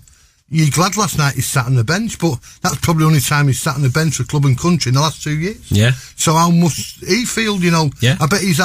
you're 0.53 0.69
glad 0.69 0.95
last 0.95 1.17
night 1.17 1.33
he 1.33 1.41
sat 1.41 1.65
on 1.65 1.73
the 1.73 1.83
bench, 1.83 2.19
but 2.19 2.39
that's 2.61 2.77
probably 2.77 3.01
the 3.01 3.07
only 3.07 3.19
time 3.19 3.47
he's 3.47 3.59
sat 3.59 3.75
on 3.75 3.81
the 3.81 3.89
bench 3.89 4.17
for 4.17 4.23
club 4.23 4.45
and 4.45 4.57
country 4.57 4.91
in 4.91 4.93
the 4.93 5.01
last 5.01 5.23
two 5.23 5.37
years. 5.37 5.71
Yeah. 5.71 5.91
So 6.15 6.33
how 6.33 6.51
must 6.51 7.03
he 7.03 7.25
feel? 7.25 7.57
You 7.57 7.71
know. 7.71 7.89
Yeah. 8.01 8.17
I 8.21 8.27
bet 8.27 8.41
he's 8.41 8.61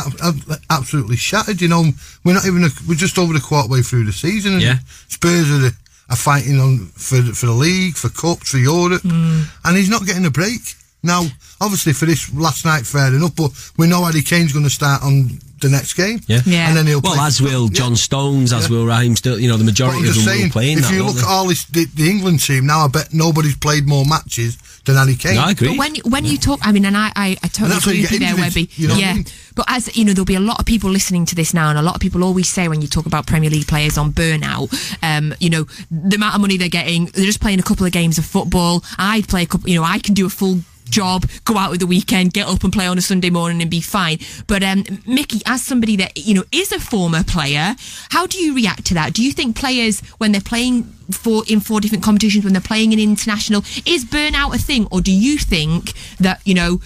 absolutely 0.69 1.17
shattered. 1.17 1.63
You 1.63 1.69
know, 1.69 1.85
we're 2.25 2.35
not 2.35 2.47
even 2.47 2.65
a, 2.65 2.69
we're 2.87 2.95
just 2.95 3.17
over 3.17 3.33
the 3.33 3.41
quarter 3.41 3.71
way 3.71 3.81
through 3.81 4.05
the 4.05 4.13
season. 4.13 4.55
And 4.55 4.63
yeah. 4.63 4.79
Spurs 5.09 5.51
are, 5.51 5.59
the, 5.59 5.73
are 6.11 6.17
fighting 6.17 6.61
on 6.61 6.89
for 6.93 7.23
for 7.23 7.47
the 7.47 7.53
league, 7.53 7.97
for 7.97 8.11
cups, 8.11 8.51
for 8.51 8.59
Europe, 8.59 9.03
mm. 9.03 9.45
and 9.65 9.77
he's 9.77 9.91
not 9.91 10.05
getting 10.05 10.27
a 10.27 10.31
break. 10.31 10.61
Now, 11.03 11.25
obviously, 11.61 11.95
for 11.95 12.05
this 12.05 12.33
last 12.35 12.67
night, 12.67 12.85
fair 12.85 13.15
enough, 13.15 13.35
but 13.35 13.51
we 13.79 13.87
know 13.87 14.05
Harry 14.05 14.23
Kane's 14.23 14.53
going 14.53 14.65
to 14.65 14.71
start 14.71 15.03
on 15.03 15.41
the 15.61 15.69
next 15.69 15.95
game. 15.95 16.21
Yeah. 16.27 16.41
yeah. 16.45 16.69
And 16.69 16.77
then 16.77 16.87
he'll 16.87 17.01
Well, 17.01 17.21
as 17.21 17.41
will 17.41 17.69
John 17.69 17.97
Stones, 17.97 18.53
as 18.53 18.69
yeah. 18.69 18.77
will 18.77 18.87
Raheem 18.87 19.17
Still, 19.17 19.39
you 19.39 19.49
know, 19.49 19.57
the 19.57 19.65
majority 19.65 20.09
of 20.09 20.15
them 20.15 20.25
saying, 20.25 20.43
will 20.45 20.51
play 20.51 20.73
If 20.73 20.91
you 20.91 21.05
look 21.05 21.17
at 21.17 21.25
all 21.25 21.47
this, 21.47 21.65
the, 21.67 21.85
the, 21.87 22.11
England 22.11 22.41
team 22.41 22.67
now, 22.67 22.85
I 22.85 22.89
bet 22.89 23.13
nobody's 23.13 23.57
played 23.57 23.87
more 23.87 24.05
matches 24.05 24.57
than 24.85 24.97
Harry 24.97 25.17
Kane. 25.17 25.35
No, 25.35 25.43
I 25.43 25.51
agree. 25.51 25.69
But 25.69 25.79
when, 25.79 25.97
when 26.05 26.25
you 26.25 26.39
talk, 26.39 26.61
I 26.63 26.73
mean, 26.73 26.85
and 26.85 26.97
I, 26.97 27.13
I, 27.17 27.37
I 27.43 27.49
totally 27.49 27.77
agree 27.79 28.03
with 28.03 28.13
you 28.13 28.19
there, 28.21 28.37
Webby. 28.37 28.71
You 28.73 28.89
know 28.89 28.97
yeah. 28.97 29.11
I 29.11 29.15
mean? 29.15 29.27
But 29.55 29.67
as, 29.69 29.97
you 29.97 30.05
know, 30.05 30.13
there'll 30.13 30.25
be 30.25 30.37
a 30.37 30.41
lot 30.41 30.61
of 30.61 30.67
people 30.67 30.91
listening 30.91 31.27
to 31.27 31.35
this 31.35 31.53
now, 31.53 31.69
and 31.69 31.79
a 31.79 31.83
lot 31.83 31.97
of 31.97 32.01
people 32.01 32.23
always 32.23 32.49
say 32.49 32.69
when 32.69 32.81
you 32.81 32.89
talk 32.89 33.07
about 33.07 33.27
Premier 33.27 33.51
League 33.51 33.67
players 33.67 33.99
on 33.99 34.13
burnout, 34.13 34.73
um, 35.03 35.35
you 35.41 35.51
know, 35.51 35.65
the 35.91 36.17
amount 36.17 36.37
of 36.37 36.41
money 36.41 36.57
they're 36.57 36.69
getting, 36.69 37.07
they're 37.07 37.25
just 37.25 37.41
playing 37.41 37.59
a 37.59 37.63
couple 37.65 37.85
of 37.85 37.93
games 37.93 38.19
of 38.19 38.25
football. 38.25 38.85
I'd 38.99 39.29
play 39.29 39.43
a 39.43 39.47
couple, 39.47 39.69
you 39.69 39.75
know, 39.75 39.85
I 39.85 39.99
can 39.99 40.15
do 40.15 40.27
a 40.27 40.31
full 40.31 40.61
job, 40.89 41.27
go 41.45 41.57
out 41.57 41.71
with 41.71 41.81
the 41.81 41.87
weekend, 41.87 42.33
get 42.33 42.47
up 42.47 42.65
and 42.65 42.73
play 42.73 42.87
on 42.87 42.99
a 42.99 43.03
Sunday 43.03 43.31
morning 43.31 43.61
and 43.61 43.71
be 43.71 43.81
fine. 43.81 44.19
But 44.47 44.63
um, 44.63 44.85
Mickey, 45.07 45.41
as 45.47 45.65
somebody 45.65 45.97
that 45.97 46.17
you 46.17 46.35
know 46.35 46.45
is 46.53 46.73
a 46.73 46.81
former 46.81 47.23
player, 47.25 47.75
how 48.11 48.27
do 48.27 48.39
you 48.39 48.55
react 48.55 48.87
to 48.87 48.95
that? 48.95 49.13
Do 49.13 49.23
you 49.23 49.33
think 49.33 49.57
players 49.57 50.01
when 50.19 50.33
they're 50.33 50.41
playing 50.41 50.85
for 51.11 51.43
in 51.49 51.61
four 51.61 51.81
different 51.81 52.05
competitions, 52.05 52.45
when 52.45 52.53
they're 52.53 52.61
playing 52.61 52.93
in 52.93 52.99
international, 52.99 53.63
is 53.87 54.05
burnout 54.05 54.55
a 54.55 54.59
thing, 54.59 54.87
or 54.91 55.01
do 55.01 55.13
you 55.13 55.39
think 55.39 55.93
that 56.19 56.41
you 56.45 56.55
know 56.55 56.81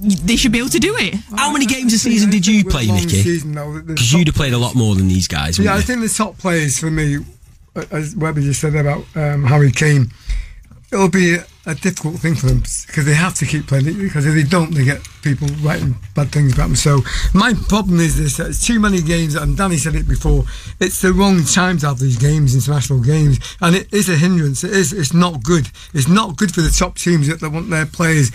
they 0.00 0.36
should 0.36 0.52
be 0.52 0.58
able 0.58 0.68
to 0.70 0.80
do 0.80 0.96
it? 0.96 1.14
How 1.36 1.52
many 1.52 1.66
games 1.66 1.92
a 1.92 1.98
season 1.98 2.30
did 2.30 2.46
you 2.46 2.64
play, 2.64 2.86
Mickey? 2.86 3.40
Because 3.40 4.12
you'd 4.12 4.26
have 4.28 4.36
played 4.36 4.52
a 4.52 4.58
lot 4.58 4.74
more 4.74 4.94
than 4.94 5.08
these 5.08 5.28
guys. 5.28 5.58
Yeah, 5.58 5.74
I 5.74 5.80
think 5.80 6.00
the 6.00 6.08
top 6.08 6.38
players 6.38 6.78
for 6.78 6.90
me, 6.90 7.18
as 7.90 8.16
Webby 8.16 8.42
just 8.42 8.60
said 8.60 8.74
about 8.74 9.04
um, 9.14 9.44
Harry 9.44 9.70
Kane, 9.70 10.10
it'll 10.92 11.10
be 11.10 11.38
a 11.68 11.74
difficult 11.74 12.16
thing 12.16 12.34
for 12.34 12.46
them 12.46 12.62
because 12.86 13.04
they 13.04 13.14
have 13.14 13.34
to 13.34 13.44
keep 13.44 13.66
playing 13.66 13.86
it 13.86 13.98
because 13.98 14.24
if 14.24 14.34
they 14.34 14.42
don't, 14.42 14.72
they 14.74 14.84
get 14.84 15.06
people 15.22 15.46
writing 15.62 15.94
bad 16.14 16.32
things 16.32 16.54
about 16.54 16.68
them. 16.68 16.76
So 16.76 17.00
my 17.34 17.52
problem 17.68 18.00
is 18.00 18.16
this: 18.16 18.40
it's 18.40 18.66
too 18.66 18.80
many 18.80 19.02
games, 19.02 19.34
and 19.34 19.56
Danny 19.56 19.76
said 19.76 19.94
it 19.94 20.08
before. 20.08 20.44
It's 20.80 21.02
the 21.02 21.12
wrong 21.12 21.44
time 21.44 21.76
to 21.78 21.88
have 21.88 21.98
these 21.98 22.16
games, 22.16 22.54
international 22.54 23.00
games, 23.00 23.38
and 23.60 23.76
it 23.76 23.92
is 23.92 24.08
a 24.08 24.16
hindrance. 24.16 24.64
It 24.64 24.72
is. 24.72 24.94
It's 24.94 25.12
not 25.12 25.42
good. 25.42 25.68
It's 25.92 26.08
not 26.08 26.38
good 26.38 26.54
for 26.54 26.62
the 26.62 26.70
top 26.70 26.96
teams 26.96 27.28
that 27.28 27.46
want 27.46 27.68
their 27.68 27.86
players 27.86 28.30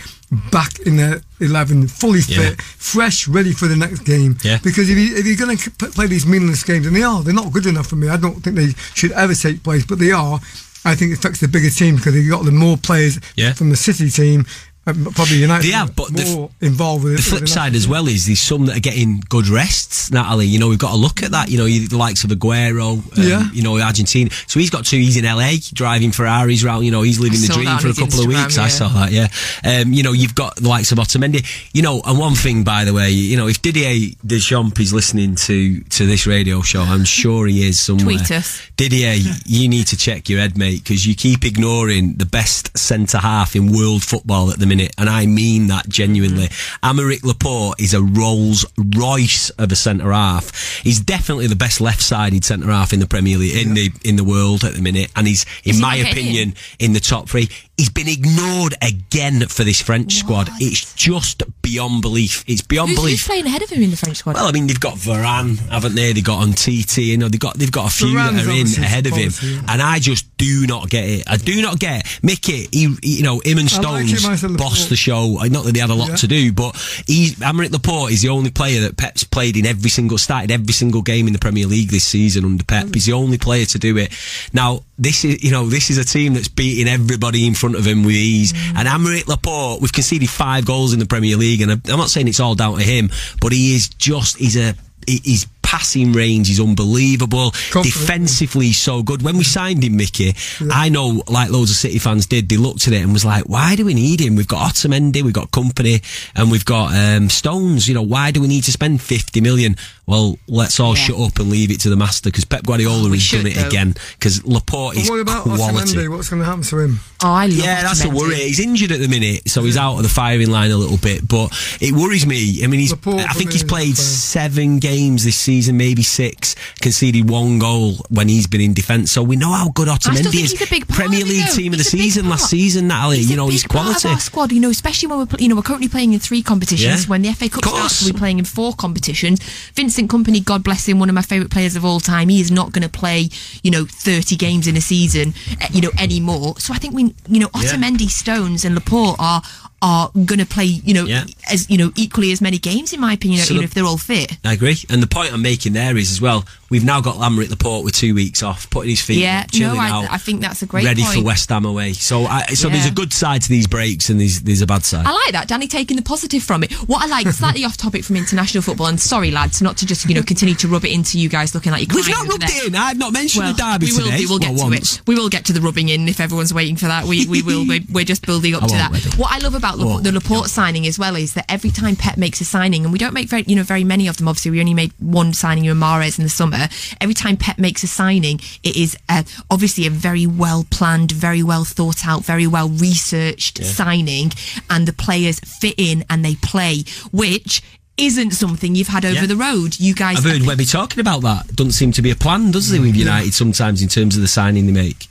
back 0.50 0.78
in 0.80 0.96
their 0.96 1.20
11 1.40 1.86
fully 1.86 2.20
fit 2.20 2.36
yeah. 2.36 2.54
fresh 2.58 3.28
ready 3.28 3.52
for 3.52 3.66
the 3.68 3.76
next 3.76 4.00
game 4.00 4.36
yeah. 4.42 4.58
because 4.64 4.90
if, 4.90 4.98
you, 4.98 5.16
if 5.16 5.26
you're 5.26 5.36
going 5.36 5.56
to 5.56 5.70
play 5.70 6.06
these 6.08 6.26
meaningless 6.26 6.64
games 6.64 6.86
and 6.86 6.96
they 6.96 7.02
are 7.02 7.22
they're 7.22 7.34
not 7.34 7.52
good 7.52 7.66
enough 7.66 7.86
for 7.86 7.94
me 7.94 8.08
I 8.08 8.16
don't 8.16 8.42
think 8.42 8.56
they 8.56 8.70
should 8.94 9.12
ever 9.12 9.34
take 9.34 9.62
place 9.62 9.86
but 9.86 10.00
they 10.00 10.10
are 10.10 10.40
I 10.84 10.94
think 10.94 11.12
it 11.12 11.18
affects 11.18 11.40
the 11.40 11.48
bigger 11.48 11.70
team 11.70 11.96
because 11.96 12.14
you've 12.14 12.30
got 12.30 12.44
the 12.44 12.52
more 12.52 12.76
players 12.76 13.18
yeah. 13.36 13.54
from 13.54 13.70
the 13.70 13.76
City 13.76 14.10
team 14.10 14.46
probably 14.84 15.38
United. 15.38 15.66
They 15.66 15.72
have, 15.72 15.96
but 15.96 16.10
more 16.12 16.50
the, 16.60 16.66
involved 16.66 17.04
with 17.04 17.16
the 17.16 17.22
flip 17.22 17.48
side 17.48 17.74
as 17.74 17.88
well 17.88 18.06
is 18.06 18.26
there's 18.26 18.40
some 18.40 18.66
that 18.66 18.76
are 18.76 18.80
getting 18.80 19.22
good 19.28 19.48
rests. 19.48 20.10
Natalie, 20.10 20.46
you 20.46 20.58
know, 20.58 20.68
we've 20.68 20.78
got 20.78 20.90
to 20.90 20.96
look 20.96 21.22
at 21.22 21.30
that. 21.30 21.48
You 21.48 21.58
know, 21.58 21.64
the 21.64 21.96
likes 21.96 22.24
of 22.24 22.30
Aguero, 22.30 22.98
um, 22.98 23.02
yeah. 23.16 23.50
you 23.52 23.62
know, 23.62 23.78
Argentina. 23.78 24.30
So 24.46 24.60
he's 24.60 24.70
got 24.70 24.84
two. 24.84 24.98
He's 24.98 25.16
in 25.16 25.24
LA 25.24 25.52
driving 25.72 26.12
Ferraris 26.12 26.62
around. 26.64 26.84
You 26.84 26.90
know, 26.90 27.02
he's 27.02 27.18
living 27.18 27.40
the 27.40 27.48
dream 27.48 27.78
for 27.78 27.88
a 27.88 27.94
couple 27.94 28.20
Instagram, 28.20 28.22
of 28.22 28.44
weeks. 28.44 28.56
Yeah. 28.56 28.62
I 28.62 28.68
saw 28.68 28.88
that. 28.88 29.12
Yeah. 29.12 29.28
Um, 29.64 29.92
you 29.92 30.02
know, 30.02 30.12
you've 30.12 30.34
got 30.34 30.56
the 30.56 30.68
likes 30.68 30.92
of 30.92 30.98
Otamendi. 30.98 31.44
You 31.72 31.82
know, 31.82 32.02
and 32.04 32.18
one 32.18 32.34
thing 32.34 32.62
by 32.62 32.84
the 32.84 32.92
way, 32.92 33.10
you 33.10 33.36
know, 33.36 33.48
if 33.48 33.62
Didier 33.62 34.14
Deschamps 34.26 34.80
is 34.80 34.92
listening 34.92 35.36
to 35.36 35.80
to 35.80 36.06
this 36.06 36.26
radio 36.26 36.60
show, 36.60 36.82
I'm 36.82 37.04
sure 37.04 37.46
he 37.46 37.66
is 37.66 37.80
somewhere. 37.80 38.16
Tweet 38.16 38.30
us. 38.32 38.60
Didier, 38.76 39.14
you 39.46 39.68
need 39.68 39.86
to 39.88 39.96
check 39.96 40.28
your 40.28 40.40
head, 40.40 40.58
mate, 40.58 40.82
because 40.82 41.06
you 41.06 41.14
keep 41.14 41.44
ignoring 41.44 42.14
the 42.14 42.26
best 42.26 42.76
centre 42.76 43.18
half 43.18 43.56
in 43.56 43.72
world 43.72 44.02
football 44.02 44.50
at 44.50 44.58
the 44.58 44.66
minute 44.66 44.73
minute, 44.74 44.94
and 44.98 45.08
I 45.08 45.26
mean 45.26 45.68
that 45.68 45.88
genuinely. 45.88 46.48
Aymeric 46.82 47.24
Laporte 47.24 47.80
is 47.80 47.94
a 47.94 48.02
Rolls 48.02 48.66
Royce 48.96 49.50
of 49.50 49.70
a 49.72 49.76
centre 49.76 50.12
half. 50.12 50.80
He's 50.82 51.00
definitely 51.00 51.46
the 51.46 51.56
best 51.56 51.80
left-sided 51.80 52.44
centre 52.44 52.70
half 52.70 52.92
in 52.92 53.00
the 53.00 53.06
Premier 53.06 53.38
League 53.38 53.66
in 53.66 53.74
the 53.74 53.92
in 54.04 54.16
the 54.16 54.24
world 54.24 54.64
at 54.64 54.74
the 54.74 54.82
minute, 54.82 55.10
and 55.16 55.26
he's, 55.26 55.46
in 55.64 55.76
he 55.76 55.80
my 55.80 55.96
opinion, 55.96 56.54
in 56.78 56.92
the 56.92 57.00
top 57.00 57.28
three. 57.28 57.48
He's 57.76 57.88
been 57.90 58.08
ignored 58.08 58.74
again 58.82 59.46
for 59.48 59.64
this 59.64 59.80
French 59.82 60.14
squad. 60.14 60.48
It's 60.60 60.94
just 60.94 61.42
beyond 61.60 62.02
belief. 62.02 62.44
It's 62.46 62.62
beyond 62.62 62.90
Who's, 62.90 62.98
belief. 62.98 63.12
who's 63.20 63.26
playing 63.26 63.46
ahead 63.46 63.62
of 63.62 63.70
him 63.70 63.82
in 63.82 63.90
the 63.90 63.96
French 63.96 64.18
squad? 64.18 64.36
Well, 64.36 64.46
I 64.46 64.52
mean, 64.52 64.68
they've 64.68 64.78
got 64.78 64.94
Varane, 64.94 65.58
haven't 65.70 65.96
they? 65.96 66.12
They've 66.12 66.22
got 66.24 66.46
Umtiti, 66.46 67.06
you 67.06 67.16
know, 67.18 67.28
they've 67.28 67.40
got 67.40 67.54
they've 67.58 67.72
got 67.72 67.90
a 67.90 67.94
few 67.94 68.08
Varane's 68.16 68.76
that 68.76 68.78
are 68.78 68.80
in 68.80 68.84
ahead 68.84 69.06
of 69.06 69.12
him, 69.14 69.30
quality, 69.32 69.46
yeah. 69.56 69.72
and 69.72 69.82
I 69.82 69.98
just 69.98 70.36
do 70.36 70.66
not 70.68 70.88
get 70.88 71.04
it. 71.08 71.24
I 71.28 71.36
do 71.36 71.60
not 71.62 71.78
get 71.80 72.06
it. 72.06 72.20
Mickey. 72.22 72.68
He, 72.70 72.94
he- 73.02 73.16
you 73.16 73.22
know, 73.22 73.40
him 73.40 73.58
and 73.58 73.68
I 73.72 73.76
like 73.80 74.06
Stones 74.06 74.24
him 74.24 74.30
as 74.32 74.44
a 74.44 74.48
Laporte. 74.48 74.58
bossed 74.70 74.88
the 74.90 74.96
show. 74.96 75.36
Not 75.44 75.64
that 75.64 75.72
they 75.74 75.80
had 75.80 75.90
a 75.90 75.94
lot 75.94 76.10
Yeah. 76.10 76.16
to 76.16 76.26
do, 76.28 76.52
but 76.52 76.76
he, 77.06 77.30
Aymeric 77.40 77.72
Laporte 77.72 78.12
is 78.12 78.22
the 78.22 78.28
only 78.28 78.50
player 78.50 78.82
that 78.82 78.96
Pep's 78.96 79.24
played 79.24 79.56
in 79.56 79.66
every 79.66 79.90
single, 79.90 80.18
started 80.18 80.50
every 80.50 80.72
single 80.72 81.02
game 81.02 81.26
in 81.26 81.32
the 81.32 81.38
Premier 81.38 81.66
League 81.66 81.88
this 81.90 82.04
season 82.04 82.44
under 82.44 82.62
Pep. 82.64 82.92
He's 82.94 83.06
the 83.06 83.12
only 83.14 83.38
player 83.38 83.64
to 83.66 83.78
do 83.78 83.96
it. 83.96 84.12
Now, 84.52 84.82
this 84.98 85.24
is, 85.24 85.42
you 85.42 85.50
know, 85.50 85.66
this 85.68 85.90
is 85.90 85.98
a 85.98 86.04
team 86.04 86.34
that's 86.34 86.46
beating 86.48 86.86
everybody 86.88 87.46
in 87.46 87.54
front 87.54 87.63
of 87.72 87.86
him 87.86 88.02
with 88.02 88.14
ease. 88.14 88.52
Mm. 88.52 88.78
And 88.80 88.88
Aymeric 88.88 89.26
Laporte, 89.26 89.80
we've 89.80 89.92
conceded 89.92 90.28
five 90.28 90.66
goals 90.66 90.92
in 90.92 90.98
the 90.98 91.06
Premier 91.06 91.36
League, 91.36 91.62
and 91.62 91.70
I'm 91.72 91.98
not 91.98 92.10
saying 92.10 92.28
it's 92.28 92.40
all 92.40 92.54
down 92.54 92.76
to 92.76 92.82
him, 92.84 93.10
but 93.40 93.52
he 93.52 93.74
is 93.74 93.88
just, 93.88 94.36
he's 94.36 94.56
a, 94.56 94.74
he- 95.06 95.22
his 95.24 95.46
passing 95.64 96.12
range 96.12 96.48
is 96.50 96.60
unbelievable. 96.60 97.50
Confident. 97.72 97.84
Defensively, 97.84 98.66
he's 98.66 98.78
so 98.80 99.02
good. 99.02 99.22
When 99.22 99.36
we 99.36 99.42
signed 99.44 99.82
him, 99.82 99.96
Mickey, 99.96 100.34
I 100.70 100.88
know, 100.90 101.22
like 101.26 101.50
loads 101.50 101.70
of 101.70 101.76
City 101.76 101.98
fans 101.98 102.26
did, 102.26 102.48
they 102.48 102.56
looked 102.56 102.86
at 102.86 102.92
it 102.92 103.02
and 103.02 103.12
was 103.12 103.24
like, 103.24 103.44
why 103.48 103.74
do 103.74 103.84
we 103.84 103.94
need 103.94 104.20
him? 104.20 104.36
We've 104.36 104.46
got 104.46 104.72
Otamendi, 104.74 105.22
we've 105.22 105.32
got 105.32 105.50
Kompany, 105.50 106.02
and 106.36 106.50
we've 106.50 106.64
got 106.64 106.94
um, 106.94 107.28
Stones. 107.30 107.88
You 107.88 107.94
know, 107.94 108.02
why 108.02 108.30
do 108.30 108.40
we 108.40 108.46
need 108.46 108.64
to 108.64 108.72
spend 108.72 109.00
50 109.02 109.40
million? 109.40 109.76
Well, 110.06 110.38
let's 110.46 110.78
all 110.78 110.94
Yeah. 110.94 111.04
shut 111.04 111.18
up 111.18 111.38
and 111.38 111.48
leave 111.50 111.70
it 111.70 111.80
to 111.80 111.88
the 111.90 111.96
master 111.96 112.28
because 112.30 112.44
Pep 112.44 112.64
Guardiola 112.64 113.08
We 113.08 113.16
has 113.16 113.22
should, 113.22 113.38
done 113.38 113.46
it 113.46 113.54
though. 113.54 113.66
again 113.68 113.94
because 114.18 114.44
Laporte 114.44 114.96
But 114.96 115.02
is 115.04 115.10
what 115.10 115.20
about 115.20 115.44
quality. 115.44 115.94
Otamendi? 115.96 116.10
What's 116.10 116.28
going 116.28 116.40
to 116.40 116.46
happen 116.46 116.62
to 116.62 116.78
him? 116.80 117.00
oh, 117.22 117.28
I 117.32 117.46
love 117.46 117.56
Yeah, 117.56 117.82
that's 117.82 118.04
a 118.04 118.10
worry. 118.10 118.34
He's 118.36 118.60
injured 118.60 118.92
at 118.92 119.00
the 119.00 119.08
minute, 119.08 119.48
so 119.48 119.62
he's 119.64 119.78
out 119.78 119.96
of 119.96 120.02
the 120.02 120.10
firing 120.10 120.50
line 120.50 120.70
a 120.72 120.76
little 120.76 120.98
bit. 120.98 121.26
But 121.26 121.52
it 121.80 121.92
worries 121.94 122.26
me. 122.26 122.62
I 122.62 122.66
mean, 122.66 122.80
he's. 122.80 122.90
Laporte 122.90 123.20
I 123.20 123.32
think 123.32 123.52
he's 123.52 123.64
played 123.64 123.96
seven 123.96 124.78
games 124.78 125.24
this 125.24 125.36
season, 125.38 125.53
maybe 125.62 126.02
six. 126.02 126.54
Conceded 126.80 127.28
one 127.30 127.58
goal 127.58 127.94
when 128.10 128.28
he's 128.28 128.46
been 128.46 128.60
in 128.60 128.74
defence. 128.74 129.12
So 129.12 129.22
we 129.22 129.36
know 129.36 129.52
how 129.52 129.70
good 129.70 129.88
Otamendi 129.88 130.26
is. 130.26 130.32
he's 130.52 130.62
a 130.62 130.70
big 130.70 130.86
part 130.88 131.00
Premier 131.00 131.24
League 131.24 131.48
team 131.50 131.72
of 131.72 131.78
the 131.78 131.84
He's 131.84 131.94
a 131.94 131.96
big 131.96 132.02
season 132.04 132.28
last 132.28 132.50
season. 132.50 132.88
Natalie, 132.88 133.18
He's 133.18 133.30
you 133.30 133.36
know, 133.36 133.48
he's 133.48 133.64
quality. 133.64 134.08
Of 134.08 134.14
our 134.14 134.20
squad, 134.20 134.52
you 134.52 134.60
know, 134.60 134.70
especially 134.70 135.08
when 135.08 135.18
we're 135.18 135.26
you 135.38 135.48
know 135.48 135.56
we're 135.56 135.62
currently 135.62 135.88
playing 135.88 136.12
in 136.12 136.20
three 136.20 136.42
competitions. 136.42 137.04
Yeah. 137.04 137.10
When 137.10 137.22
the 137.22 137.32
FA 137.32 137.48
Cup 137.48 137.64
starts, 137.64 138.04
we're 138.04 138.18
playing 138.18 138.38
in 138.38 138.44
four 138.44 138.72
competitions. 138.74 139.40
Vincent 139.74 140.10
Kompany, 140.10 140.44
God 140.44 140.62
bless 140.64 140.88
him, 140.88 140.98
one 140.98 141.08
of 141.08 141.14
my 141.14 141.22
favourite 141.22 141.50
players 141.50 141.76
of 141.76 141.84
all 141.84 142.00
time. 142.00 142.28
He 142.28 142.40
is 142.40 142.50
not 142.50 142.72
going 142.72 142.82
to 142.82 142.88
play, 142.88 143.28
you 143.62 143.70
know, 143.70 143.84
thirty 143.84 144.36
games 144.36 144.66
in 144.66 144.76
a 144.76 144.80
season, 144.80 145.34
eh, 145.60 145.68
you 145.72 145.80
know, 145.80 145.90
anymore. 145.98 146.54
So 146.58 146.72
I 146.74 146.78
think 146.78 146.94
we, 146.94 147.14
you 147.28 147.40
know, 147.40 147.50
Yeah. 147.54 147.70
Otamendi, 147.72 148.08
Stones, 148.08 148.64
and 148.64 148.74
Laporte 148.74 149.16
are 149.18 149.42
are 149.84 150.10
going 150.14 150.38
to 150.38 150.46
play, 150.46 150.64
you 150.64 150.94
know, 150.94 151.04
Yeah. 151.04 151.24
as 151.52 151.68
you 151.68 151.76
know, 151.76 151.92
equally 151.94 152.32
as 152.32 152.40
many 152.40 152.56
games 152.58 152.92
in 152.94 153.00
my 153.00 153.12
opinion. 153.12 153.40
So 153.44 153.52
you 153.52 153.54
know, 153.54 153.60
the- 153.60 153.64
if 153.66 153.74
they're 153.74 153.84
all 153.84 153.98
fit. 153.98 154.38
I 154.44 154.54
agree. 154.54 154.78
And 154.88 155.02
the 155.02 155.06
point 155.06 155.32
I'm 155.34 155.42
making 155.42 155.74
there 155.74 155.94
is 155.98 156.10
as 156.10 156.20
well, 156.22 156.46
we've 156.70 156.84
now 156.84 157.02
got 157.02 157.16
Aymeric 157.16 157.50
Laporte 157.50 157.84
with 157.84 157.94
two 157.94 158.14
weeks 158.14 158.42
off, 158.42 158.68
putting 158.70 158.88
his 158.90 159.02
feet 159.02 159.18
Yeah, 159.18 159.40
up, 159.44 159.50
chilling 159.52 159.76
no, 159.76 159.80
I- 159.82 159.90
out. 159.90 160.06
I 160.10 160.16
think 160.16 160.40
that's 160.40 160.62
a 160.62 160.66
great 160.66 160.86
Ready 160.86 161.04
for. 161.04 161.22
West 161.22 161.50
Ham 161.50 161.66
away. 161.66 161.92
So, 161.92 162.24
I, 162.24 162.46
so 162.54 162.68
there's 162.70 162.86
a 162.86 162.90
good 162.90 163.12
side 163.12 163.42
to 163.42 163.48
these 163.50 163.66
breaks 163.66 164.08
and 164.08 164.18
there's, 164.18 164.40
there's 164.40 164.62
a 164.62 164.66
bad 164.66 164.84
side. 164.86 165.04
I 165.06 165.12
like 165.12 165.32
that, 165.32 165.48
Danny 165.48 165.68
taking 165.68 165.96
the 165.98 166.02
positive 166.02 166.42
from 166.42 166.62
it. 166.64 166.72
What 166.88 167.02
I 167.02 167.06
like, 167.06 167.28
slightly 167.28 167.64
off 167.66 167.76
topic 167.76 168.04
from 168.04 168.16
international 168.16 168.62
football, 168.62 168.86
and 168.86 168.98
sorry 168.98 169.30
lads, 169.30 169.60
not 169.60 169.76
to 169.78 169.86
just 169.86 170.08
you 170.08 170.14
know 170.14 170.22
continue 170.22 170.54
to 170.54 170.68
rub 170.68 170.84
it 170.86 170.92
into 170.92 171.18
you 171.18 171.28
guys 171.28 171.54
looking 171.54 171.72
like 171.72 171.86
you're 171.88 171.96
We've 171.96 172.08
not 172.08 172.26
rubbed 172.26 172.44
it 172.44 172.66
in. 172.68 172.74
I've 172.74 172.96
not 172.96 173.12
mentioned 173.12 173.46
the 173.48 173.52
derby 173.52 173.86
we 173.86 173.92
will 173.92 174.04
today. 174.04 174.18
do. 174.18 174.28
We'll 174.30 174.38
get 174.38 174.54
Well, 174.54 174.64
to 174.64 174.70
once. 174.70 174.96
it. 174.96 175.02
We 175.06 175.14
will 175.14 175.28
get 175.28 175.44
to 175.46 175.52
the 175.52 175.60
rubbing 175.60 175.90
in 175.90 176.08
if 176.08 176.20
everyone's 176.20 176.54
waiting 176.54 176.76
for 176.76 176.86
that. 176.86 177.04
We 177.04 177.26
we 177.26 177.42
will. 177.42 177.66
We're, 177.74 177.80
we're 177.90 178.04
just 178.04 178.24
building 178.26 178.54
up 178.54 178.62
I 178.62 178.66
to 178.68 178.74
that. 178.74 178.90
ready. 178.92 179.08
What 179.16 179.32
I 179.32 179.38
love 179.38 179.54
about 179.54 179.73
Lapo- 179.78 179.94
Oh, 179.94 180.00
the 180.00 180.12
Laporte 180.12 180.48
signing 180.48 180.86
as 180.86 180.98
well 180.98 181.16
is 181.16 181.34
that 181.34 181.44
every 181.50 181.70
time 181.70 181.96
Pep 181.96 182.16
makes 182.16 182.40
a 182.40 182.44
signing, 182.44 182.84
and 182.84 182.92
we 182.92 182.98
don't 182.98 183.14
make 183.14 183.28
very 183.28 183.44
you 183.46 183.56
know 183.56 183.62
very 183.62 183.84
many 183.84 184.06
of 184.08 184.16
them. 184.16 184.28
Obviously, 184.28 184.50
we 184.50 184.60
only 184.60 184.74
made 184.74 184.92
one 184.98 185.32
signing 185.34 185.66
with 185.66 185.76
Mahrez 185.76 186.18
in 186.18 186.24
the 186.24 186.30
summer. 186.30 186.68
Every 187.00 187.14
time 187.14 187.36
Pep 187.36 187.58
makes 187.58 187.82
a 187.82 187.86
signing, 187.86 188.40
it 188.62 188.76
is 188.76 188.96
uh, 189.08 189.22
obviously 189.50 189.86
a 189.86 189.90
very 189.90 190.26
well 190.26 190.66
planned, 190.70 191.10
very 191.12 191.42
well 191.42 191.64
thought 191.64 192.06
out, 192.06 192.24
very 192.24 192.46
well 192.46 192.68
researched 192.68 193.64
signing, 193.64 194.32
and 194.70 194.86
the 194.88 194.92
players 194.92 195.40
fit 195.40 195.74
in 195.78 196.04
and 196.10 196.24
they 196.24 196.34
play, 196.36 196.84
which. 197.12 197.62
Isn't 197.96 198.32
something 198.32 198.74
you've 198.74 198.88
had 198.88 199.04
over 199.04 199.14
Yeah. 199.20 199.26
the 199.26 199.36
road. 199.36 199.78
You 199.78 199.94
guys 199.94 200.16
I've 200.18 200.24
heard 200.24 200.42
Webby 200.42 200.64
talking 200.64 200.98
about 200.98 201.22
that. 201.22 201.54
Doesn't 201.54 201.74
seem 201.74 201.92
to 201.92 202.02
be 202.02 202.10
a 202.10 202.16
plan, 202.16 202.50
does 202.50 202.68
there, 202.68 202.80
with 202.80 202.96
United 202.96 203.32
sometimes 203.34 203.82
in 203.82 203.88
terms 203.88 204.16
of 204.16 204.22
the 204.22 204.26
signing 204.26 204.66
they 204.66 204.72
make? 204.72 205.06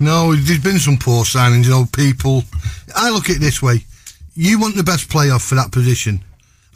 No, 0.00 0.34
there's 0.34 0.62
been 0.62 0.78
some 0.78 0.98
poor 0.98 1.24
signings. 1.24 1.64
You 1.64 1.70
know, 1.70 1.86
people. 1.92 2.42
I 2.94 3.10
look 3.10 3.30
at 3.30 3.36
it 3.36 3.40
this 3.40 3.62
way: 3.62 3.84
you 4.34 4.60
want 4.60 4.76
the 4.76 4.82
best 4.82 5.08
player 5.08 5.38
for 5.38 5.54
that 5.54 5.72
position. 5.72 6.22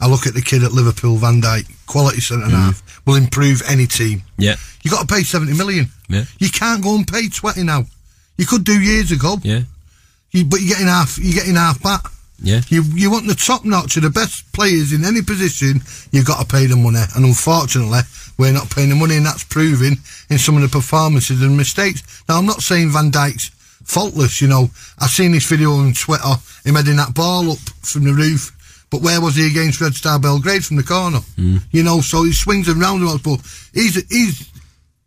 I 0.01 0.07
look 0.07 0.25
at 0.25 0.33
the 0.33 0.41
kid 0.41 0.63
at 0.63 0.71
Liverpool, 0.71 1.17
Van 1.17 1.41
Dijk, 1.41 1.67
quality 1.85 2.21
centre 2.21 2.47
half, 2.47 2.85
mm. 2.85 3.05
will 3.05 3.15
improve 3.15 3.61
any 3.67 3.85
team. 3.85 4.23
Yeah. 4.37 4.55
You 4.81 4.91
got 4.91 5.07
to 5.07 5.13
pay 5.13 5.23
seventy 5.23 5.53
million. 5.53 5.87
Yeah. 6.07 6.23
You 6.39 6.49
can't 6.49 6.81
go 6.81 6.95
and 6.95 7.05
pay 7.07 7.27
twenty 7.27 7.63
now. 7.63 7.85
You 8.37 8.45
could 8.45 8.63
do 8.63 8.79
years 8.79 9.11
ago. 9.11 9.37
Yeah. 9.43 9.61
You, 10.31 10.45
but 10.45 10.61
you're 10.61 10.69
getting 10.69 10.87
half. 10.87 11.17
You're 11.17 11.33
getting 11.33 11.55
half 11.55 11.83
back. 11.83 12.05
Yeah. 12.41 12.61
You 12.69 12.83
you 12.93 13.11
want 13.11 13.27
the 13.27 13.35
top 13.35 13.65
notch 13.65 13.97
of 13.97 14.03
the 14.03 14.09
best 14.09 14.51
players 14.53 14.93
in 14.93 15.05
any 15.05 15.21
position. 15.21 15.81
You've 16.11 16.25
got 16.25 16.39
to 16.39 16.45
pay 16.45 16.65
the 16.65 16.75
money, 16.75 17.03
and 17.15 17.25
unfortunately, 17.25 17.99
we're 18.37 18.53
not 18.53 18.69
paying 18.69 18.89
the 18.89 18.95
money, 18.95 19.17
and 19.17 19.25
that's 19.25 19.43
proving 19.43 19.97
in 20.29 20.37
some 20.37 20.55
of 20.55 20.61
the 20.61 20.69
performances 20.69 21.41
and 21.41 21.57
mistakes. 21.57 22.23
Now, 22.27 22.37
I'm 22.37 22.45
not 22.45 22.61
saying 22.61 22.91
Van 22.91 23.11
Dijk's 23.11 23.51
faultless. 23.83 24.41
You 24.41 24.47
know, 24.47 24.69
I've 24.99 25.09
seen 25.09 25.31
this 25.33 25.49
video 25.49 25.71
on 25.71 25.93
Twitter. 25.93 26.35
Him 26.63 26.75
heading 26.75 26.97
that 26.97 27.13
ball 27.13 27.51
up 27.51 27.59
from 27.81 28.05
the 28.05 28.13
roof. 28.13 28.55
But 28.89 29.01
where 29.01 29.21
was 29.21 29.35
he 29.35 29.45
against 29.45 29.81
Red 29.81 29.93
Star 29.93 30.19
Belgrade 30.19 30.65
from 30.65 30.77
the 30.77 30.83
corner? 30.83 31.19
Hmm. 31.35 31.57
You 31.71 31.83
know, 31.83 32.01
so 32.01 32.23
he 32.23 32.33
swings 32.33 32.67
and 32.67 32.81
roundabouts. 32.81 33.21
But 33.21 33.39
he's 33.73 33.95
he's 34.09 34.49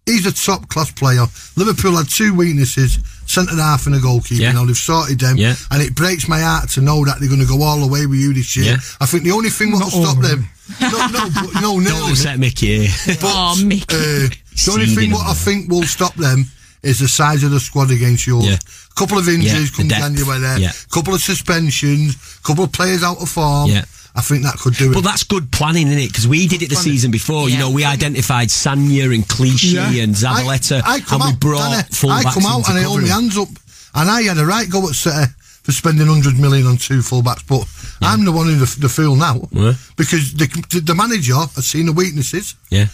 he's 0.07 0.27
a 0.27 0.33
top 0.33 0.69
class 0.69 0.91
player. 0.91 1.25
Liverpool 1.57 1.97
had 1.97 2.09
two 2.09 2.35
weaknesses: 2.35 2.99
centre 3.27 3.55
half 3.57 3.87
and 3.87 3.95
a 3.95 3.99
goalkeeper. 4.01 4.43
Yeah. 4.43 4.49
You 4.51 4.55
know, 4.55 4.67
they've 4.67 4.77
sorted 4.77 5.21
them, 5.21 5.37
Yeah. 5.37 5.55
and 5.71 5.83
it 5.83 5.95
breaks 5.95 6.29
my 6.29 6.41
heart 6.41 6.69
to 6.71 6.81
know 6.81 7.05
that 7.05 7.21
they're 7.21 7.29
going 7.29 7.41
to 7.41 7.47
go 7.47 7.63
all 7.63 7.81
the 7.81 7.87
way 7.87 8.07
with 8.07 8.19
you 8.19 8.35
this 8.35 8.57
year. 8.57 8.73
Yeah. 8.75 8.77
I 9.01 9.07
think 9.07 9.25
the 9.25 9.33
only 9.33 9.51
thing 9.51 9.71
that 9.73 9.81
will 9.81 9.91
stop 9.91 10.17
of 10.17 10.23
them, 10.23 10.49
no, 10.81 10.89
no, 11.09 11.29
but, 11.35 11.55
no, 11.55 11.61
Don't 11.61 11.85
nearly. 11.85 12.11
upset 12.13 12.39
Mickey. 12.39 12.89
But, 13.07 13.19
Oh, 13.23 13.63
Mickey. 13.65 13.85
uh, 13.95 14.29
the 14.65 14.71
only 14.73 14.87
thing 14.87 15.11
what 15.13 15.27
I 15.27 15.35
think 15.35 15.71
will 15.71 15.83
stop 15.85 16.15
them 16.15 16.45
is 16.83 16.99
the 16.99 17.09
size 17.09 17.43
of 17.45 17.51
the 17.53 17.61
squad 17.61 17.91
against 17.91 18.27
yours. 18.27 18.47
Yeah. 18.47 18.59
Couple 18.97 19.19
of 19.19 19.27
Yeah, 19.27 19.35
injuries 19.35 19.71
the 19.71 19.77
come 19.79 19.89
depth. 19.89 20.03
January. 20.17 20.61
Yeah. 20.61 20.73
Couple 20.91 21.15
of 21.15 21.21
suspensions. 21.23 22.17
A 22.17 22.43
Couple 22.47 22.65
of 22.65 22.73
players 22.73 23.03
out 23.03 23.21
of 23.23 23.29
form. 23.29 23.71
Yeah. 23.71 23.85
I 24.15 24.21
think 24.21 24.43
that 24.43 24.57
could 24.59 24.75
do 24.75 24.91
it. 24.91 24.95
But 24.95 25.05
that's 25.05 25.23
good 25.25 25.51
planning, 25.53 25.87
isn't 25.87 25.99
it? 25.99 26.09
Because 26.09 26.29
we 26.29 26.47
did 26.47 26.61
it 26.63 26.69
the 26.69 26.75
planning. 26.75 26.93
season 26.93 27.11
before. 27.11 27.49
You 27.49 27.59
know, 27.59 27.71
we 27.71 27.85
identified 27.85 28.49
Sagna 28.49 29.15
and 29.15 29.27
Clichy 29.27 29.69
Yeah. 29.69 30.03
and 30.03 30.15
Zabaleta, 30.15 30.83
I, 30.85 30.97
I 30.97 31.01
come 31.01 31.23
and 31.23 31.31
we 31.31 31.33
out, 31.35 31.41
brought 31.41 31.71
Danny, 31.71 31.83
fullbacks 31.85 32.27
I 32.27 32.33
come 32.35 32.45
out 32.47 32.69
and 32.69 32.79
I 32.79 32.83
hold 32.83 33.01
my 33.03 33.09
hands 33.09 33.39
up, 33.39 33.49
and 33.95 34.11
I 34.11 34.23
had 34.23 34.37
a 34.37 34.45
right 34.45 34.69
go 34.69 34.87
at 34.89 34.95
City 34.97 35.33
for 35.63 35.73
spending 35.73 36.09
hundred 36.09 36.39
million 36.39 36.67
on 36.67 36.77
two 36.77 36.99
fullbacks, 36.99 37.47
but 37.47 37.67
I'm 38.07 38.25
the 38.27 38.33
one 38.33 38.49
in 38.51 38.59
the, 38.59 38.77
the 38.81 38.89
fool 38.91 39.17
now 39.17 39.49
Yeah. 39.53 39.75
because 39.97 40.35
the, 40.35 40.83
the 40.85 40.95
manager 40.95 41.35
has 41.37 41.65
seen 41.67 41.87
the 41.87 41.93
weaknesses, 41.93 42.55
Yeah, 42.69 42.89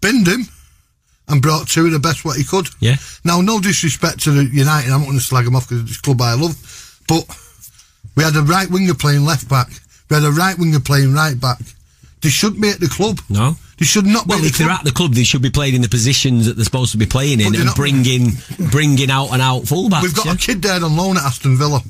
binned 0.00 0.26
him, 0.28 0.48
and 1.28 1.40
brought 1.40 1.68
two 1.68 1.86
of 1.86 1.92
the 1.92 1.98
best 1.98 2.24
what 2.24 2.36
he 2.36 2.44
could. 2.44 2.68
Yeah. 2.80 2.96
Now, 3.24 3.40
no 3.40 3.60
disrespect 3.60 4.20
to 4.24 4.32
the 4.32 4.44
United, 4.44 4.90
I'm 4.90 5.00
not 5.00 5.06
going 5.06 5.18
to 5.18 5.24
slag 5.24 5.46
him 5.46 5.56
off 5.56 5.68
because 5.68 5.84
it's 5.88 5.98
a 5.98 6.02
club 6.02 6.20
I 6.20 6.34
love, 6.34 7.00
but 7.08 7.24
we 8.16 8.24
had 8.24 8.36
a 8.36 8.42
right 8.42 8.68
winger 8.68 8.94
playing 8.94 9.24
left 9.24 9.48
back, 9.48 9.68
we 10.10 10.16
had 10.16 10.24
a 10.24 10.30
right 10.32 10.58
winger 10.58 10.80
playing 10.80 11.14
right 11.14 11.38
back. 11.40 11.58
They 12.20 12.28
should 12.28 12.60
be 12.60 12.70
at 12.70 12.80
the 12.80 12.88
club. 12.88 13.20
no. 13.28 13.56
They 13.78 13.86
should 13.86 14.06
not 14.06 14.28
Well, 14.28 14.38
be. 14.38 14.44
at 14.44 14.50
if 14.52 14.58
the 14.58 14.64
they're 14.64 14.72
at 14.72 14.84
the 14.84 14.92
club, 14.92 15.14
they 15.14 15.24
should 15.24 15.42
be 15.42 15.50
playing 15.50 15.74
in 15.74 15.82
the 15.82 15.88
positions 15.88 16.46
that 16.46 16.54
they're 16.54 16.64
supposed 16.64 16.92
to 16.92 16.98
be 16.98 17.06
playing 17.06 17.40
in 17.40 17.56
and 17.56 17.74
bringing 17.74 18.30
bringing 18.70 19.10
out 19.10 19.32
and 19.32 19.42
out 19.42 19.62
fullbacks. 19.62 20.02
We've 20.02 20.14
got 20.14 20.26
yeah. 20.26 20.34
a 20.34 20.36
kid 20.36 20.62
there 20.62 20.84
on 20.84 20.94
loan 20.96 21.16
at 21.16 21.24
Aston 21.24 21.56
Villa, 21.56 21.80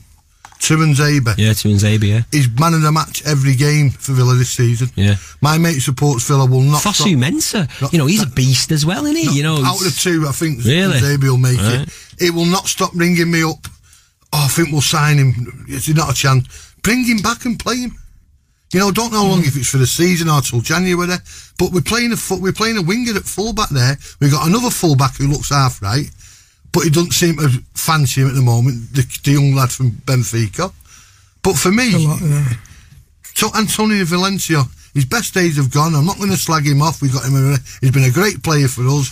Tuanzebe. 0.62 1.34
yeah, 1.38 1.52
to 1.54 1.68
Zabi, 1.68 2.08
yeah. 2.08 2.22
He's 2.30 2.48
man 2.58 2.74
of 2.74 2.82
the 2.82 2.92
match 2.92 3.22
every 3.26 3.56
game 3.56 3.90
for 3.90 4.12
Villa 4.12 4.34
this 4.34 4.50
season. 4.50 4.88
Yeah. 4.94 5.16
My 5.40 5.58
mate 5.58 5.80
supports 5.80 6.26
Villa 6.28 6.46
will 6.46 6.60
not 6.62 6.82
Fosu 6.82 6.94
stop. 6.94 7.08
Mensah, 7.08 7.92
you 7.92 7.98
know, 7.98 8.06
he's 8.06 8.22
a 8.22 8.26
beast 8.28 8.70
as 8.70 8.86
well, 8.86 9.04
isn't 9.06 9.16
he? 9.16 9.26
not- 9.26 9.34
you 9.34 9.42
know, 9.42 9.56
out 9.64 9.76
of 9.78 9.84
the 9.84 9.90
two, 9.90 10.24
I 10.28 10.32
think 10.32 10.64
Really? 10.64 10.98
Zabi 11.00 11.24
will 11.24 11.36
make 11.36 11.58
Right. 11.58 11.80
it. 11.80 11.88
It 12.18 12.30
will 12.34 12.46
not 12.46 12.68
stop 12.68 12.92
ringing 12.94 13.30
me 13.30 13.42
up. 13.42 13.66
Oh, 14.32 14.44
I 14.44 14.48
think 14.48 14.70
we'll 14.70 14.80
sign 14.82 15.18
him. 15.18 15.66
It's 15.68 15.88
not 15.88 16.10
a 16.10 16.14
chance. 16.14 16.46
Bring 16.82 17.04
him 17.04 17.18
back 17.18 17.44
and 17.44 17.58
play 17.58 17.76
him. 17.78 17.96
You 18.72 18.80
know, 18.80 18.90
don't 18.90 19.12
know 19.12 19.22
how 19.24 19.28
long 19.28 19.44
if 19.44 19.54
it's 19.56 19.68
for 19.68 19.76
the 19.78 19.86
season 19.86 20.28
or 20.30 20.40
till 20.40 20.60
January. 20.62 21.06
But 21.58 21.72
we're 21.72 21.82
playing 21.82 22.12
a 22.12 22.16
foot. 22.16 22.40
We're 22.40 22.52
playing 22.52 22.78
a 22.78 22.82
winger 22.82 23.14
at 23.14 23.24
fullback 23.24 23.68
there. 23.68 23.98
We've 24.20 24.30
got 24.32 24.46
another 24.46 24.70
fullback 24.70 25.16
who 25.16 25.26
looks 25.26 25.50
half 25.50 25.82
right, 25.82 26.08
but 26.72 26.84
he 26.84 26.90
doesn't 26.90 27.12
seem 27.12 27.36
to 27.36 27.48
fancy 27.74 28.20
him 28.22 28.28
at 28.28 28.34
the 28.34 28.42
moment. 28.42 28.92
The, 28.94 29.02
the 29.24 29.32
young 29.32 29.54
lad 29.54 29.70
from 29.70 29.90
Benfica. 29.92 30.72
But 31.42 31.54
for 31.56 31.70
me, 31.72 32.06
lot, 32.06 32.20
yeah. 32.22 32.44
so 33.34 33.48
Antonio 33.56 34.04
Valencia, 34.04 34.62
his 34.94 35.04
best 35.04 35.34
days 35.34 35.56
have 35.56 35.70
gone. 35.72 35.94
I'm 35.94 36.06
not 36.06 36.18
going 36.18 36.30
to 36.30 36.36
slag 36.36 36.64
him 36.66 36.82
off. 36.82 37.02
We 37.02 37.08
got 37.08 37.24
him. 37.24 37.34
A, 37.34 37.56
he's 37.80 37.90
been 37.90 38.04
a 38.04 38.10
great 38.10 38.42
player 38.42 38.68
for 38.68 38.86
us. 38.88 39.10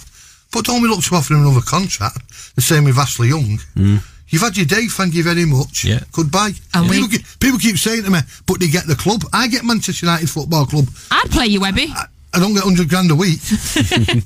But 0.53 0.65
don't 0.65 0.83
we 0.83 0.89
look 0.89 1.03
to 1.05 1.15
offer 1.15 1.35
him 1.35 1.41
another 1.47 1.61
contract? 1.65 2.19
The 2.55 2.61
same 2.63 2.85
with 2.85 2.99
Ashley 2.99 3.29
Young. 3.29 3.59
Hmm. 3.75 3.97
You've 4.29 4.43
had 4.43 4.57
your 4.57 4.67
day. 4.67 4.87
Thank 4.87 5.15
you 5.15 5.25
very 5.25 5.45
much. 5.45 5.85
Yeah. 5.85 6.01
Goodbye. 6.13 6.53
And 6.73 6.89
we- 6.89 6.97
people, 6.97 7.09
keep, 7.09 7.27
people 7.41 7.59
keep 7.59 7.77
saying 7.79 8.05
to 8.05 8.11
me, 8.11 8.21
but 8.47 8.61
they 8.61 8.69
get 8.69 8.87
the 8.87 8.95
club. 8.95 9.25
I 9.33 9.49
get 9.49 9.65
Manchester 9.65 10.07
United 10.07 10.31
Football 10.31 10.67
Club. 10.67 10.87
I'd 11.11 11.31
play 11.31 11.47
you, 11.47 11.61
Webby. 11.61 11.93
I, 11.95 12.07
I 12.33 12.39
don't 12.39 12.55
get 12.55 12.65
100 12.65 12.89
grand 12.89 13.11
a 13.11 13.15
week. 13.15 13.41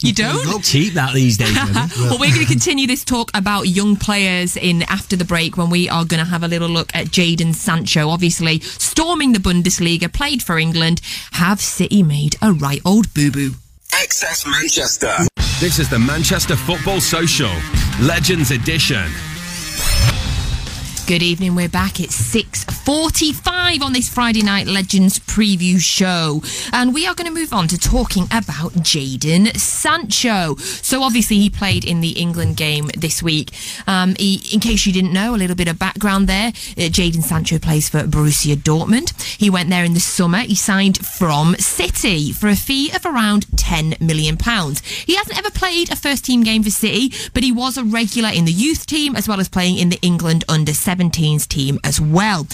You 0.04 0.12
don't? 0.12 0.36
It's 0.36 0.46
not 0.46 0.62
cheap 0.62 0.94
that 0.94 1.14
these 1.14 1.38
days. 1.38 1.54
Webby. 1.56 1.72
well, 1.96 2.18
we're 2.18 2.30
going 2.34 2.44
to 2.46 2.52
continue 2.52 2.86
this 2.86 3.04
talk 3.04 3.30
about 3.34 3.62
young 3.68 3.96
players 3.96 4.56
in 4.56 4.82
after 4.82 5.16
the 5.16 5.24
break 5.24 5.56
when 5.56 5.70
we 5.70 5.88
are 5.88 6.04
going 6.04 6.22
to 6.22 6.28
have 6.28 6.42
a 6.42 6.48
little 6.48 6.68
look 6.68 6.94
at 6.94 7.06
Jadon 7.06 7.54
Sancho. 7.54 8.08
Obviously, 8.10 8.60
storming 8.60 9.32
the 9.32 9.38
Bundesliga, 9.38 10.12
played 10.12 10.42
for 10.42 10.58
England. 10.58 11.00
Have 11.32 11.60
City 11.60 12.02
made 12.02 12.36
a 12.42 12.52
right 12.52 12.82
old 12.84 13.12
boo 13.14 13.30
boo? 13.30 13.52
XS 13.92 14.46
Manchester. 14.50 15.14
This 15.60 15.78
is 15.78 15.88
the 15.88 15.98
Manchester 15.98 16.56
Football 16.56 17.00
Social 17.00 17.52
Legends 18.00 18.50
Edition. 18.50 19.10
Good 21.06 21.22
evening. 21.22 21.54
We're 21.54 21.68
back. 21.68 22.00
It's 22.00 22.16
6:45 22.16 23.82
on 23.82 23.92
this 23.92 24.08
Friday 24.08 24.40
night 24.40 24.66
Legends 24.66 25.18
preview 25.18 25.78
show, 25.78 26.42
and 26.72 26.94
we 26.94 27.06
are 27.06 27.14
going 27.14 27.26
to 27.26 27.40
move 27.40 27.52
on 27.52 27.68
to 27.68 27.78
talking 27.78 28.24
about 28.30 28.72
Jadon 28.72 29.54
Sancho. 29.54 30.56
So 30.56 31.02
obviously 31.02 31.36
he 31.36 31.50
played 31.50 31.84
in 31.84 32.00
the 32.00 32.12
England 32.12 32.56
game 32.56 32.90
this 32.96 33.22
week. 33.22 33.50
Um, 33.86 34.14
he, 34.18 34.40
in 34.54 34.60
case 34.60 34.86
you 34.86 34.94
didn't 34.94 35.12
know, 35.12 35.34
a 35.34 35.36
little 35.36 35.54
bit 35.54 35.68
of 35.68 35.78
background 35.78 36.26
there. 36.26 36.48
Uh, 36.48 36.88
Jadon 36.88 37.22
Sancho 37.22 37.58
plays 37.58 37.86
for 37.86 38.04
Borussia 38.04 38.56
Dortmund. 38.56 39.12
He 39.36 39.50
went 39.50 39.68
there 39.68 39.84
in 39.84 39.92
the 39.92 40.00
summer. 40.00 40.38
He 40.38 40.54
signed 40.54 40.96
from 41.06 41.54
City 41.56 42.32
for 42.32 42.48
a 42.48 42.56
fee 42.56 42.90
of 42.96 43.04
around 43.04 43.46
10 43.58 43.96
million 44.00 44.38
pounds. 44.38 44.80
He 44.80 45.16
hasn't 45.16 45.36
ever 45.36 45.50
played 45.50 45.92
a 45.92 45.96
first 45.96 46.24
team 46.24 46.42
game 46.44 46.62
for 46.62 46.70
City, 46.70 47.12
but 47.34 47.42
he 47.42 47.52
was 47.52 47.76
a 47.76 47.84
regular 47.84 48.30
in 48.30 48.46
the 48.46 48.52
youth 48.52 48.86
team 48.86 49.14
as 49.16 49.28
well 49.28 49.38
as 49.38 49.50
playing 49.50 49.76
in 49.76 49.90
the 49.90 49.98
England 50.00 50.44
under 50.48 50.72
17s 50.94 51.46
team 51.48 51.78
as 51.84 52.00
well. 52.00 52.46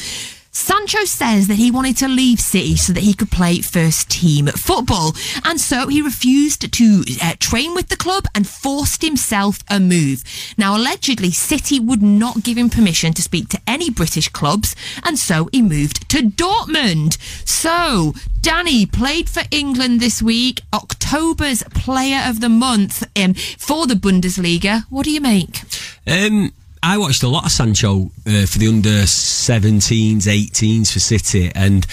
Sancho 0.53 1.05
says 1.05 1.47
that 1.47 1.55
he 1.55 1.70
wanted 1.70 1.97
to 1.99 2.09
leave 2.09 2.41
City 2.41 2.74
so 2.74 2.93
that 2.93 3.05
he 3.05 3.14
could 3.14 3.30
play 3.30 3.61
first 3.61 4.11
team 4.11 4.49
football, 4.49 5.14
and 5.45 5.61
so 5.61 5.86
he 5.86 6.03
refused 6.03 6.72
to 6.72 7.05
uh, 7.22 7.34
train 7.38 7.72
with 7.72 7.88
the 7.88 7.97
club 7.97 8.24
and 8.34 8.49
forced 8.49 9.03
himself 9.03 9.61
a 9.70 9.78
move. 9.78 10.24
Now, 10.59 10.76
allegedly, 10.76 11.30
City 11.30 11.78
would 11.78 12.03
not 12.03 12.43
give 12.43 12.59
him 12.59 12.68
permission 12.68 13.12
to 13.14 13.22
speak 13.22 13.49
to 13.51 13.61
any 13.64 13.91
British 13.91 14.28
clubs, 14.28 14.74
and 15.05 15.16
so 15.16 15.49
he 15.53 15.62
moved 15.62 16.09
to 16.11 16.18
Dortmund. 16.18 17.16
So, 17.49 18.14
Danny 18.41 18.86
played 18.86 19.28
for 19.28 19.45
England 19.53 20.01
this 20.01 20.20
week, 20.20 20.62
October's 20.72 21.62
Player 21.74 22.22
of 22.26 22.41
the 22.41 22.49
Month 22.49 23.07
um, 23.16 23.34
for 23.34 23.86
the 23.86 23.95
Bundesliga. 23.95 24.82
What 24.91 25.05
do 25.05 25.12
you 25.12 25.20
make? 25.20 25.61
Um, 26.09 26.53
I 26.83 26.97
watched 26.97 27.22
a 27.22 27.28
lot 27.28 27.45
of 27.45 27.53
Sancho 27.53 28.11
uh, 28.26 28.47
for 28.47 28.59
the 28.59 28.68
under 28.68 29.03
17s, 29.03 30.22
18s 30.22 30.93
for 30.93 30.99
City, 30.99 31.53
and 31.55 31.87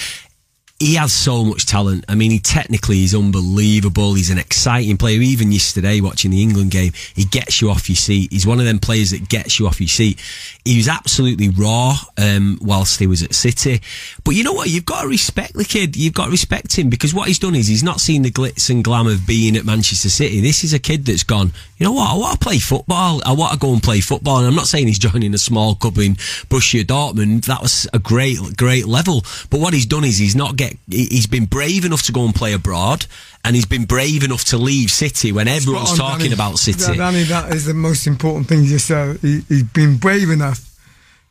he 0.80 0.94
has 0.94 1.12
so 1.12 1.44
much 1.44 1.66
talent. 1.66 2.06
I 2.08 2.14
mean, 2.14 2.30
he 2.30 2.40
technically 2.40 3.04
is 3.04 3.16
unbelievable. 3.16 4.14
He's 4.14 4.30
an 4.30 4.38
exciting 4.38 4.98
player. 4.98 5.20
Even 5.22 5.52
yesterday, 5.52 6.02
watching 6.02 6.30
the 6.30 6.42
England 6.42 6.70
game, 6.70 6.94
he 7.16 7.26
gets 7.26 7.62
you 7.62 7.72
off 7.72 7.90
your 7.90 7.96
seat. 7.96 8.32
He's 8.32 8.46
one 8.46 8.60
of 8.60 8.66
them 8.66 8.78
players 8.78 9.10
that 9.10 9.28
gets 9.28 9.60
you 9.60 9.66
off 9.66 9.82
your 9.82 9.88
seat. 9.88 10.22
He 10.64 10.78
was 10.78 10.88
absolutely 10.88 11.50
raw 11.50 11.96
um, 12.18 12.60
whilst 12.62 13.00
he 13.00 13.08
was 13.08 13.24
at 13.24 13.34
City. 13.34 13.82
But 14.24 14.36
you 14.36 14.44
know 14.44 14.54
what? 14.54 14.70
You've 14.70 14.86
got 14.86 15.02
to 15.02 15.08
respect 15.08 15.54
the 15.54 15.66
kid. 15.66 15.96
You've 15.96 16.14
got 16.14 16.26
to 16.26 16.32
respect 16.32 16.78
him 16.78 16.90
because 16.90 17.14
what 17.14 17.28
he's 17.28 17.40
done 17.40 17.56
is 17.56 17.68
he's 17.68 17.84
not 17.84 18.00
seen 18.00 18.22
the 18.22 18.30
glitz 18.30 18.70
and 18.70 18.84
glam 18.84 19.08
of 19.08 19.26
being 19.26 19.58
at 19.58 19.66
Manchester 19.66 20.10
City. 20.10 20.42
This 20.42 20.64
is 20.64 20.74
a 20.74 20.80
kid 20.80 21.06
that's 21.06 21.24
gone, 21.24 21.54
you 21.78 21.86
know 21.86 21.94
what? 21.94 22.12
I 22.12 22.18
want 22.18 22.40
to 22.40 22.44
play 22.44 22.60
football. 22.60 23.22
I 23.26 23.34
want 23.34 23.54
to 23.54 23.60
go 23.60 23.74
and 23.74 23.82
play 23.82 24.00
football. 24.00 24.40
And 24.40 24.48
I'm 24.48 24.56
not 24.56 24.68
saying 24.68 24.88
he's 24.88 25.00
joining 25.00 25.34
a 25.34 25.40
small 25.40 25.76
club 25.76 25.98
in 25.98 26.16
Borussia 26.50 26.84
Dortmund. 26.84 27.46
That 27.46 27.62
was 27.62 27.88
a 27.94 28.00
great, 28.00 28.38
great 28.58 28.86
level. 28.86 29.24
But 29.50 29.60
what 29.60 29.74
he's 29.74 29.86
done 29.86 30.04
is 30.04 30.18
he's 30.18 30.36
not 30.36 30.56
get, 30.56 30.67
he- 30.90 31.06
he's 31.08 31.28
been 31.28 31.46
brave 31.46 31.86
enough 31.86 32.04
to 32.04 32.12
go 32.12 32.26
and 32.26 32.34
play 32.36 32.54
abroad. 32.54 33.06
And 33.44 33.56
he's 33.56 33.66
been 33.66 33.86
brave 33.86 34.24
enough 34.24 34.44
to 34.46 34.58
leave 34.58 34.92
City 34.92 35.32
when 35.32 35.48
everyone's 35.48 35.92
on, 35.92 35.98
talking 35.98 36.20
Danny. 36.26 36.34
about 36.34 36.60
City. 36.60 36.98
Danny, 36.98 37.24
that 37.24 37.54
is 37.54 37.64
the 37.66 37.74
most 37.74 38.06
important 38.06 38.48
thing 38.50 38.64
you 38.66 38.78
said. 38.80 39.20
He, 39.22 39.42
he's 39.48 39.64
been 39.64 39.98
brave 39.98 40.30
enough 40.30 40.60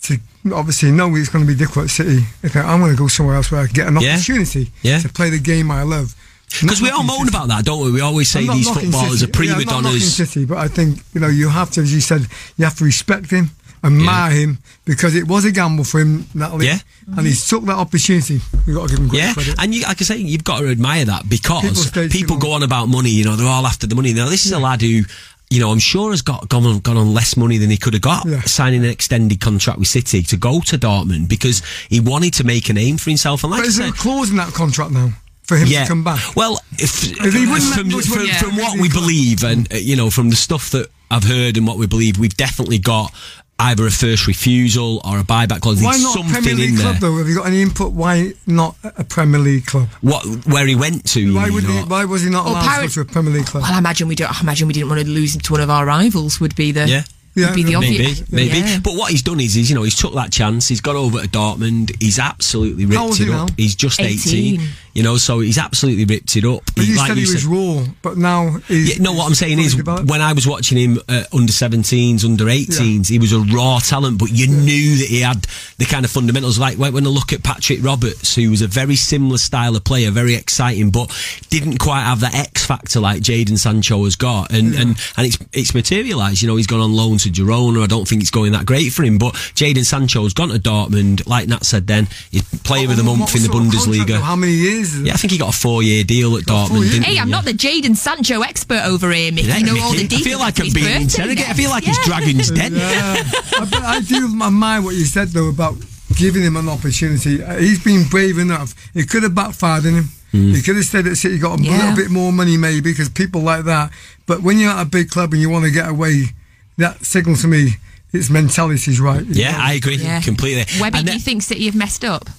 to 0.05 0.19
obviously 0.55 0.93
know 0.93 1.15
it's 1.17 1.29
going 1.29 1.45
to 1.45 1.51
be 1.53 1.57
difficult 1.59 1.87
at 1.87 1.91
City. 1.91 2.21
Think, 2.41 2.57
I'm 2.57 2.81
going 2.81 2.93
to 2.93 2.97
go 2.97 3.09
somewhere 3.09 3.37
else 3.37 3.51
where 3.51 3.61
I 3.61 3.67
can 3.67 3.75
get 3.75 3.89
an 3.89 4.01
Yeah. 4.01 4.15
opportunity 4.15 4.71
Yeah. 4.83 5.01
to 5.01 5.09
play 5.11 5.29
the 5.31 5.39
game 5.39 5.71
I 5.71 5.83
love. 5.83 6.15
Because 6.61 6.81
we 6.81 6.89
all 6.91 7.03
moan 7.03 7.27
City. 7.27 7.29
about 7.37 7.49
that, 7.49 7.65
don't 7.65 7.85
we? 7.85 7.91
We 7.91 8.01
always 8.01 8.31
say 8.31 8.47
I'm 8.47 8.57
these 8.57 8.69
footballers 8.71 9.19
City. 9.21 9.31
are 9.31 9.33
prima 9.35 9.53
yeah, 9.55 9.59
I'm 9.59 9.65
not 9.67 9.73
knocking 9.83 9.99
donnas. 9.99 10.15
City, 10.17 10.45
but 10.45 10.59
I 10.59 10.69
think 10.69 11.01
you 11.13 11.21
know 11.21 11.27
you 11.29 11.49
have 11.49 11.71
to, 11.73 11.81
as 11.83 11.93
you 11.93 12.01
said, 12.01 12.27
you 12.57 12.65
have 12.65 12.77
to 12.77 12.85
respect 12.85 13.31
him, 13.31 13.51
admire 13.85 14.31
him 14.33 14.59
because 14.85 15.15
it 15.15 15.27
was 15.29 15.45
a 15.45 15.53
gamble 15.53 15.85
for 15.85 16.01
him, 16.01 16.27
Natalie. 16.35 16.67
Yeah. 16.67 16.79
and 17.17 17.27
he 17.27 17.35
took 17.35 17.65
that 17.65 17.77
opportunity. 17.77 18.41
We 18.67 18.75
got 18.75 18.89
to 18.89 18.95
give 18.95 18.99
him 19.03 19.09
great 19.09 19.21
Yeah, 19.21 19.33
credit. 19.35 19.55
and 19.59 19.75
you, 19.75 19.83
like 19.83 20.01
I 20.01 20.05
say, 20.05 20.17
you've 20.17 20.45
got 20.45 20.61
to 20.61 20.69
admire 20.69 21.05
that 21.05 21.29
because 21.29 21.91
People 21.91 22.09
people 22.09 22.37
go 22.39 22.53
on 22.53 22.63
about 22.63 22.87
money. 22.87 23.11
You 23.11 23.25
know, 23.25 23.37
they're 23.37 23.47
all 23.49 23.67
after 23.67 23.87
the 23.87 23.95
money. 23.95 24.13
Now, 24.13 24.29
this 24.29 24.47
is 24.47 24.53
a 24.53 24.59
lad 24.59 24.81
who, 24.83 25.03
you 25.51 25.61
know, 25.61 25.71
I'm 25.71 25.79
sure 25.79 26.11
has 26.11 26.23
got 26.23 26.49
gone 26.49 26.65
on, 26.65 26.81
gone 26.81 26.97
on 26.97 27.15
less 27.15 27.37
money 27.37 27.59
than 27.59 27.71
he 27.71 27.77
could 27.77 27.93
have 27.95 28.03
got 28.03 28.27
Yeah. 28.27 28.41
signing 28.43 28.83
an 28.85 28.91
extended 28.91 29.41
contract 29.41 29.79
with 29.79 29.89
City 29.89 30.23
to 30.25 30.37
go 30.37 30.61
to 30.63 30.79
Dortmund 30.79 31.29
because 31.29 31.63
he 31.89 32.01
wanted 32.01 32.35
to 32.35 32.45
make 32.45 32.69
a 32.69 32.73
name 32.73 32.97
for 32.99 33.11
himself. 33.11 33.45
And 33.45 33.53
like 33.53 33.61
but 33.63 33.69
is 33.69 33.77
there 33.77 33.89
a 33.89 33.93
clause 33.93 34.31
in 34.31 34.37
that 34.37 34.53
contract 34.55 34.91
now 34.91 35.11
for 35.45 35.57
him 35.57 35.69
yeah. 35.69 35.83
to 35.85 35.89
come 35.89 36.03
back? 36.03 36.35
Well, 36.35 36.61
if, 36.79 37.03
he 37.03 37.13
wouldn't 37.47 37.63
from, 37.75 37.89
those 37.91 38.07
from, 38.07 38.27
Yeah. 38.27 38.39
from 38.41 38.57
what 38.57 38.81
we 38.81 38.89
believe, 38.89 39.45
and 39.45 39.73
uh, 39.73 39.77
you 39.77 39.95
know, 39.95 40.11
from 40.11 40.31
the 40.31 40.37
stuff 40.37 40.71
that 40.71 40.89
I've 41.09 41.23
heard 41.23 41.57
and 41.57 41.65
what 41.69 41.79
we 41.79 41.87
believe, 41.87 42.19
we've 42.19 42.37
definitely 42.37 42.79
got 42.79 43.13
either 43.59 43.87
a 43.87 43.91
first 43.91 44.27
refusal 44.27 45.01
or 45.05 45.19
a 45.19 45.23
buyback 45.23 45.61
clause. 45.61 45.83
Why 45.83 45.93
There's 45.93 46.03
not 46.05 46.11
a 46.11 46.19
something 46.19 46.33
Premier 46.35 46.53
in 46.53 46.59
League 46.59 46.75
there. 46.77 46.91
club 46.93 46.97
though? 47.01 47.17
Have 47.19 47.27
you 47.29 47.37
got 47.37 47.47
any 47.47 47.63
input? 47.63 47.93
Why 47.93 48.33
not 48.47 48.77
a 48.85 49.03
Premier 49.05 49.41
League 49.41 49.67
club? 49.67 49.89
What 50.03 50.25
where 50.47 50.67
he 50.67 50.75
went 50.77 51.05
to? 51.13 51.35
Why 51.35 51.49
would 51.51 51.65
he, 51.65 51.79
Why 51.81 52.05
was 52.05 52.23
he 52.23 52.31
not 52.31 52.47
Or 52.47 52.51
allowed 52.51 52.65
Parrot- 52.67 52.91
to 52.91 53.01
go 53.01 53.05
to 53.05 53.09
a 53.11 53.13
Premier 53.13 53.33
League 53.33 53.47
club? 53.47 53.63
Well, 53.63 53.73
I 53.73 53.79
imagine 53.79 54.09
we 54.09 54.15
don't. 54.15 54.31
I 54.31 54.41
imagine 54.43 54.67
we 54.69 54.75
didn't 54.75 54.89
want 54.91 55.01
to 55.01 55.09
lose 55.09 55.35
him 55.35 55.41
to 55.43 55.53
one 55.53 55.61
of 55.63 55.71
our 55.71 55.87
rivals. 55.87 56.39
Would 56.41 56.55
be 56.55 56.73
the 56.73 56.87
Yeah. 56.89 57.03
Yeah, 57.35 57.55
be 57.55 57.63
the 57.65 57.73
maybe, 57.79 57.99
Maybe, 57.99 58.05
obvious. 58.07 58.33
maybe. 58.33 58.59
Yeah. 58.61 58.79
But 58.83 58.95
what 58.95 59.11
he's 59.11 59.21
done 59.21 59.41
is, 59.41 59.53
he's, 59.53 59.69
you 59.69 59.75
know, 59.77 59.83
he's 59.83 59.95
took 59.95 60.15
that 60.15 60.33
chance. 60.33 60.69
He's 60.69 60.81
gone 60.81 60.97
over 60.97 61.21
to 61.21 61.29
Dortmund. 61.29 61.95
He's 62.01 62.19
absolutely 62.19 62.87
ripped 62.87 62.97
How 62.97 63.05
old 63.09 63.21
it 63.21 63.25
he 63.27 63.31
up. 63.31 63.49
now? 63.51 63.55
He's 63.59 63.75
just 63.75 64.01
18. 64.01 64.55
18. 64.61 64.69
You 64.97 65.03
know, 65.03 65.17
so 65.19 65.41
he's 65.41 65.59
absolutely 65.59 66.05
ripped 66.07 66.37
it 66.37 66.45
up. 66.45 66.63
But 66.75 66.85
He- 66.85 66.93
you 66.93 66.97
like 66.97 67.09
said 67.09 67.17
he 67.19 67.23
was 67.23 67.43
said- 67.43 67.51
raw, 67.51 67.85
but 68.03 68.17
now 68.17 68.59
he's. 68.67 68.89
Yeah, 68.97 69.03
no, 69.03 69.13
what 69.13 69.27
I'm 69.27 69.35
saying 69.35 69.59
is, 69.59 69.75
developed. 69.75 70.09
when 70.09 70.21
I 70.23 70.33
was 70.33 70.47
watching 70.47 70.79
him 70.79 70.99
uh, 71.09 71.25
under 71.33 71.53
17s, 71.53 72.25
under 72.25 72.47
18s, 72.47 73.09
he 73.09 73.19
was 73.19 73.33
a 73.33 73.41
raw 73.41 73.79
talent, 73.79 74.19
but 74.19 74.31
you 74.31 74.47
knew 74.47 74.97
that 74.99 75.07
he 75.09 75.21
had 75.21 75.47
the 75.79 75.85
kind 75.85 76.05
of 76.05 76.11
fundamentals. 76.11 76.59
Like 76.59 76.79
when 76.79 77.07
I 77.07 77.11
look 77.11 77.33
at 77.35 77.43
Patrick 77.43 77.85
Roberts, 77.85 78.35
who 78.35 78.51
was 78.51 78.63
a 78.63 78.67
very 78.67 78.97
similar 78.97 79.37
style 79.39 79.77
of 79.77 79.85
player, 79.85 80.11
very 80.11 80.35
exciting, 80.35 80.91
but 80.91 81.13
didn't 81.51 81.79
quite 81.79 82.03
have 82.03 82.21
that 82.21 82.35
X 82.35 82.65
factor 82.65 82.99
like 83.01 83.21
Jadon 83.23 83.59
Sancho 83.59 84.03
has 84.05 84.17
got, 84.17 84.51
and 84.53 84.75
and 84.75 84.97
and 85.19 85.27
it's 85.27 85.39
it's 85.53 85.75
materialised. 85.75 86.41
You 86.41 86.49
know, 86.49 86.57
he's 86.57 86.67
gone 86.67 86.81
on 86.81 86.95
loan 86.95 87.19
to 87.19 87.29
Girona. 87.31 87.83
I 87.85 87.87
don't 87.87 88.09
think 88.09 88.23
it's 88.23 88.31
going 88.31 88.53
that 88.53 88.65
great 88.65 88.93
for 88.93 89.03
him, 89.05 89.19
but 89.19 89.35
Jadon 89.55 89.85
Sancho's 89.85 90.33
gone 90.33 90.49
to 90.49 90.59
Dortmund. 90.59 91.27
Like 91.27 91.49
Nat 91.49 91.65
said, 91.67 91.87
then 91.87 92.09
he's 92.31 92.43
player 92.61 92.89
of 92.91 92.97
the 92.97 93.03
month 93.03 93.35
in 93.37 93.43
the 93.43 93.49
contract, 93.49 93.87
Bundesliga. 93.87 94.07
though? 94.07 94.21
How 94.21 94.37
many 94.37 94.53
years? 94.53 94.86
Is 94.95 95.01
it? 95.01 95.07
Yeah, 95.07 95.15
I 95.15 95.17
think 95.17 95.33
he 95.33 95.39
got 95.39 95.55
a 95.55 95.59
four-year 95.59 96.05
deal 96.05 96.37
at 96.37 96.45
Dortmund. 96.45 96.91
Didn't 96.91 97.03
Hey, 97.05 97.13
he? 97.15 97.19
I'm 97.21 97.29
Yeah. 97.29 97.37
not 97.37 97.45
the 97.45 97.53
Jadon 97.53 97.97
Sancho 97.97 98.41
expert 98.43 98.83
over 98.85 99.11
here, 99.13 99.33
Mickey. 99.33 99.49
Yeah, 99.49 99.59
you 99.59 99.67
know 99.67 99.81
all 99.83 99.93
the 99.93 100.03
Mickey. 100.03 100.17
I 100.17 100.21
feel 100.21 100.39
like 100.39 100.61
I'm 100.61 100.73
being 100.73 101.03
interrogated. 101.03 101.51
I 101.51 101.55
feel 101.55 101.71
like 101.71 101.85
his 101.85 101.97
Yeah. 101.99 102.05
dragon's 102.05 102.51
dead. 102.51 102.73
Yeah, 102.73 103.25
I, 103.61 103.97
I 103.97 104.01
do 104.01 104.25
admire 104.43 104.83
what 104.83 104.95
you 104.95 105.05
said 105.05 105.29
though 105.31 105.49
about 105.49 105.77
giving 106.17 106.43
him 106.43 106.57
an 106.57 106.69
opportunity. 106.69 107.43
Uh, 107.43 107.59
He's 107.59 107.83
been 107.83 108.05
brave 108.09 108.39
enough. 108.39 108.75
It 108.95 109.09
could 109.11 109.23
have 109.23 109.35
backfired 109.35 109.87
on 109.87 109.95
him. 109.95 110.11
Hmm. 110.33 110.55
He 110.55 110.63
could 110.63 110.77
have 110.77 110.85
stayed 110.85 111.07
at 111.07 111.17
City, 111.17 111.39
got 111.39 111.61
a 111.61 111.63
Yeah. 111.63 111.73
little 111.79 111.97
bit 111.97 112.11
more 112.11 112.33
money 112.33 112.57
maybe 112.57 112.81
because 112.81 113.09
people 113.09 113.43
like 113.43 113.65
that. 113.65 113.91
But 114.27 114.43
when 114.43 114.59
you're 114.59 114.71
at 114.71 114.81
a 114.83 114.85
big 114.89 115.11
club 115.11 115.33
and 115.33 115.41
you 115.43 115.51
want 115.51 115.65
to 115.65 115.71
get 115.71 115.89
away, 115.89 116.33
that 116.79 117.05
signals 117.05 117.43
to 117.43 117.49
me 117.49 117.77
its 118.13 118.31
mentality's 118.31 118.99
right. 118.99 119.25
Yeah, 119.27 119.57
I 119.61 119.75
agree 119.75 119.97
Yeah. 119.97 120.21
completely. 120.21 120.65
Webby, 120.81 120.99
And 120.99 121.07
do 121.07 121.13
you 121.13 121.19
think 121.21 121.43
City 121.43 121.67
have 121.67 121.75
messed 121.75 122.05
up? 122.05 122.31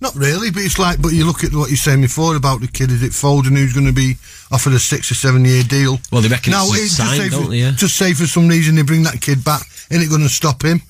Not 0.00 0.14
really, 0.14 0.50
but 0.50 0.62
it's 0.62 0.78
like, 0.78 1.02
but 1.02 1.12
you 1.12 1.26
look 1.26 1.42
at 1.42 1.52
what 1.52 1.70
you're 1.70 1.76
saying 1.76 2.02
before 2.02 2.36
about 2.36 2.60
the 2.60 2.68
kid, 2.68 2.90
is 2.90 3.02
it 3.02 3.10
Foden 3.10 3.56
who's 3.56 3.72
going 3.72 3.86
to 3.86 3.92
be 3.92 4.14
offered 4.52 4.72
a 4.72 4.78
six 4.78 5.10
or 5.10 5.14
seven 5.14 5.44
year 5.44 5.64
deal? 5.64 5.98
Well, 6.12 6.22
they 6.22 6.28
reckon 6.28 6.52
it's 6.54 6.96
just 6.96 6.96
signed, 6.96 7.22
say 7.22 7.28
don't 7.28 7.44
for, 7.44 7.50
they, 7.50 7.56
yeah? 7.56 7.72
Just 7.72 7.96
say 7.96 8.12
for 8.14 8.26
some 8.26 8.46
reason 8.46 8.76
they 8.76 8.82
bring 8.82 9.02
that 9.02 9.20
kid 9.20 9.44
back, 9.44 9.62
ain't 9.90 10.02
it 10.02 10.08
going 10.08 10.22
to 10.22 10.28
stop 10.28 10.62
him? 10.62 10.82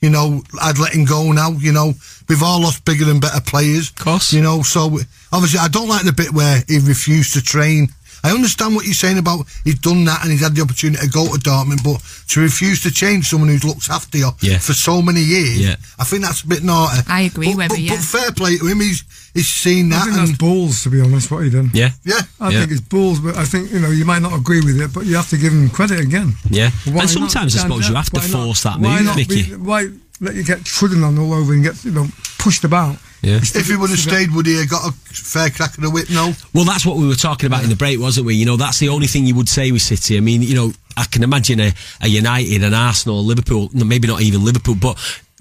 You 0.00 0.10
know, 0.10 0.42
I'd 0.60 0.78
let 0.78 0.94
him 0.94 1.04
go 1.04 1.32
now, 1.32 1.50
you 1.50 1.72
know. 1.72 1.92
We've 2.28 2.42
all 2.42 2.60
lost 2.60 2.84
bigger 2.84 3.10
and 3.10 3.20
better 3.20 3.40
players. 3.40 3.90
Of 3.90 3.96
Course. 3.96 4.32
You 4.32 4.42
know, 4.42 4.62
so 4.62 4.98
obviously 5.32 5.60
I 5.60 5.68
don't 5.68 5.88
like 5.88 6.04
the 6.04 6.12
bit 6.12 6.32
where 6.32 6.62
he 6.66 6.78
refused 6.78 7.34
to 7.34 7.42
train. 7.42 7.88
I 8.24 8.30
understand 8.32 8.74
what 8.74 8.86
you're 8.86 8.94
saying 8.94 9.18
about 9.18 9.46
he's 9.64 9.78
done 9.78 10.04
that 10.06 10.22
and 10.22 10.32
he's 10.32 10.40
had 10.40 10.54
the 10.56 10.62
opportunity 10.62 11.00
to 11.06 11.12
go 11.12 11.26
to 11.26 11.38
Dortmund, 11.38 11.84
but 11.84 12.00
to 12.30 12.40
refuse 12.40 12.82
to 12.84 12.90
change 12.90 13.28
someone 13.28 13.50
who's 13.50 13.64
looked 13.64 13.90
after 13.90 14.16
you 14.18 14.30
Yeah. 14.40 14.58
for 14.58 14.72
so 14.72 15.02
many 15.02 15.20
years, 15.20 15.58
Yeah. 15.58 15.76
I 15.98 16.04
think 16.04 16.22
that's 16.22 16.40
a 16.42 16.46
bit 16.46 16.64
naughty. 16.64 17.02
I 17.06 17.20
agree, 17.22 17.48
but, 17.48 17.56
Webber, 17.58 17.74
but, 17.74 17.80
yeah. 17.82 17.94
but 17.96 18.04
fair 18.04 18.32
play 18.32 18.56
to 18.58 18.66
him, 18.66 18.80
he's 18.80 19.04
he's 19.34 19.48
seen 19.48 19.92
I 19.92 19.96
that 19.98 20.04
think 20.04 20.16
and 20.18 20.28
that's 20.28 20.38
balls, 20.38 20.82
to 20.84 20.88
be 20.90 21.00
honest, 21.02 21.30
what 21.30 21.44
he 21.44 21.50
done. 21.50 21.70
Yeah. 21.74 21.90
yeah. 22.04 22.22
I 22.40 22.48
Yeah. 22.50 22.60
think 22.60 22.72
it's 22.72 22.80
balls, 22.80 23.20
but 23.20 23.36
I 23.36 23.44
think 23.44 23.70
you 23.72 23.80
know 23.80 23.90
you 23.90 24.06
might 24.06 24.22
not 24.22 24.32
agree 24.32 24.62
with 24.62 24.80
it, 24.80 24.92
but 24.94 25.04
you 25.06 25.16
have 25.16 25.28
to 25.30 25.36
give 25.36 25.52
him 25.52 25.68
credit 25.68 26.00
again. 26.00 26.34
Yeah. 26.48 26.70
Why 26.86 27.02
and 27.02 27.10
sometimes 27.10 27.54
I 27.54 27.58
not? 27.58 27.62
suppose 27.68 27.88
you 27.90 27.94
have 27.94 28.10
to 28.10 28.20
Why 28.20 28.26
not? 28.28 28.30
force 28.46 28.62
that 28.62 28.80
Why 28.80 28.96
move, 28.96 29.04
not 29.06 29.16
Mickey. 29.16 29.42
be- 29.42 29.54
why 29.56 29.88
let 30.20 30.34
you 30.34 30.44
get 30.44 30.64
trodden 30.64 31.04
on 31.04 31.18
all 31.18 31.34
over 31.34 31.52
and 31.52 31.62
get 31.62 31.84
you 31.84 31.90
know 31.90 32.08
pushed 32.38 32.64
about? 32.64 32.96
Yeah. 33.24 33.36
If 33.36 33.66
he 33.68 33.76
would 33.76 33.90
have 33.90 33.98
stayed, 33.98 34.30
would 34.34 34.46
he 34.46 34.58
have 34.58 34.68
got 34.68 34.86
a 34.86 34.92
fair 34.92 35.48
crack 35.48 35.76
of 35.76 35.82
the 35.82 35.90
whip? 35.90 36.10
No. 36.10 36.32
Well, 36.52 36.64
that's 36.64 36.84
what 36.84 36.96
we 36.96 37.08
were 37.08 37.14
talking 37.14 37.46
about 37.46 37.64
in 37.64 37.70
the 37.70 37.76
break, 37.76 37.98
wasn't 37.98 38.26
we? 38.26 38.34
You 38.34 38.44
know, 38.44 38.56
that's 38.56 38.78
the 38.78 38.90
only 38.90 39.06
thing 39.06 39.26
you 39.26 39.34
would 39.34 39.48
say 39.48 39.72
with 39.72 39.82
City. 39.82 40.18
I 40.18 40.20
mean, 40.20 40.42
you 40.42 40.54
know, 40.54 40.72
I 40.96 41.04
can 41.04 41.22
imagine 41.22 41.58
a, 41.58 41.72
a 42.02 42.08
United, 42.08 42.62
an 42.62 42.74
Arsenal, 42.74 43.24
Liverpool, 43.24 43.70
maybe 43.72 44.06
not 44.06 44.20
even 44.20 44.44
Liverpool, 44.44 44.74
but 44.74 44.98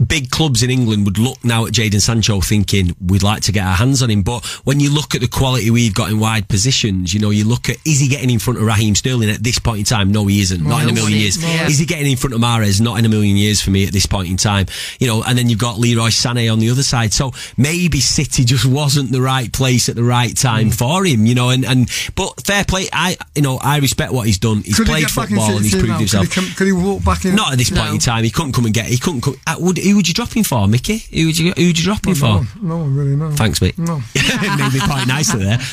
big 0.08 0.30
clubs 0.30 0.64
in 0.64 0.70
England 0.70 1.06
would 1.06 1.18
look 1.18 1.44
now 1.44 1.66
at 1.66 1.74
Jadon 1.74 2.02
Sancho 2.02 2.42
thinking 2.42 2.96
we'd 3.06 3.24
like 3.24 3.42
to 3.44 3.52
get 3.52 3.66
our 3.66 3.76
hands 3.76 4.02
on 4.04 4.10
him. 4.10 4.22
But 4.24 4.46
when 4.66 4.80
you 4.80 4.94
look 4.94 5.16
at 5.16 5.22
the 5.22 5.28
quality 5.28 5.70
we've 5.72 5.94
got 5.94 6.10
in 6.12 6.20
wide 6.20 6.48
positions, 6.50 7.14
you 7.14 7.20
know, 7.20 7.30
you 7.30 7.46
look 7.46 7.70
at 7.70 7.78
is 7.86 8.00
he 8.00 8.08
getting 8.08 8.30
in 8.30 8.40
front 8.40 8.60
of 8.60 8.66
Raheem 8.66 8.96
Sterling 8.96 9.30
at 9.30 9.44
this 9.44 9.60
point 9.60 9.80
in 9.80 9.86
time? 9.86 10.12
No, 10.12 10.26
he 10.28 10.42
isn't. 10.42 10.64
Not 10.64 10.84
in 10.84 10.90
a 10.90 10.94
million 10.94 11.20
years. 11.20 11.42
yeah. 11.44 11.68
Is 11.68 11.80
he 11.80 11.86
getting 11.86 12.10
in 12.10 12.18
front 12.18 12.34
of 12.34 12.42
Mahrez? 12.42 12.82
Not 12.82 13.00
in 13.00 13.06
a 13.06 13.10
million 13.10 13.38
years 13.38 13.62
for 13.62 13.72
me 13.72 13.86
at 13.86 13.94
this 13.94 14.06
point 14.06 14.30
in 14.30 14.38
time. 14.38 14.66
You 15.00 15.08
know, 15.08 15.24
and 15.24 15.38
then 15.38 15.50
you've 15.50 15.60
got 15.60 15.78
Leroy 15.80 16.10
Sané 16.10 16.52
on 16.52 16.60
the 16.60 16.70
other 16.70 16.84
side. 16.84 17.14
So 17.14 17.32
maybe 17.58 18.00
City 18.00 18.44
just 18.46 18.66
wasn't 18.66 19.12
the 19.12 19.22
right 19.22 19.52
place 19.52 19.90
at 19.90 19.96
the 19.96 20.04
right 20.04 20.36
time 20.36 20.70
Mm. 20.70 20.74
for 20.78 21.06
him. 21.06 21.26
You 21.26 21.36
know, 21.36 21.50
and 21.50 21.66
and 21.66 21.90
but 22.16 22.46
fair 22.46 22.64
play. 22.66 22.88
I 22.94 23.18
you 23.36 23.42
know 23.42 23.58
I 23.62 23.78
respect 23.80 24.12
what 24.14 24.28
he's 24.28 24.38
done. 24.40 24.62
He's 24.64 24.78
Could 24.78 24.88
played 24.88 25.04
in 25.04 25.10
football 25.10 25.52
and 25.56 25.64
he's 25.64 25.74
proved 25.74 25.88
now? 25.88 25.98
himself. 25.98 26.30
Could 26.30 26.44
he, 26.44 26.48
come, 26.50 26.56
could 26.56 26.68
he 26.68 26.74
walk 26.74 27.04
back 27.04 27.26
in? 27.26 27.36
Not 27.36 27.52
at 27.54 27.58
this 27.58 27.70
point 27.70 27.86
No. 27.86 27.94
in 27.94 28.00
time. 28.00 28.24
He 28.24 28.30
couldn't 28.32 28.52
come 28.54 28.66
and 28.66 28.74
get. 28.74 28.86
He 28.88 28.98
couldn't 28.98 29.22
come. 29.22 29.36
Uh, 29.48 29.56
would, 29.60 29.78
who 29.94 29.98
would 29.98 30.08
you 30.08 30.14
drop 30.16 30.36
him 30.36 30.44
for, 30.44 30.68
Mickey? 30.68 31.04
Who 31.14 31.28
would 31.28 31.38
you 31.38 31.54
who 31.56 31.68
would 31.68 31.78
you 31.78 31.86
drop 31.86 32.04
him 32.04 32.14
no, 32.14 32.20
for? 32.20 32.26
one, 32.26 32.48
no 32.64 32.78
one 32.78 32.96
really 32.96 33.16
knows. 33.16 33.36
Thanks, 33.36 33.62
mate. 33.62 33.78
No. 33.78 33.98
Made 34.16 34.74
me 34.74 34.80
quite 34.80 35.06
nicely 35.08 35.44
there. 35.44 35.60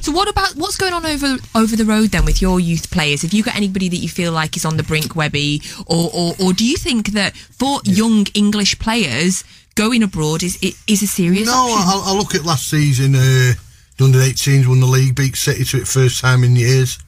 So 0.00 0.12
what 0.12 0.28
about 0.28 0.56
what's 0.56 0.76
going 0.76 0.92
on 0.92 1.06
over 1.06 1.36
over 1.54 1.76
the 1.76 1.84
road 1.84 2.10
then 2.10 2.24
with 2.24 2.42
your 2.42 2.58
youth 2.58 2.90
players? 2.90 3.22
Have 3.22 3.32
you 3.32 3.44
got 3.44 3.54
anybody 3.54 3.88
that 3.88 3.98
you 3.98 4.08
feel 4.08 4.32
like 4.32 4.56
is 4.56 4.64
on 4.64 4.76
the 4.76 4.82
brink, 4.82 5.14
Webby, 5.14 5.62
or 5.86 6.10
or, 6.12 6.34
or 6.42 6.52
do 6.52 6.64
you 6.66 6.76
think 6.76 7.12
that 7.12 7.36
for 7.36 7.80
young 7.84 8.26
English 8.34 8.78
players 8.78 9.44
going 9.76 10.02
abroad 10.02 10.42
is 10.42 10.58
is 10.88 11.02
a 11.02 11.06
serious 11.06 11.46
No. 11.46 11.66
I, 11.68 12.02
I 12.06 12.16
look 12.16 12.34
at 12.34 12.44
last 12.44 12.68
season. 12.68 13.14
Uh, 13.14 13.54
the 13.96 14.04
under 14.04 14.18
18s 14.18 14.66
won 14.66 14.80
the 14.80 14.86
league, 14.86 15.14
beat 15.14 15.36
City 15.36 15.64
to 15.64 15.76
it 15.82 15.86
first 15.86 16.20
time 16.20 16.42
in 16.42 16.56
years. 16.56 16.98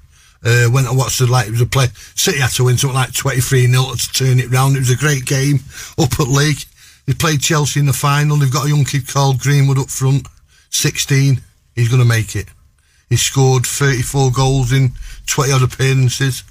Uh, 0.46 0.70
went 0.70 0.86
and 0.86 0.96
watched 0.96 1.18
the 1.18 1.26
like 1.26 1.48
it 1.48 1.50
was 1.50 1.60
a 1.60 1.66
play. 1.66 1.86
City 2.14 2.38
had 2.38 2.50
to 2.52 2.64
win 2.64 2.78
something 2.78 2.94
like 2.94 3.12
23 3.12 3.66
0 3.66 3.82
to 3.82 4.12
turn 4.12 4.38
it 4.38 4.48
round. 4.48 4.76
It 4.76 4.80
was 4.80 4.90
a 4.90 4.96
great 4.96 5.24
game 5.24 5.58
up 5.98 6.20
at 6.20 6.28
league. 6.28 6.62
They 7.06 7.14
played 7.14 7.40
Chelsea 7.40 7.80
in 7.80 7.86
the 7.86 7.92
final. 7.92 8.36
They've 8.36 8.52
got 8.52 8.66
a 8.66 8.68
young 8.68 8.84
kid 8.84 9.08
called 9.08 9.40
Greenwood 9.40 9.78
up 9.78 9.90
front, 9.90 10.26
16. 10.70 11.40
He's 11.74 11.88
going 11.88 12.02
to 12.02 12.08
make 12.08 12.36
it. 12.36 12.46
He 13.08 13.16
scored 13.16 13.66
34 13.66 14.30
goals 14.32 14.72
in 14.72 14.92
20 15.26 15.52
odd 15.52 15.62
appearances. 15.62 16.42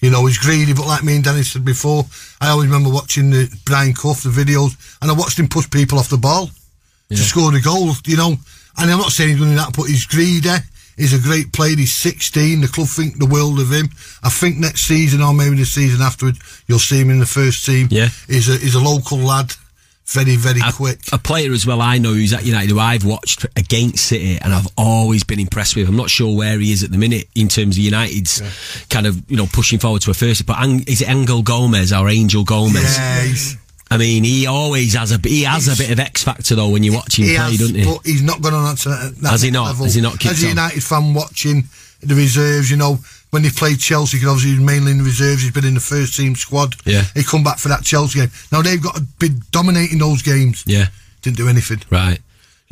You 0.00 0.10
know, 0.10 0.26
he's 0.26 0.38
greedy, 0.38 0.74
but 0.74 0.86
like 0.86 1.04
me 1.04 1.14
and 1.14 1.24
Danny 1.24 1.44
said 1.44 1.64
before, 1.64 2.04
I 2.40 2.50
always 2.50 2.66
remember 2.66 2.90
watching 2.90 3.30
the 3.30 3.48
Brian 3.64 3.92
Clough, 3.92 4.14
the 4.14 4.30
videos, 4.30 4.74
and 5.00 5.08
I 5.08 5.14
watched 5.14 5.38
him 5.38 5.48
push 5.48 5.70
people 5.70 5.98
off 5.98 6.08
the 6.08 6.16
ball 6.16 6.50
to 7.08 7.16
score 7.22 7.52
the 7.52 7.60
goal, 7.60 7.90
you 8.06 8.16
know. 8.16 8.34
And 8.78 8.90
I'm 8.90 8.98
not 8.98 9.12
saying 9.12 9.30
he's 9.30 9.38
doing 9.38 9.54
that, 9.54 9.76
but 9.76 9.84
he's 9.84 10.06
greedy. 10.06 10.48
He's 11.02 11.12
a 11.12 11.18
great 11.18 11.52
player. 11.52 11.74
He's 11.74 11.92
16. 11.96 12.60
The 12.60 12.68
club 12.68 12.86
think 12.86 13.18
the 13.18 13.26
world 13.26 13.58
of 13.58 13.72
him. 13.72 13.90
I 14.22 14.28
think 14.30 14.58
next 14.58 14.82
season 14.82 15.20
or 15.20 15.34
maybe 15.34 15.56
the 15.56 15.64
season 15.64 16.00
afterwards, 16.00 16.38
you'll 16.68 16.78
see 16.78 17.00
him 17.00 17.10
in 17.10 17.18
the 17.18 17.26
first 17.26 17.66
team. 17.66 17.88
Yeah. 17.90 18.10
He's 18.28 18.48
a, 18.48 18.56
he's 18.56 18.76
a 18.76 18.80
local 18.80 19.18
lad. 19.18 19.52
Very, 20.06 20.36
very 20.36 20.60
a, 20.60 20.70
quick. 20.70 21.00
a 21.12 21.18
player 21.18 21.52
as 21.52 21.66
well 21.66 21.80
I 21.80 21.98
know 21.98 22.12
who's 22.12 22.32
at 22.32 22.44
United 22.44 22.70
who 22.70 22.78
I've 22.78 23.04
watched 23.04 23.46
against 23.56 24.06
City 24.06 24.38
and 24.40 24.54
I've 24.54 24.68
always 24.78 25.24
been 25.24 25.40
impressed 25.40 25.74
with. 25.74 25.88
I'm 25.88 25.96
not 25.96 26.08
sure 26.08 26.36
where 26.36 26.60
he 26.60 26.70
is 26.70 26.84
at 26.84 26.92
the 26.92 26.98
minute 26.98 27.26
in 27.34 27.48
terms 27.48 27.76
of 27.76 27.82
United's 27.82 28.40
kind 28.88 29.08
of 29.08 29.28
you 29.28 29.36
know 29.36 29.46
pushing 29.52 29.80
forward 29.80 30.02
to 30.02 30.12
a 30.12 30.14
first. 30.14 30.46
But 30.46 30.56
is 30.86 31.02
it 31.02 31.08
Angel 31.08 31.42
Gomes 31.42 31.92
or 31.92 32.08
Angel 32.08 32.44
Gomes? 32.44 32.74
yeah, 32.74 33.24
I 33.92 33.98
mean, 33.98 34.24
he 34.24 34.46
always 34.46 34.94
has 34.94 35.12
a 35.12 35.18
he 35.22 35.42
has 35.44 35.68
a 35.68 35.76
bit 35.80 35.90
of 35.90 36.00
X 36.00 36.24
factor 36.24 36.54
though 36.54 36.68
when 36.70 36.82
you 36.82 36.92
watch 36.94 37.18
him 37.18 37.26
play, 37.26 37.34
has, 37.34 37.58
doesn't 37.58 37.74
he? 37.76 37.84
but 37.84 38.00
he's 38.04 38.22
not 38.22 38.40
gone 38.42 38.54
on 38.54 38.64
that, 38.74 39.14
that 39.20 39.30
Has 39.30 39.42
he 39.42 39.50
not? 39.50 39.66
level. 39.66 39.84
Has 39.84 39.94
he 39.94 40.00
not 40.00 40.24
As 40.24 40.42
a 40.42 40.46
on? 40.46 40.50
United 40.50 40.82
fan 40.82 41.14
watching 41.14 41.64
the 42.00 42.14
reserves, 42.14 42.70
you 42.70 42.76
know, 42.76 42.98
when 43.30 43.44
he 43.44 43.50
played 43.50 43.78
Chelsea, 43.78 44.16
because 44.16 44.28
obviously 44.30 44.50
he 44.52 44.56
was 44.58 44.64
mainly 44.66 44.92
in 44.92 44.98
the 44.98 45.04
reserves, 45.04 45.42
he's 45.42 45.52
been 45.52 45.64
in 45.64 45.74
the 45.74 45.80
first 45.80 46.16
team 46.16 46.34
squad. 46.34 46.74
Yeah. 46.84 47.02
He 47.14 47.22
come 47.22 47.44
back 47.44 47.58
for 47.58 47.68
that 47.68 47.84
Chelsea 47.84 48.18
game. 48.20 48.30
Now 48.50 48.60
they've 48.62 48.82
got 48.82 48.96
to 48.96 49.02
be 49.20 49.28
dominating 49.52 49.98
those 49.98 50.20
games. 50.22 50.64
Yeah, 50.66 50.86
Didn't 51.22 51.36
do 51.36 51.48
anything. 51.48 51.80
right. 51.90 52.18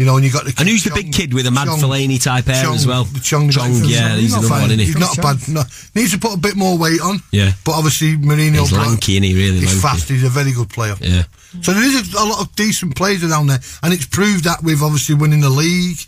You 0.01 0.07
know, 0.07 0.17
and 0.17 0.25
you 0.25 0.33
got 0.33 0.47
the 0.47 0.55
And 0.59 0.67
who's 0.67 0.83
the 0.83 0.93
big 0.95 1.13
kid 1.13 1.35
with 1.35 1.47
a 1.47 1.51
mad 1.51 1.67
Chong- 1.67 1.79
Fellaini 1.79 2.23
type 2.23 2.47
hair 2.47 2.65
Chong- 2.65 2.75
as 2.75 2.87
well? 2.87 3.05
The 3.05 3.21
Chong, 3.21 3.51
Chong, 3.51 3.71
yeah, 3.85 4.17
he's 4.17 4.33
another 4.33 4.49
one, 4.49 4.65
isn't 4.71 4.79
he? 4.79 4.87
He's 4.87 4.97
not 4.97 5.19
a 5.19 5.21
bad. 5.21 5.47
No, 5.47 5.63
needs 5.95 6.13
to 6.13 6.19
put 6.19 6.33
a 6.33 6.39
bit 6.39 6.57
more 6.57 6.79
weight 6.79 7.03
on. 7.03 7.23
Yeah. 7.33 7.53
But 7.67 7.73
obviously, 7.73 8.17
Mourinho. 8.17 8.61
He's 8.61 8.73
lanky, 8.73 9.13
isn't 9.19 9.25
he? 9.25 9.35
Really 9.35 9.61
He's 9.61 9.67
lanky. 9.85 9.99
fast. 9.99 10.09
He's 10.09 10.25
a 10.25 10.31
very 10.31 10.53
good 10.53 10.71
player. 10.71 10.95
Yeah. 11.01 11.25
So 11.61 11.75
there 11.75 11.85
is 11.85 12.15
a, 12.15 12.19
a 12.19 12.25
lot 12.25 12.41
of 12.41 12.57
decent 12.57 12.97
players 12.97 13.23
around 13.23 13.49
there, 13.49 13.61
and 13.83 13.93
it's 13.93 14.07
proved 14.07 14.45
that 14.45 14.63
with 14.63 14.81
obviously 14.83 15.17
winning 15.17 15.43
the 15.43 15.51
league 15.51 15.99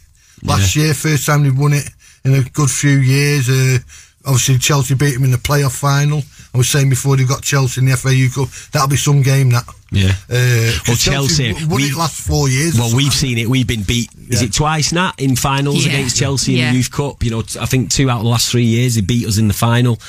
last 0.42 0.74
year, 0.74 0.94
first 0.94 1.26
time 1.26 1.42
they've 1.42 1.58
won 1.58 1.74
it 1.74 1.88
in 2.24 2.32
a 2.32 2.42
good 2.44 2.70
few 2.70 2.96
years. 2.96 3.50
Uh, 3.50 3.76
obviously, 4.24 4.56
Chelsea 4.56 4.94
beat 4.94 5.12
them 5.12 5.24
in 5.24 5.32
the 5.32 5.36
playoff 5.36 5.78
final. 5.78 6.22
I 6.54 6.56
was 6.56 6.70
saying 6.70 6.88
before 6.88 7.18
they 7.18 7.24
got 7.24 7.42
Chelsea 7.42 7.82
in 7.82 7.88
the 7.88 7.96
FAU 7.98 8.28
Cup, 8.32 8.48
that'll 8.72 8.88
be 8.88 8.96
some 8.96 9.20
game. 9.20 9.50
That. 9.50 9.64
Yeah. 9.92 10.08
Uh, 10.30 10.72
'cause 10.78 10.88
Well, 10.88 10.96
Chelsea, 10.96 11.48
w- 11.50 11.66
won 11.68 11.76
we- 11.82 11.88
it 11.88 11.94
last 11.96 12.14
four 12.16 12.48
years. 12.48 12.74
Well, 12.78 12.94
we've 12.94 13.12
seen 13.12 13.36
it. 13.38 13.48
We've 13.48 13.66
been 13.66 13.82
beat. 13.82 14.08
Is 14.30 14.40
it 14.42 14.52
twice 14.54 14.90
now 14.92 15.12
in 15.18 15.36
finals 15.36 15.84
Yeah. 15.84 15.92
against 15.92 16.16
Chelsea 16.16 16.58
in 16.60 16.70
the 16.72 16.76
Youth 16.78 16.90
Cup? 16.90 17.22
You 17.22 17.30
know, 17.30 17.42
t- 17.42 17.58
I 17.60 17.66
think 17.66 17.90
two 17.90 18.08
out 18.10 18.18
of 18.18 18.24
the 18.24 18.30
last 18.30 18.48
three 18.50 18.64
years 18.64 18.94
they 18.94 19.02
beat 19.02 19.26
us 19.26 19.36
in 19.36 19.48
the 19.48 19.54
final. 19.54 20.00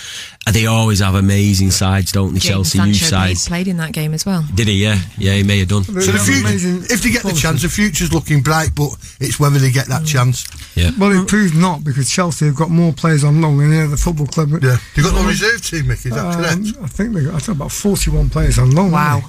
And 0.46 0.54
they 0.54 0.66
always 0.66 1.00
have 1.00 1.16
amazing 1.16 1.72
sides, 1.72 2.12
don't 2.12 2.34
they? 2.34 2.40
Jadon 2.42 2.44
Chelsea 2.50 2.78
Sancho 2.78 2.90
youth 2.90 3.00
played, 3.00 3.10
sides. 3.38 3.48
played 3.48 3.68
in 3.70 3.78
that 3.78 3.94
game 3.94 4.14
as 4.14 4.26
well. 4.26 4.46
Did 4.54 4.68
he? 4.68 4.74
Yeah, 4.84 5.00
yeah, 5.18 5.36
he 5.36 5.44
may 5.44 5.60
have 5.60 5.70
done. 5.70 5.86
So 5.86 5.92
the 5.94 6.20
future, 6.20 6.94
if 6.94 7.02
they 7.02 7.12
get 7.12 7.24
the 7.24 7.32
chance, 7.32 7.62
the 7.62 7.70
future's 7.70 8.12
looking 8.12 8.42
bright, 8.42 8.72
but 8.76 8.90
it's 9.22 9.40
whether 9.40 9.58
they 9.58 9.72
get 9.72 9.86
Mm. 9.86 9.90
that 9.90 10.06
chance. 10.06 10.44
Yeah. 10.76 10.92
Well, 10.98 11.12
it 11.14 11.28
proved 11.30 11.56
not 11.56 11.86
because 11.86 12.10
Chelsea 12.10 12.46
have 12.46 12.56
got 12.56 12.70
more 12.72 12.92
players 12.92 13.24
on 13.24 13.40
loan 13.42 13.58
than 13.58 13.72
any 13.72 13.84
other 13.84 13.96
football 13.96 14.28
club. 14.28 14.50
Yeah, 14.62 14.78
they 14.96 15.02
got 15.02 15.14
no 15.16 15.24
reserve 15.24 15.66
team, 15.66 15.88
Mickey. 15.88 16.10
Is 16.10 16.16
that 16.16 16.26
Um, 16.26 16.34
correct? 16.36 16.68
I 16.84 16.88
think 16.88 17.14
they 17.14 17.22
got, 17.24 17.36
I 17.36 17.40
think 17.40 17.56
about 17.58 17.72
41 17.72 18.30
players 18.30 18.58
on 18.60 18.72
loan. 18.72 18.92
Wow. 18.92 19.24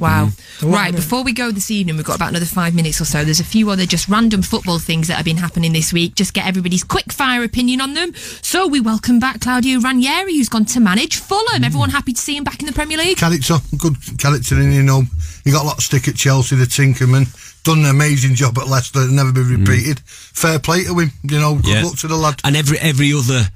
Haven't 0.00 0.38
Wow. 0.62 0.62
A 0.62 0.66
lot, 0.66 0.76
Right, 0.76 0.94
before 0.94 1.22
we 1.24 1.32
go 1.32 1.50
this 1.50 1.70
evening, 1.70 1.96
we've 1.96 2.04
got 2.04 2.16
about 2.16 2.30
another 2.30 2.44
five 2.46 2.74
minutes 2.74 3.00
or 3.00 3.04
so. 3.04 3.24
There's 3.24 3.40
a 3.40 3.44
few 3.44 3.70
other 3.70 3.86
just 3.86 4.08
random 4.08 4.42
football 4.42 4.78
things 4.78 5.08
that 5.08 5.14
have 5.16 5.24
been 5.24 5.36
happening 5.38 5.72
this 5.72 5.92
week. 5.92 6.14
Just 6.14 6.34
get 6.34 6.46
everybody's 6.46 6.84
quick 6.84 7.12
fire 7.12 7.42
opinion 7.44 7.80
on 7.80 7.94
them. 7.94 8.12
So 8.42 8.66
we 8.66 8.80
welcome 8.80 9.18
back 9.18 9.40
Claudio 9.40 9.80
Ranieri, 9.80 10.34
who's 10.36 10.48
gone 10.48 10.64
to 10.66 10.80
manage 10.80 11.16
Fulham. 11.18 11.64
Everyone 11.64 11.90
happy 11.90 12.12
to 12.12 12.20
see 12.20 12.36
him 12.36 12.44
back 12.44 12.60
in 12.60 12.66
the 12.66 12.72
Premier 12.72 12.98
League? 12.98 13.16
character, 13.18 13.56
good 13.78 13.96
character, 14.18 14.54
and 14.56 14.72
you 14.74 14.82
know, 14.82 15.02
he 15.44 15.50
got 15.50 15.62
a 15.64 15.66
lot 15.66 15.78
of 15.78 15.84
stick 15.84 16.08
at 16.08 16.14
Chelsea, 16.16 16.56
the 16.56 16.64
Tinkerman. 16.66 17.26
Done 17.62 17.80
an 17.80 17.86
amazing 17.86 18.34
job 18.34 18.56
at 18.58 18.68
Leicester, 18.68 19.06
never 19.10 19.32
been 19.32 19.48
repeated. 19.60 20.00
Fair 20.06 20.58
play 20.58 20.84
to 20.84 20.98
him, 20.98 21.10
you 21.22 21.38
know, 21.38 21.56
good 21.56 21.64
Mm. 21.64 21.74
Yeah. 21.74 21.84
luck 21.84 21.96
to 21.98 22.08
the 22.08 22.16
lad. 22.16 22.40
And 22.44 22.56
every 22.56 22.78
every 22.78 23.12
other 23.12 23.48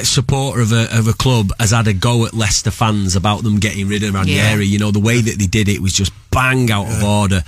uh, 0.00 0.04
supporter 0.04 0.60
of 0.60 0.72
a 0.72 0.98
of 0.98 1.08
a 1.08 1.12
club 1.12 1.50
has 1.58 1.70
had 1.70 1.86
a 1.86 1.92
go 1.92 2.26
at 2.26 2.34
Leicester 2.34 2.70
fans 2.70 3.16
about 3.16 3.42
them 3.42 3.58
getting 3.58 3.88
rid 3.88 4.02
of 4.02 4.14
Ranieri. 4.14 4.64
Yeah. 4.64 4.72
You 4.72 4.78
know 4.78 4.90
the 4.90 5.00
way 5.00 5.20
that 5.20 5.38
they 5.38 5.46
did 5.46 5.68
it 5.68 5.80
was 5.80 5.92
just 5.92 6.12
bang 6.30 6.70
out 6.70 6.86
of 6.86 7.02
order. 7.02 7.42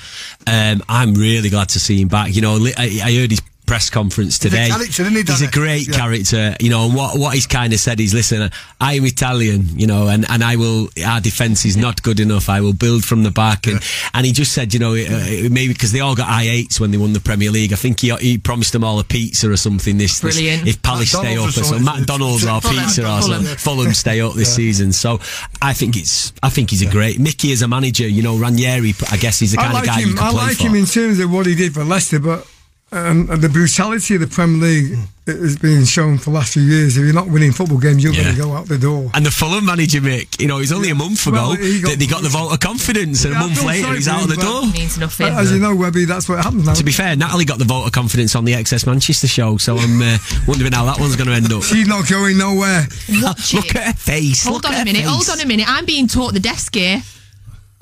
Um, 0.47 0.83
I'm 0.89 1.15
really 1.15 1.51
glad 1.51 1.69
to 1.71 1.81
see 1.81 2.01
him 2.01 2.09
back. 2.09 2.35
You 2.35 2.43
know, 2.43 2.57
I, 2.77 3.01
I 3.05 3.15
heard 3.15 3.31
his 3.31 3.41
press 3.71 3.89
conference 3.89 4.37
a 4.39 4.41
today. 4.41 4.69
character, 4.69 5.03
isn't 5.03 5.15
he, 5.15 5.23
He's 5.23 5.43
a 5.43 5.51
great 5.51 5.87
Yeah. 5.87 5.97
character. 5.97 6.57
You 6.59 6.71
know, 6.71 6.87
and 6.87 6.95
what 6.95 7.17
what 7.17 7.35
he's 7.35 7.47
kind 7.47 7.73
of 7.73 7.79
said 7.79 8.01
is, 8.01 8.13
listen, 8.13 8.51
I 8.81 8.95
am 8.95 9.05
Italian. 9.05 9.79
You 9.79 9.87
know, 9.87 10.09
and, 10.09 10.27
and 10.29 10.43
I 10.43 10.57
will. 10.57 10.89
Our 11.07 11.21
defense 11.21 11.65
is 11.65 11.77
not 11.77 12.03
good 12.03 12.19
enough. 12.19 12.49
I 12.49 12.61
will 12.61 12.73
build 12.73 13.05
from 13.05 13.23
the 13.23 13.31
back. 13.31 13.69
And 13.69 13.81
and 14.13 14.27
he 14.27 14.33
just 14.33 14.53
said, 14.53 14.75
you 14.75 14.81
know, 14.81 14.95
uh, 14.95 15.49
maybe 15.59 15.69
because 15.73 15.93
they 15.93 16.01
all 16.01 16.17
got 16.17 16.27
I8s 16.29 16.81
when 16.81 16.91
they 16.91 16.99
won 16.99 17.13
the 17.13 17.21
Premier 17.21 17.51
League. 17.53 17.73
I 17.73 17.77
think 17.77 18.01
he 18.01 18.11
he 18.17 18.39
promised 18.39 18.73
them 18.73 18.83
all 18.83 18.99
a 18.99 19.05
pizza 19.05 19.49
or 19.49 19.57
something. 19.57 19.99
This, 19.99 20.19
this 20.19 20.37
if 20.41 20.83
Palace 20.83 21.11
stay 21.13 21.37
up 21.37 21.47
McDonald's 21.47 21.57
or 21.59 21.61
or 21.61 21.65
something, 21.65 21.85
something. 21.85 22.01
McDonald's 22.01 22.45
or 22.47 22.61
pizza 22.61 23.03
or 23.03 23.21
Fulham. 23.23 23.45
something. 23.45 23.57
Fulham 23.57 23.95
stay 23.95 24.21
up 24.21 24.35
this 24.35 24.53
season. 24.53 24.93
So 24.93 25.21
I 25.63 25.75
think 25.75 25.97
it's 25.97 26.33
I 26.43 26.49
think 26.51 26.71
he's 26.71 26.83
a 26.83 26.91
great 26.91 27.21
Mickey 27.21 27.53
as 27.53 27.63
a 27.63 27.69
manager. 27.69 28.09
You 28.09 28.23
know, 28.23 28.37
Ranieri. 28.37 28.95
I 29.13 29.17
guess 29.17 29.39
he's 29.39 29.53
the 29.53 29.59
kind 29.59 29.75
like 29.75 29.85
of 29.85 29.95
guy 29.95 29.99
you 30.01 30.09
him. 30.09 30.17
could 30.17 30.23
I 30.25 30.31
play 30.31 30.43
like 30.49 30.57
for. 30.57 30.63
him 30.67 30.75
in 30.75 30.87
terms 30.87 31.21
of 31.21 31.31
what 31.33 31.47
he 31.47 31.55
did 31.55 31.73
for 31.75 31.85
Leicester, 31.85 32.19
but 32.19 32.47
and, 32.93 33.31
and 33.31 33.41
the 33.43 33.49
brutality 33.49 34.15
of 34.17 34.21
the 34.21 34.27
Premier 34.27 34.61
League 34.69 34.99
has 35.27 35.57
been 35.57 35.85
shown 35.85 36.19
for 36.19 36.31
the 36.31 36.37
last 36.37 36.55
few 36.55 36.63
years. 36.63 36.97
If 36.97 37.05
you're 37.05 37.15
not 37.15 37.29
winning 37.29 37.53
football 37.53 37.79
games, 37.79 38.03
you're 38.03 38.13
Yeah. 38.13 38.25
going 38.25 38.35
to 38.35 38.43
go 38.43 38.53
out 38.53 38.67
the 38.67 38.79
door. 38.79 39.13
And 39.15 39.25
the 39.25 39.31
Fulham 39.31 39.65
manager, 39.65 40.01
Mick, 40.01 40.41
you 40.41 40.49
know, 40.49 40.59
it's 40.59 40.73
only 40.73 40.91
a 40.91 40.95
month 40.97 41.25
ago 41.25 41.51
Well, 41.51 41.53
he 41.55 41.81
got- 41.81 41.91
that 41.91 41.99
they 42.01 42.07
got 42.07 42.23
the 42.23 42.29
vote 42.29 42.51
of 42.53 42.59
confidence, 42.59 43.25
and 43.25 43.35
a 43.35 43.39
month 43.39 43.63
later 43.63 43.85
sorry 43.85 43.97
he's 43.99 44.09
out 44.09 44.23
of 44.25 44.29
the 44.29 44.35
but- 44.35 44.43
door. 44.43 44.67
Means 44.73 44.99
nothing. 44.99 45.29
As 45.29 45.53
you 45.53 45.61
know, 45.61 45.77
Webby, 45.77 46.05
that's 46.05 46.29
what 46.29 46.43
happens 46.43 46.67
now. 46.67 46.75
To 46.75 46.83
be 46.83 46.91
fair, 46.91 47.15
Natalie 47.15 47.45
got 47.45 47.59
the 47.61 47.65
vote 47.65 47.85
of 47.87 47.93
confidence 47.93 48.35
on 48.35 48.45
the 48.45 48.55
XS 48.55 48.87
Manchester 48.87 49.29
show, 49.29 49.57
so 49.57 49.79
I'm 49.79 50.03
uh, 50.03 50.19
wondering 50.49 50.73
how 50.73 50.85
that 50.87 50.99
one's 50.99 51.15
going 51.15 51.29
to 51.29 51.35
end 51.35 51.53
up. 51.53 51.63
She's 51.63 51.87
not 51.87 52.09
going 52.09 52.37
nowhere. 52.39 52.89
Watch 53.23 53.55
Look 53.55 53.67
it. 53.67 53.77
at 53.77 53.85
her 53.85 53.93
face. 53.93 54.43
Hold 54.45 54.65
look 54.65 54.73
on 54.73 54.81
a 54.81 54.85
minute. 54.85 55.03
face. 55.05 55.09
Hold 55.09 55.29
on 55.31 55.41
a 55.41 55.47
minute. 55.47 55.67
I'm 55.69 55.85
being 55.85 56.09
taught 56.09 56.33
the 56.35 56.41
desk 56.41 56.75
here. 56.75 57.03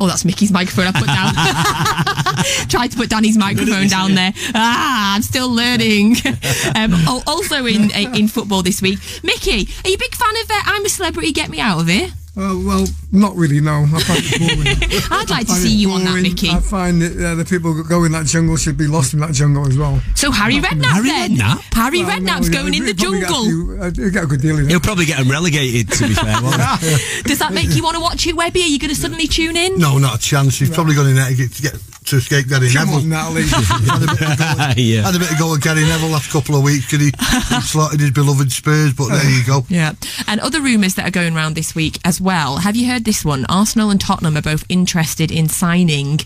Oh, 0.00 0.06
that's 0.06 0.24
Mickey's 0.24 0.52
microphone 0.52 0.86
I 0.86 0.92
put 0.92 1.06
down. 1.06 1.34
Tried 2.68 2.92
to 2.92 2.96
put 2.96 3.10
Danny's 3.10 3.36
microphone 3.36 3.88
down 3.88 4.14
there. 4.14 4.32
Ah, 4.54 5.16
I'm 5.16 5.22
still 5.22 5.50
learning. 5.50 6.16
um, 6.76 6.94
also 7.26 7.66
in 7.66 7.90
in 7.90 8.28
football 8.28 8.62
this 8.62 8.80
week, 8.80 9.00
Mickey, 9.24 9.68
are 9.84 9.88
you 9.88 9.96
a 9.96 9.98
big 9.98 10.14
fan 10.14 10.36
of 10.42 10.50
uh, 10.50 10.62
I'm 10.66 10.84
a 10.84 10.88
Celebrity? 10.88 11.32
Get 11.32 11.50
me 11.50 11.58
out 11.60 11.80
of 11.80 11.88
here. 11.88 12.10
Well, 12.38 12.62
well, 12.64 12.86
not 13.10 13.34
really. 13.34 13.60
No, 13.60 13.82
I 13.82 14.00
find 14.00 14.22
it 14.22 14.38
boring. 14.38 15.02
I'd 15.10 15.28
like 15.28 15.46
to 15.48 15.52
see 15.54 15.74
it 15.74 15.78
you 15.78 15.90
on 15.90 16.04
that, 16.04 16.10
boring. 16.10 16.22
Mickey. 16.22 16.50
I 16.50 16.60
find 16.60 17.02
that 17.02 17.18
uh, 17.18 17.34
the 17.34 17.44
people 17.44 17.74
that 17.74 17.88
go 17.88 18.04
in 18.04 18.12
that 18.12 18.26
jungle 18.26 18.56
should 18.56 18.76
be 18.78 18.86
lost 18.86 19.12
in 19.12 19.18
that 19.20 19.32
jungle 19.32 19.66
as 19.66 19.76
well. 19.76 20.00
So 20.14 20.30
Harry 20.30 20.60
Redknapp 20.60 20.84
Harry 20.86 21.08
then. 21.08 21.30
Redknapp? 21.36 21.74
Harry 21.74 22.04
Well, 22.04 22.16
Redknapp's 22.16 22.48
no, 22.48 22.58
going 22.62 22.74
in 22.74 22.84
the 22.84 22.94
probably 22.94 23.18
get 23.20 23.28
jungle. 23.28 23.44
few- 23.44 23.78
uh, 23.82 23.90
he'll 23.90 24.10
get 24.12 24.22
a 24.22 24.26
good 24.28 24.40
deal 24.40 24.56
in. 24.58 24.68
He'll 24.68 24.78
probably 24.78 25.04
get 25.06 25.18
him 25.18 25.28
relegated, 25.28 25.90
to 25.98 26.06
be 26.06 26.14
fair. 26.14 26.40
won't 26.40 26.54
he? 26.80 27.22
Does 27.24 27.40
that 27.40 27.52
make 27.52 27.74
you 27.74 27.82
want 27.82 27.96
to 27.96 28.00
watch 28.00 28.24
it, 28.26 28.36
Webby? 28.36 28.62
Are 28.62 28.66
you 28.66 28.78
going 28.78 28.94
to 28.94 29.00
suddenly 29.00 29.26
tune 29.26 29.56
in? 29.56 29.76
No, 29.76 29.98
not 29.98 30.14
a 30.14 30.18
chance. 30.20 30.58
He's 30.60 30.70
probably 30.70 30.94
going 30.94 31.08
in 31.10 31.16
there 31.16 31.28
to 31.30 31.34
get 31.34 31.50
to, 31.52 31.62
get, 31.62 31.74
to 32.10 32.16
escape 32.16 32.48
Gary 32.48 32.70
Come 32.72 32.88
Neville. 32.88 33.00
on, 33.02 33.08
Natalie. 33.08 33.42
had, 33.46 34.02
a 34.02 34.06
bit 34.06 34.20
of 34.22 34.38
go, 34.38 34.72
Yeah. 34.82 35.02
had 35.02 35.14
a 35.14 35.18
bit 35.18 35.30
of 35.32 35.38
go 35.38 35.54
at 35.54 35.60
Gary 35.62 35.82
Neville 35.82 36.08
last 36.10 36.30
couple 36.30 36.56
of 36.56 36.62
weeks 36.62 36.86
because 36.90 37.04
he, 37.06 37.12
he 37.54 37.60
slaughtered 37.62 38.00
his 38.00 38.10
beloved 38.10 38.50
Spurs. 38.52 38.92
But 38.94 39.08
there 39.08 39.30
you 39.30 39.44
go. 39.46 39.64
Yeah. 39.68 39.92
And 40.26 40.40
other 40.40 40.60
rumours 40.60 40.94
that 40.94 41.06
are 41.06 41.10
going 41.10 41.34
around 41.36 41.54
this 41.54 41.74
week 41.74 41.98
as 42.04 42.20
well. 42.20 42.58
Have 42.58 42.76
you 42.76 42.86
heard 42.90 43.04
this 43.04 43.24
one? 43.24 43.46
Arsenal 43.48 43.90
and 43.90 44.00
Tottenham 44.00 44.36
are 44.36 44.42
both 44.42 44.64
interested 44.68 45.30
in 45.30 45.48
signing 45.48 46.20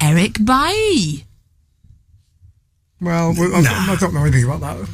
Eric 0.00 0.44
Bailly. 0.44 1.24
well, 3.00 3.34
well, 3.36 3.54
I, 3.54 3.92
I 3.92 3.96
don't 4.00 4.14
know 4.14 4.22
anything 4.22 4.44
about 4.44 4.60
that. 4.60 4.88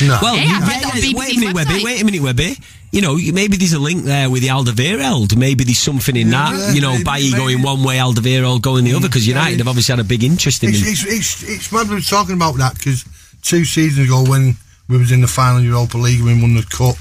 No. 0.00 0.18
Well, 0.22 0.34
Hey, 0.36 0.46
you- 0.48 0.54
I've 0.54 0.66
read 0.68 0.82
that 0.82 0.84
on 0.86 0.92
wait 0.92 1.04
a 1.04 1.14
BBC's 1.14 1.38
minute, 1.40 1.54
Webby. 1.54 1.84
Wait 1.84 2.00
a 2.02 2.04
minute, 2.04 2.22
Webby. 2.22 2.58
You 2.92 3.00
know, 3.00 3.14
maybe 3.16 3.56
there's 3.56 3.72
a 3.72 3.78
link 3.78 4.04
there 4.04 4.28
with 4.30 4.42
the 4.42 4.48
Alderweireld. 4.48 5.36
Maybe 5.36 5.64
there's 5.64 5.78
something 5.78 6.16
in 6.16 6.30
Yeah, 6.30 6.52
that. 6.52 6.74
You 6.74 6.80
know, 6.80 6.92
maybe- 6.92 7.04
Bailly 7.04 7.30
going 7.32 7.62
one 7.62 7.82
way, 7.84 7.96
Alderweireld 7.98 8.62
going 8.62 8.84
the 8.84 8.94
other, 8.94 9.08
because 9.08 9.26
United 9.26 9.50
maybe. 9.52 9.58
have 9.58 9.68
obviously 9.68 9.92
had 9.92 10.00
a 10.00 10.04
big 10.04 10.24
interest 10.24 10.62
in 10.64 10.70
It's, 10.70 10.80
him. 10.80 10.88
it's, 10.88 11.04
it's, 11.06 11.42
it's 11.42 11.72
mad 11.72 11.88
we're 11.88 12.00
talking 12.00 12.34
about 12.34 12.56
that 12.56 12.74
because 12.76 13.04
two 13.42 13.64
seasons 13.64 14.06
ago 14.08 14.24
when 14.28 14.56
we 14.88 14.98
was 14.98 15.10
in 15.12 15.20
the 15.20 15.26
final 15.28 15.60
Europa 15.62 15.96
League 15.98 16.18
and 16.20 16.26
we 16.26 16.40
won 16.40 16.54
the 16.54 16.62
cup, 16.64 16.96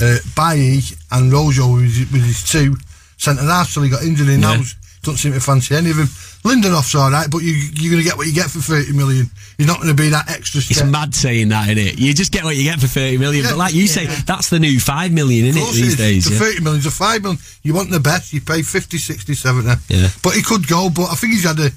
uh, 0.00 0.16
Bailly 0.36 0.80
and 1.10 1.32
Rojo 1.32 1.74
with 1.74 1.84
his, 1.94 2.10
with 2.12 2.24
his 2.24 2.42
two 2.44 2.76
centre 3.18 3.42
halves 3.42 3.74
till 3.74 3.82
he 3.82 3.90
got 3.90 4.02
injured 4.02 4.28
in 4.28 4.40
Yeah. 4.42 4.56
house. 4.56 4.74
Don't 5.08 5.16
seem 5.16 5.32
to 5.32 5.40
fancy 5.40 5.74
any 5.74 5.88
of 5.88 5.96
them. 5.96 6.06
Lindelöf's 6.44 6.94
all 6.94 7.10
right, 7.10 7.30
but 7.30 7.38
you, 7.38 7.54
you're 7.54 7.90
going 7.90 8.04
to 8.04 8.06
get 8.06 8.18
what 8.18 8.26
you 8.26 8.34
get 8.34 8.50
for 8.50 8.58
30 8.58 8.92
million. 8.92 9.24
You're 9.56 9.66
not 9.66 9.80
going 9.80 9.88
to 9.88 9.96
be 9.96 10.10
that 10.10 10.28
extra 10.28 10.60
Step. 10.60 10.84
It's 10.84 10.92
mad 10.92 11.14
saying 11.14 11.48
that, 11.48 11.66
isn't 11.70 11.78
it? 11.78 11.98
You 11.98 12.12
just 12.12 12.30
get 12.30 12.44
what 12.44 12.56
you 12.56 12.64
get 12.64 12.78
for 12.78 12.86
30 12.86 13.16
million. 13.16 13.42
Yeah. 13.42 13.52
But 13.52 13.56
like 13.56 13.72
you 13.72 13.86
say, 13.88 14.04
that's 14.04 14.50
the 14.50 14.60
new 14.60 14.78
5 14.78 15.10
million, 15.10 15.46
isn't 15.46 15.62
it, 15.62 15.72
these 15.72 15.94
it 15.94 15.96
days? 15.96 16.24
The 16.26 16.34
yeah? 16.34 16.52
30 16.52 16.60
million's 16.60 16.84
a 16.84 16.90
5 16.90 17.22
million. 17.22 17.40
You 17.62 17.72
want 17.72 17.90
the 17.90 18.00
best, 18.00 18.34
you 18.34 18.42
pay 18.42 18.60
50, 18.60 18.98
60, 18.98 19.32
70. 19.32 19.66
Yeah. 19.88 20.08
But 20.22 20.34
he 20.34 20.42
could 20.42 20.68
go, 20.68 20.90
but 20.90 21.08
I 21.08 21.14
think 21.14 21.32
he's 21.32 21.44
had 21.44 21.58
a 21.58 21.70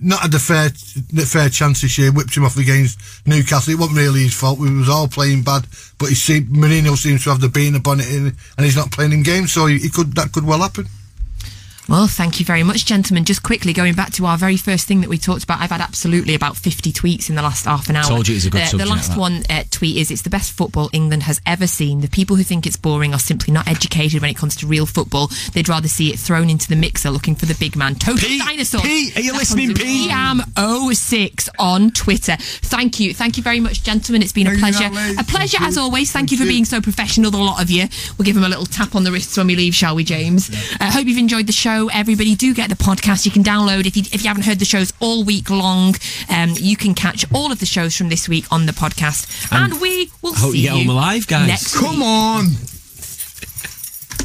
not 0.00 0.20
had 0.20 0.34
a 0.34 0.38
fair 0.38 0.68
the 1.12 1.26
fair 1.26 1.48
chance 1.48 1.80
this 1.80 1.98
year. 1.98 2.12
Whipped 2.12 2.36
him 2.36 2.44
off 2.44 2.56
against 2.56 3.26
Newcastle. 3.26 3.72
It 3.72 3.80
wasn't 3.80 3.98
really 3.98 4.24
his 4.24 4.34
fault. 4.34 4.60
We 4.60 4.70
was 4.70 4.88
all 4.88 5.08
playing 5.08 5.42
bad, 5.42 5.66
but 5.98 6.10
he 6.10 6.14
seemed, 6.14 6.48
Mourinho 6.48 6.96
seems 6.96 7.24
to 7.24 7.30
have 7.30 7.40
the 7.40 7.48
bean 7.48 7.74
upon 7.74 8.00
it, 8.00 8.08
in, 8.08 8.26
and 8.56 8.64
he's 8.64 8.76
not 8.76 8.92
playing 8.92 9.12
in 9.12 9.22
games, 9.22 9.52
so 9.52 9.66
he, 9.66 9.78
he 9.78 9.88
could 9.88 10.14
that 10.14 10.30
could 10.30 10.46
well 10.46 10.60
happen. 10.60 10.86
Well, 11.88 12.08
thank 12.08 12.40
you 12.40 12.44
very 12.46 12.64
much, 12.64 12.84
gentlemen. 12.84 13.24
Just 13.24 13.44
quickly 13.44 13.72
going 13.72 13.94
back 13.94 14.10
to 14.14 14.26
our 14.26 14.36
very 14.36 14.56
first 14.56 14.88
thing 14.88 15.02
that 15.02 15.08
we 15.08 15.18
talked 15.18 15.44
about, 15.44 15.60
I've 15.60 15.70
had 15.70 15.80
absolutely 15.80 16.34
about 16.34 16.56
50 16.56 16.90
tweets 16.92 17.28
in 17.30 17.36
the 17.36 17.42
last 17.42 17.64
half 17.64 17.88
an 17.88 17.94
hour. 17.94 18.02
Told 18.08 18.26
you 18.26 18.34
it's 18.34 18.44
a 18.44 18.50
good 18.50 18.62
Uh, 18.62 18.66
subject, 18.66 18.88
The 18.88 18.94
last 18.94 19.08
that. 19.10 19.18
one 19.18 19.44
uh, 19.48 19.62
tweet 19.70 19.96
is 19.96 20.10
It's 20.10 20.22
the 20.22 20.30
best 20.30 20.50
football 20.50 20.90
England 20.92 21.22
has 21.22 21.40
ever 21.46 21.68
seen. 21.68 22.00
The 22.00 22.08
people 22.08 22.34
who 22.34 22.42
think 22.42 22.66
it's 22.66 22.76
boring 22.76 23.14
are 23.14 23.20
simply 23.20 23.52
not 23.52 23.68
educated 23.68 24.20
when 24.20 24.30
it 24.30 24.36
comes 24.36 24.56
to 24.56 24.66
real 24.66 24.84
football. 24.84 25.30
They'd 25.52 25.68
rather 25.68 25.86
see 25.86 26.12
it 26.12 26.18
thrown 26.18 26.50
into 26.50 26.66
the 26.68 26.74
mixer 26.74 27.08
looking 27.10 27.36
for 27.36 27.46
the 27.46 27.54
big 27.54 27.76
man. 27.76 27.94
Total 27.94 28.18
Pete, 28.28 28.42
dinosaur. 28.42 28.80
Pete, 28.80 29.16
are 29.16 29.20
you 29.20 29.30
That 29.32 29.38
listening, 29.38 29.68
comes 29.68 29.78
from 29.78 29.86
Pete? 29.86 30.10
Iam06 30.10 31.48
on 31.60 31.92
Twitter. 31.92 32.36
Thank 32.40 32.98
you. 32.98 33.14
Thank 33.14 33.36
you 33.36 33.44
very 33.44 33.60
much, 33.60 33.84
gentlemen. 33.84 34.22
It's 34.22 34.32
been 34.32 34.48
a 34.48 34.50
Thank 34.50 34.74
you, 34.74 34.80
pleasure. 34.80 34.90
Natalie. 34.92 35.16
A 35.20 35.24
pleasure 35.24 35.58
Thank 35.58 35.68
as 35.68 35.76
you. 35.76 35.82
always. 35.82 36.10
Thank, 36.10 36.32
you 36.32 36.36
for 36.36 36.42
you. 36.42 36.50
being 36.50 36.64
so 36.64 36.80
professional, 36.80 37.30
the 37.30 37.38
lot 37.38 37.62
of 37.62 37.70
you. 37.70 37.86
We'll 38.18 38.26
give 38.26 38.34
them 38.34 38.42
a 38.44 38.48
little 38.48 38.66
tap 38.66 38.96
on 38.96 39.04
the 39.04 39.12
wrists 39.12 39.36
when 39.36 39.46
we 39.46 39.54
leave, 39.54 39.72
shall 39.76 39.94
we, 39.94 40.02
James? 40.02 40.50
I 40.80 40.90
hope 40.90 41.06
you've 41.06 41.16
enjoyed 41.18 41.46
the 41.46 41.52
show. 41.52 41.75
Everybody, 41.84 42.34
do 42.34 42.54
get 42.54 42.68
the 42.70 42.76
podcast. 42.76 43.24
You 43.26 43.30
can 43.30 43.42
download 43.44 43.86
if 43.86 43.96
you 43.96 44.02
if 44.12 44.22
you 44.22 44.28
haven't 44.28 44.44
heard 44.44 44.58
the 44.58 44.64
shows 44.64 44.92
all 45.00 45.24
week 45.24 45.50
long. 45.50 45.94
Um, 46.28 46.50
you 46.54 46.76
can 46.76 46.94
catch 46.94 47.24
all 47.32 47.52
of 47.52 47.58
the 47.60 47.66
shows 47.66 47.94
from 47.96 48.08
this 48.08 48.28
week 48.28 48.46
on 48.50 48.66
the 48.66 48.72
podcast, 48.72 49.52
and, 49.52 49.80
we 49.80 50.10
will 50.22 50.34
hope 50.34 50.52
see 50.52 50.58
you 50.62 50.68
get 50.68 50.72
home 50.78 50.88
alive, 50.88 51.26
guys. 51.26 51.46
Next 51.46 51.76
Come 51.76 51.96
week. 51.98 52.06
on. 52.06 52.44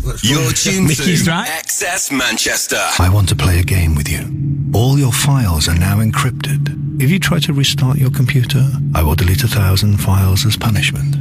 Let's 0.03 0.21
go. 0.23 0.29
You're 0.29 0.51
tuned 0.51 0.87
Mickey's 0.87 1.25
to 1.25 1.31
right. 1.31 1.47
XS 1.65 2.17
Manchester. 2.17 2.81
I 2.99 3.09
want 3.13 3.29
to 3.29 3.35
play 3.35 3.59
a 3.59 3.63
game 3.63 3.93
with 3.95 4.09
you. 4.09 4.25
All 4.73 4.97
your 4.97 5.11
files 5.11 5.67
are 5.67 5.75
now 5.77 5.97
encrypted. 5.99 7.01
If 7.01 7.11
you 7.11 7.19
try 7.19 7.39
to 7.39 7.53
restart 7.53 7.97
your 7.97 8.11
computer, 8.11 8.63
I 8.95 9.03
will 9.03 9.15
delete 9.15 9.43
a 9.43 9.47
thousand 9.47 9.97
files 9.97 10.45
as 10.45 10.55
punishment. 10.57 11.15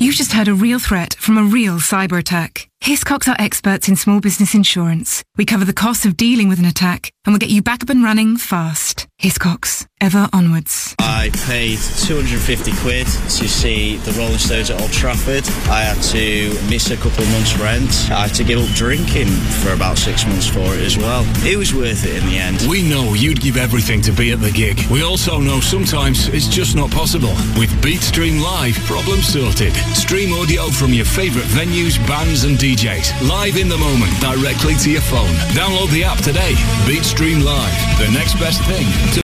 You've 0.00 0.14
just 0.14 0.32
heard 0.32 0.46
a 0.48 0.54
real 0.54 0.78
threat 0.78 1.14
from 1.18 1.38
a 1.38 1.42
real 1.42 1.76
cyber 1.78 2.18
attack. 2.18 2.68
Hiscox 2.82 3.28
are 3.28 3.36
experts 3.38 3.88
in 3.88 3.96
small 3.96 4.20
business 4.20 4.54
insurance. 4.54 5.22
We 5.36 5.44
cover 5.44 5.64
the 5.64 5.72
cost 5.74 6.06
of 6.06 6.16
dealing 6.16 6.48
with 6.48 6.58
an 6.58 6.64
attack 6.64 7.12
and 7.26 7.32
we'll 7.32 7.38
get 7.38 7.50
you 7.50 7.60
back 7.60 7.82
up 7.82 7.90
and 7.90 8.02
running 8.02 8.36
fast. 8.38 9.06
Hiscox, 9.20 9.84
ever 10.00 10.28
onwards. 10.32 10.94
I 11.00 11.30
paid 11.46 11.78
250 12.06 12.72
quid 12.76 13.06
to 13.06 13.48
see 13.48 13.96
the 13.96 14.12
Rolling 14.12 14.38
Stones 14.38 14.70
at 14.70 14.80
Old 14.80 14.92
Trafford. 14.92 15.46
I 15.68 15.82
had 15.82 16.00
to 16.14 16.54
miss 16.70 16.90
a 16.90 16.96
couple 16.96 17.24
of 17.24 17.30
months' 17.32 17.58
rent. 17.58 17.90
I 18.10 18.28
had 18.28 18.34
to 18.36 18.44
give 18.44 18.60
up 18.60 18.74
drinking 18.76 19.26
for 19.26 19.72
about 19.74 19.98
six 19.98 20.24
months 20.24 20.46
for 20.46 20.60
it 20.74 20.80
as 20.80 20.96
well. 20.96 21.24
It 21.44 21.58
was 21.58 21.74
worth 21.74 22.06
it 22.06 22.22
in 22.22 22.26
the 22.30 22.38
end. 22.38 22.62
We 22.70 22.88
know 22.88 23.12
you'd 23.14 23.40
give 23.40 23.56
everything 23.56 24.00
to 24.02 24.12
be 24.12 24.30
at 24.32 24.40
the 24.40 24.52
gig. 24.52 24.80
We 24.88 25.02
also 25.02 25.40
know 25.40 25.60
sometimes 25.60 26.28
it's 26.28 26.46
just 26.48 26.76
not 26.76 26.90
possible. 26.92 27.34
With 27.58 27.70
BeatStream 27.82 28.40
Live, 28.40 28.76
problem 28.86 29.18
sorted. 29.20 29.74
Stream 29.94 30.32
audio 30.32 30.68
from 30.68 30.94
your 30.94 31.04
favourite 31.06 31.48
venues, 31.48 31.98
bands, 32.06 32.44
and 32.44 32.56
DJs. 32.68 33.26
Live 33.26 33.56
in 33.56 33.70
the 33.70 33.78
moment, 33.78 34.12
directly 34.20 34.74
to 34.74 34.90
your 34.90 35.00
phone. 35.00 35.34
Download 35.56 35.90
the 35.90 36.04
app 36.04 36.18
today. 36.18 36.52
BeatStream 36.84 37.42
Live, 37.42 37.98
the 37.98 38.12
next 38.12 38.34
best 38.34 38.62
thing 38.64 38.86
to 39.14 39.27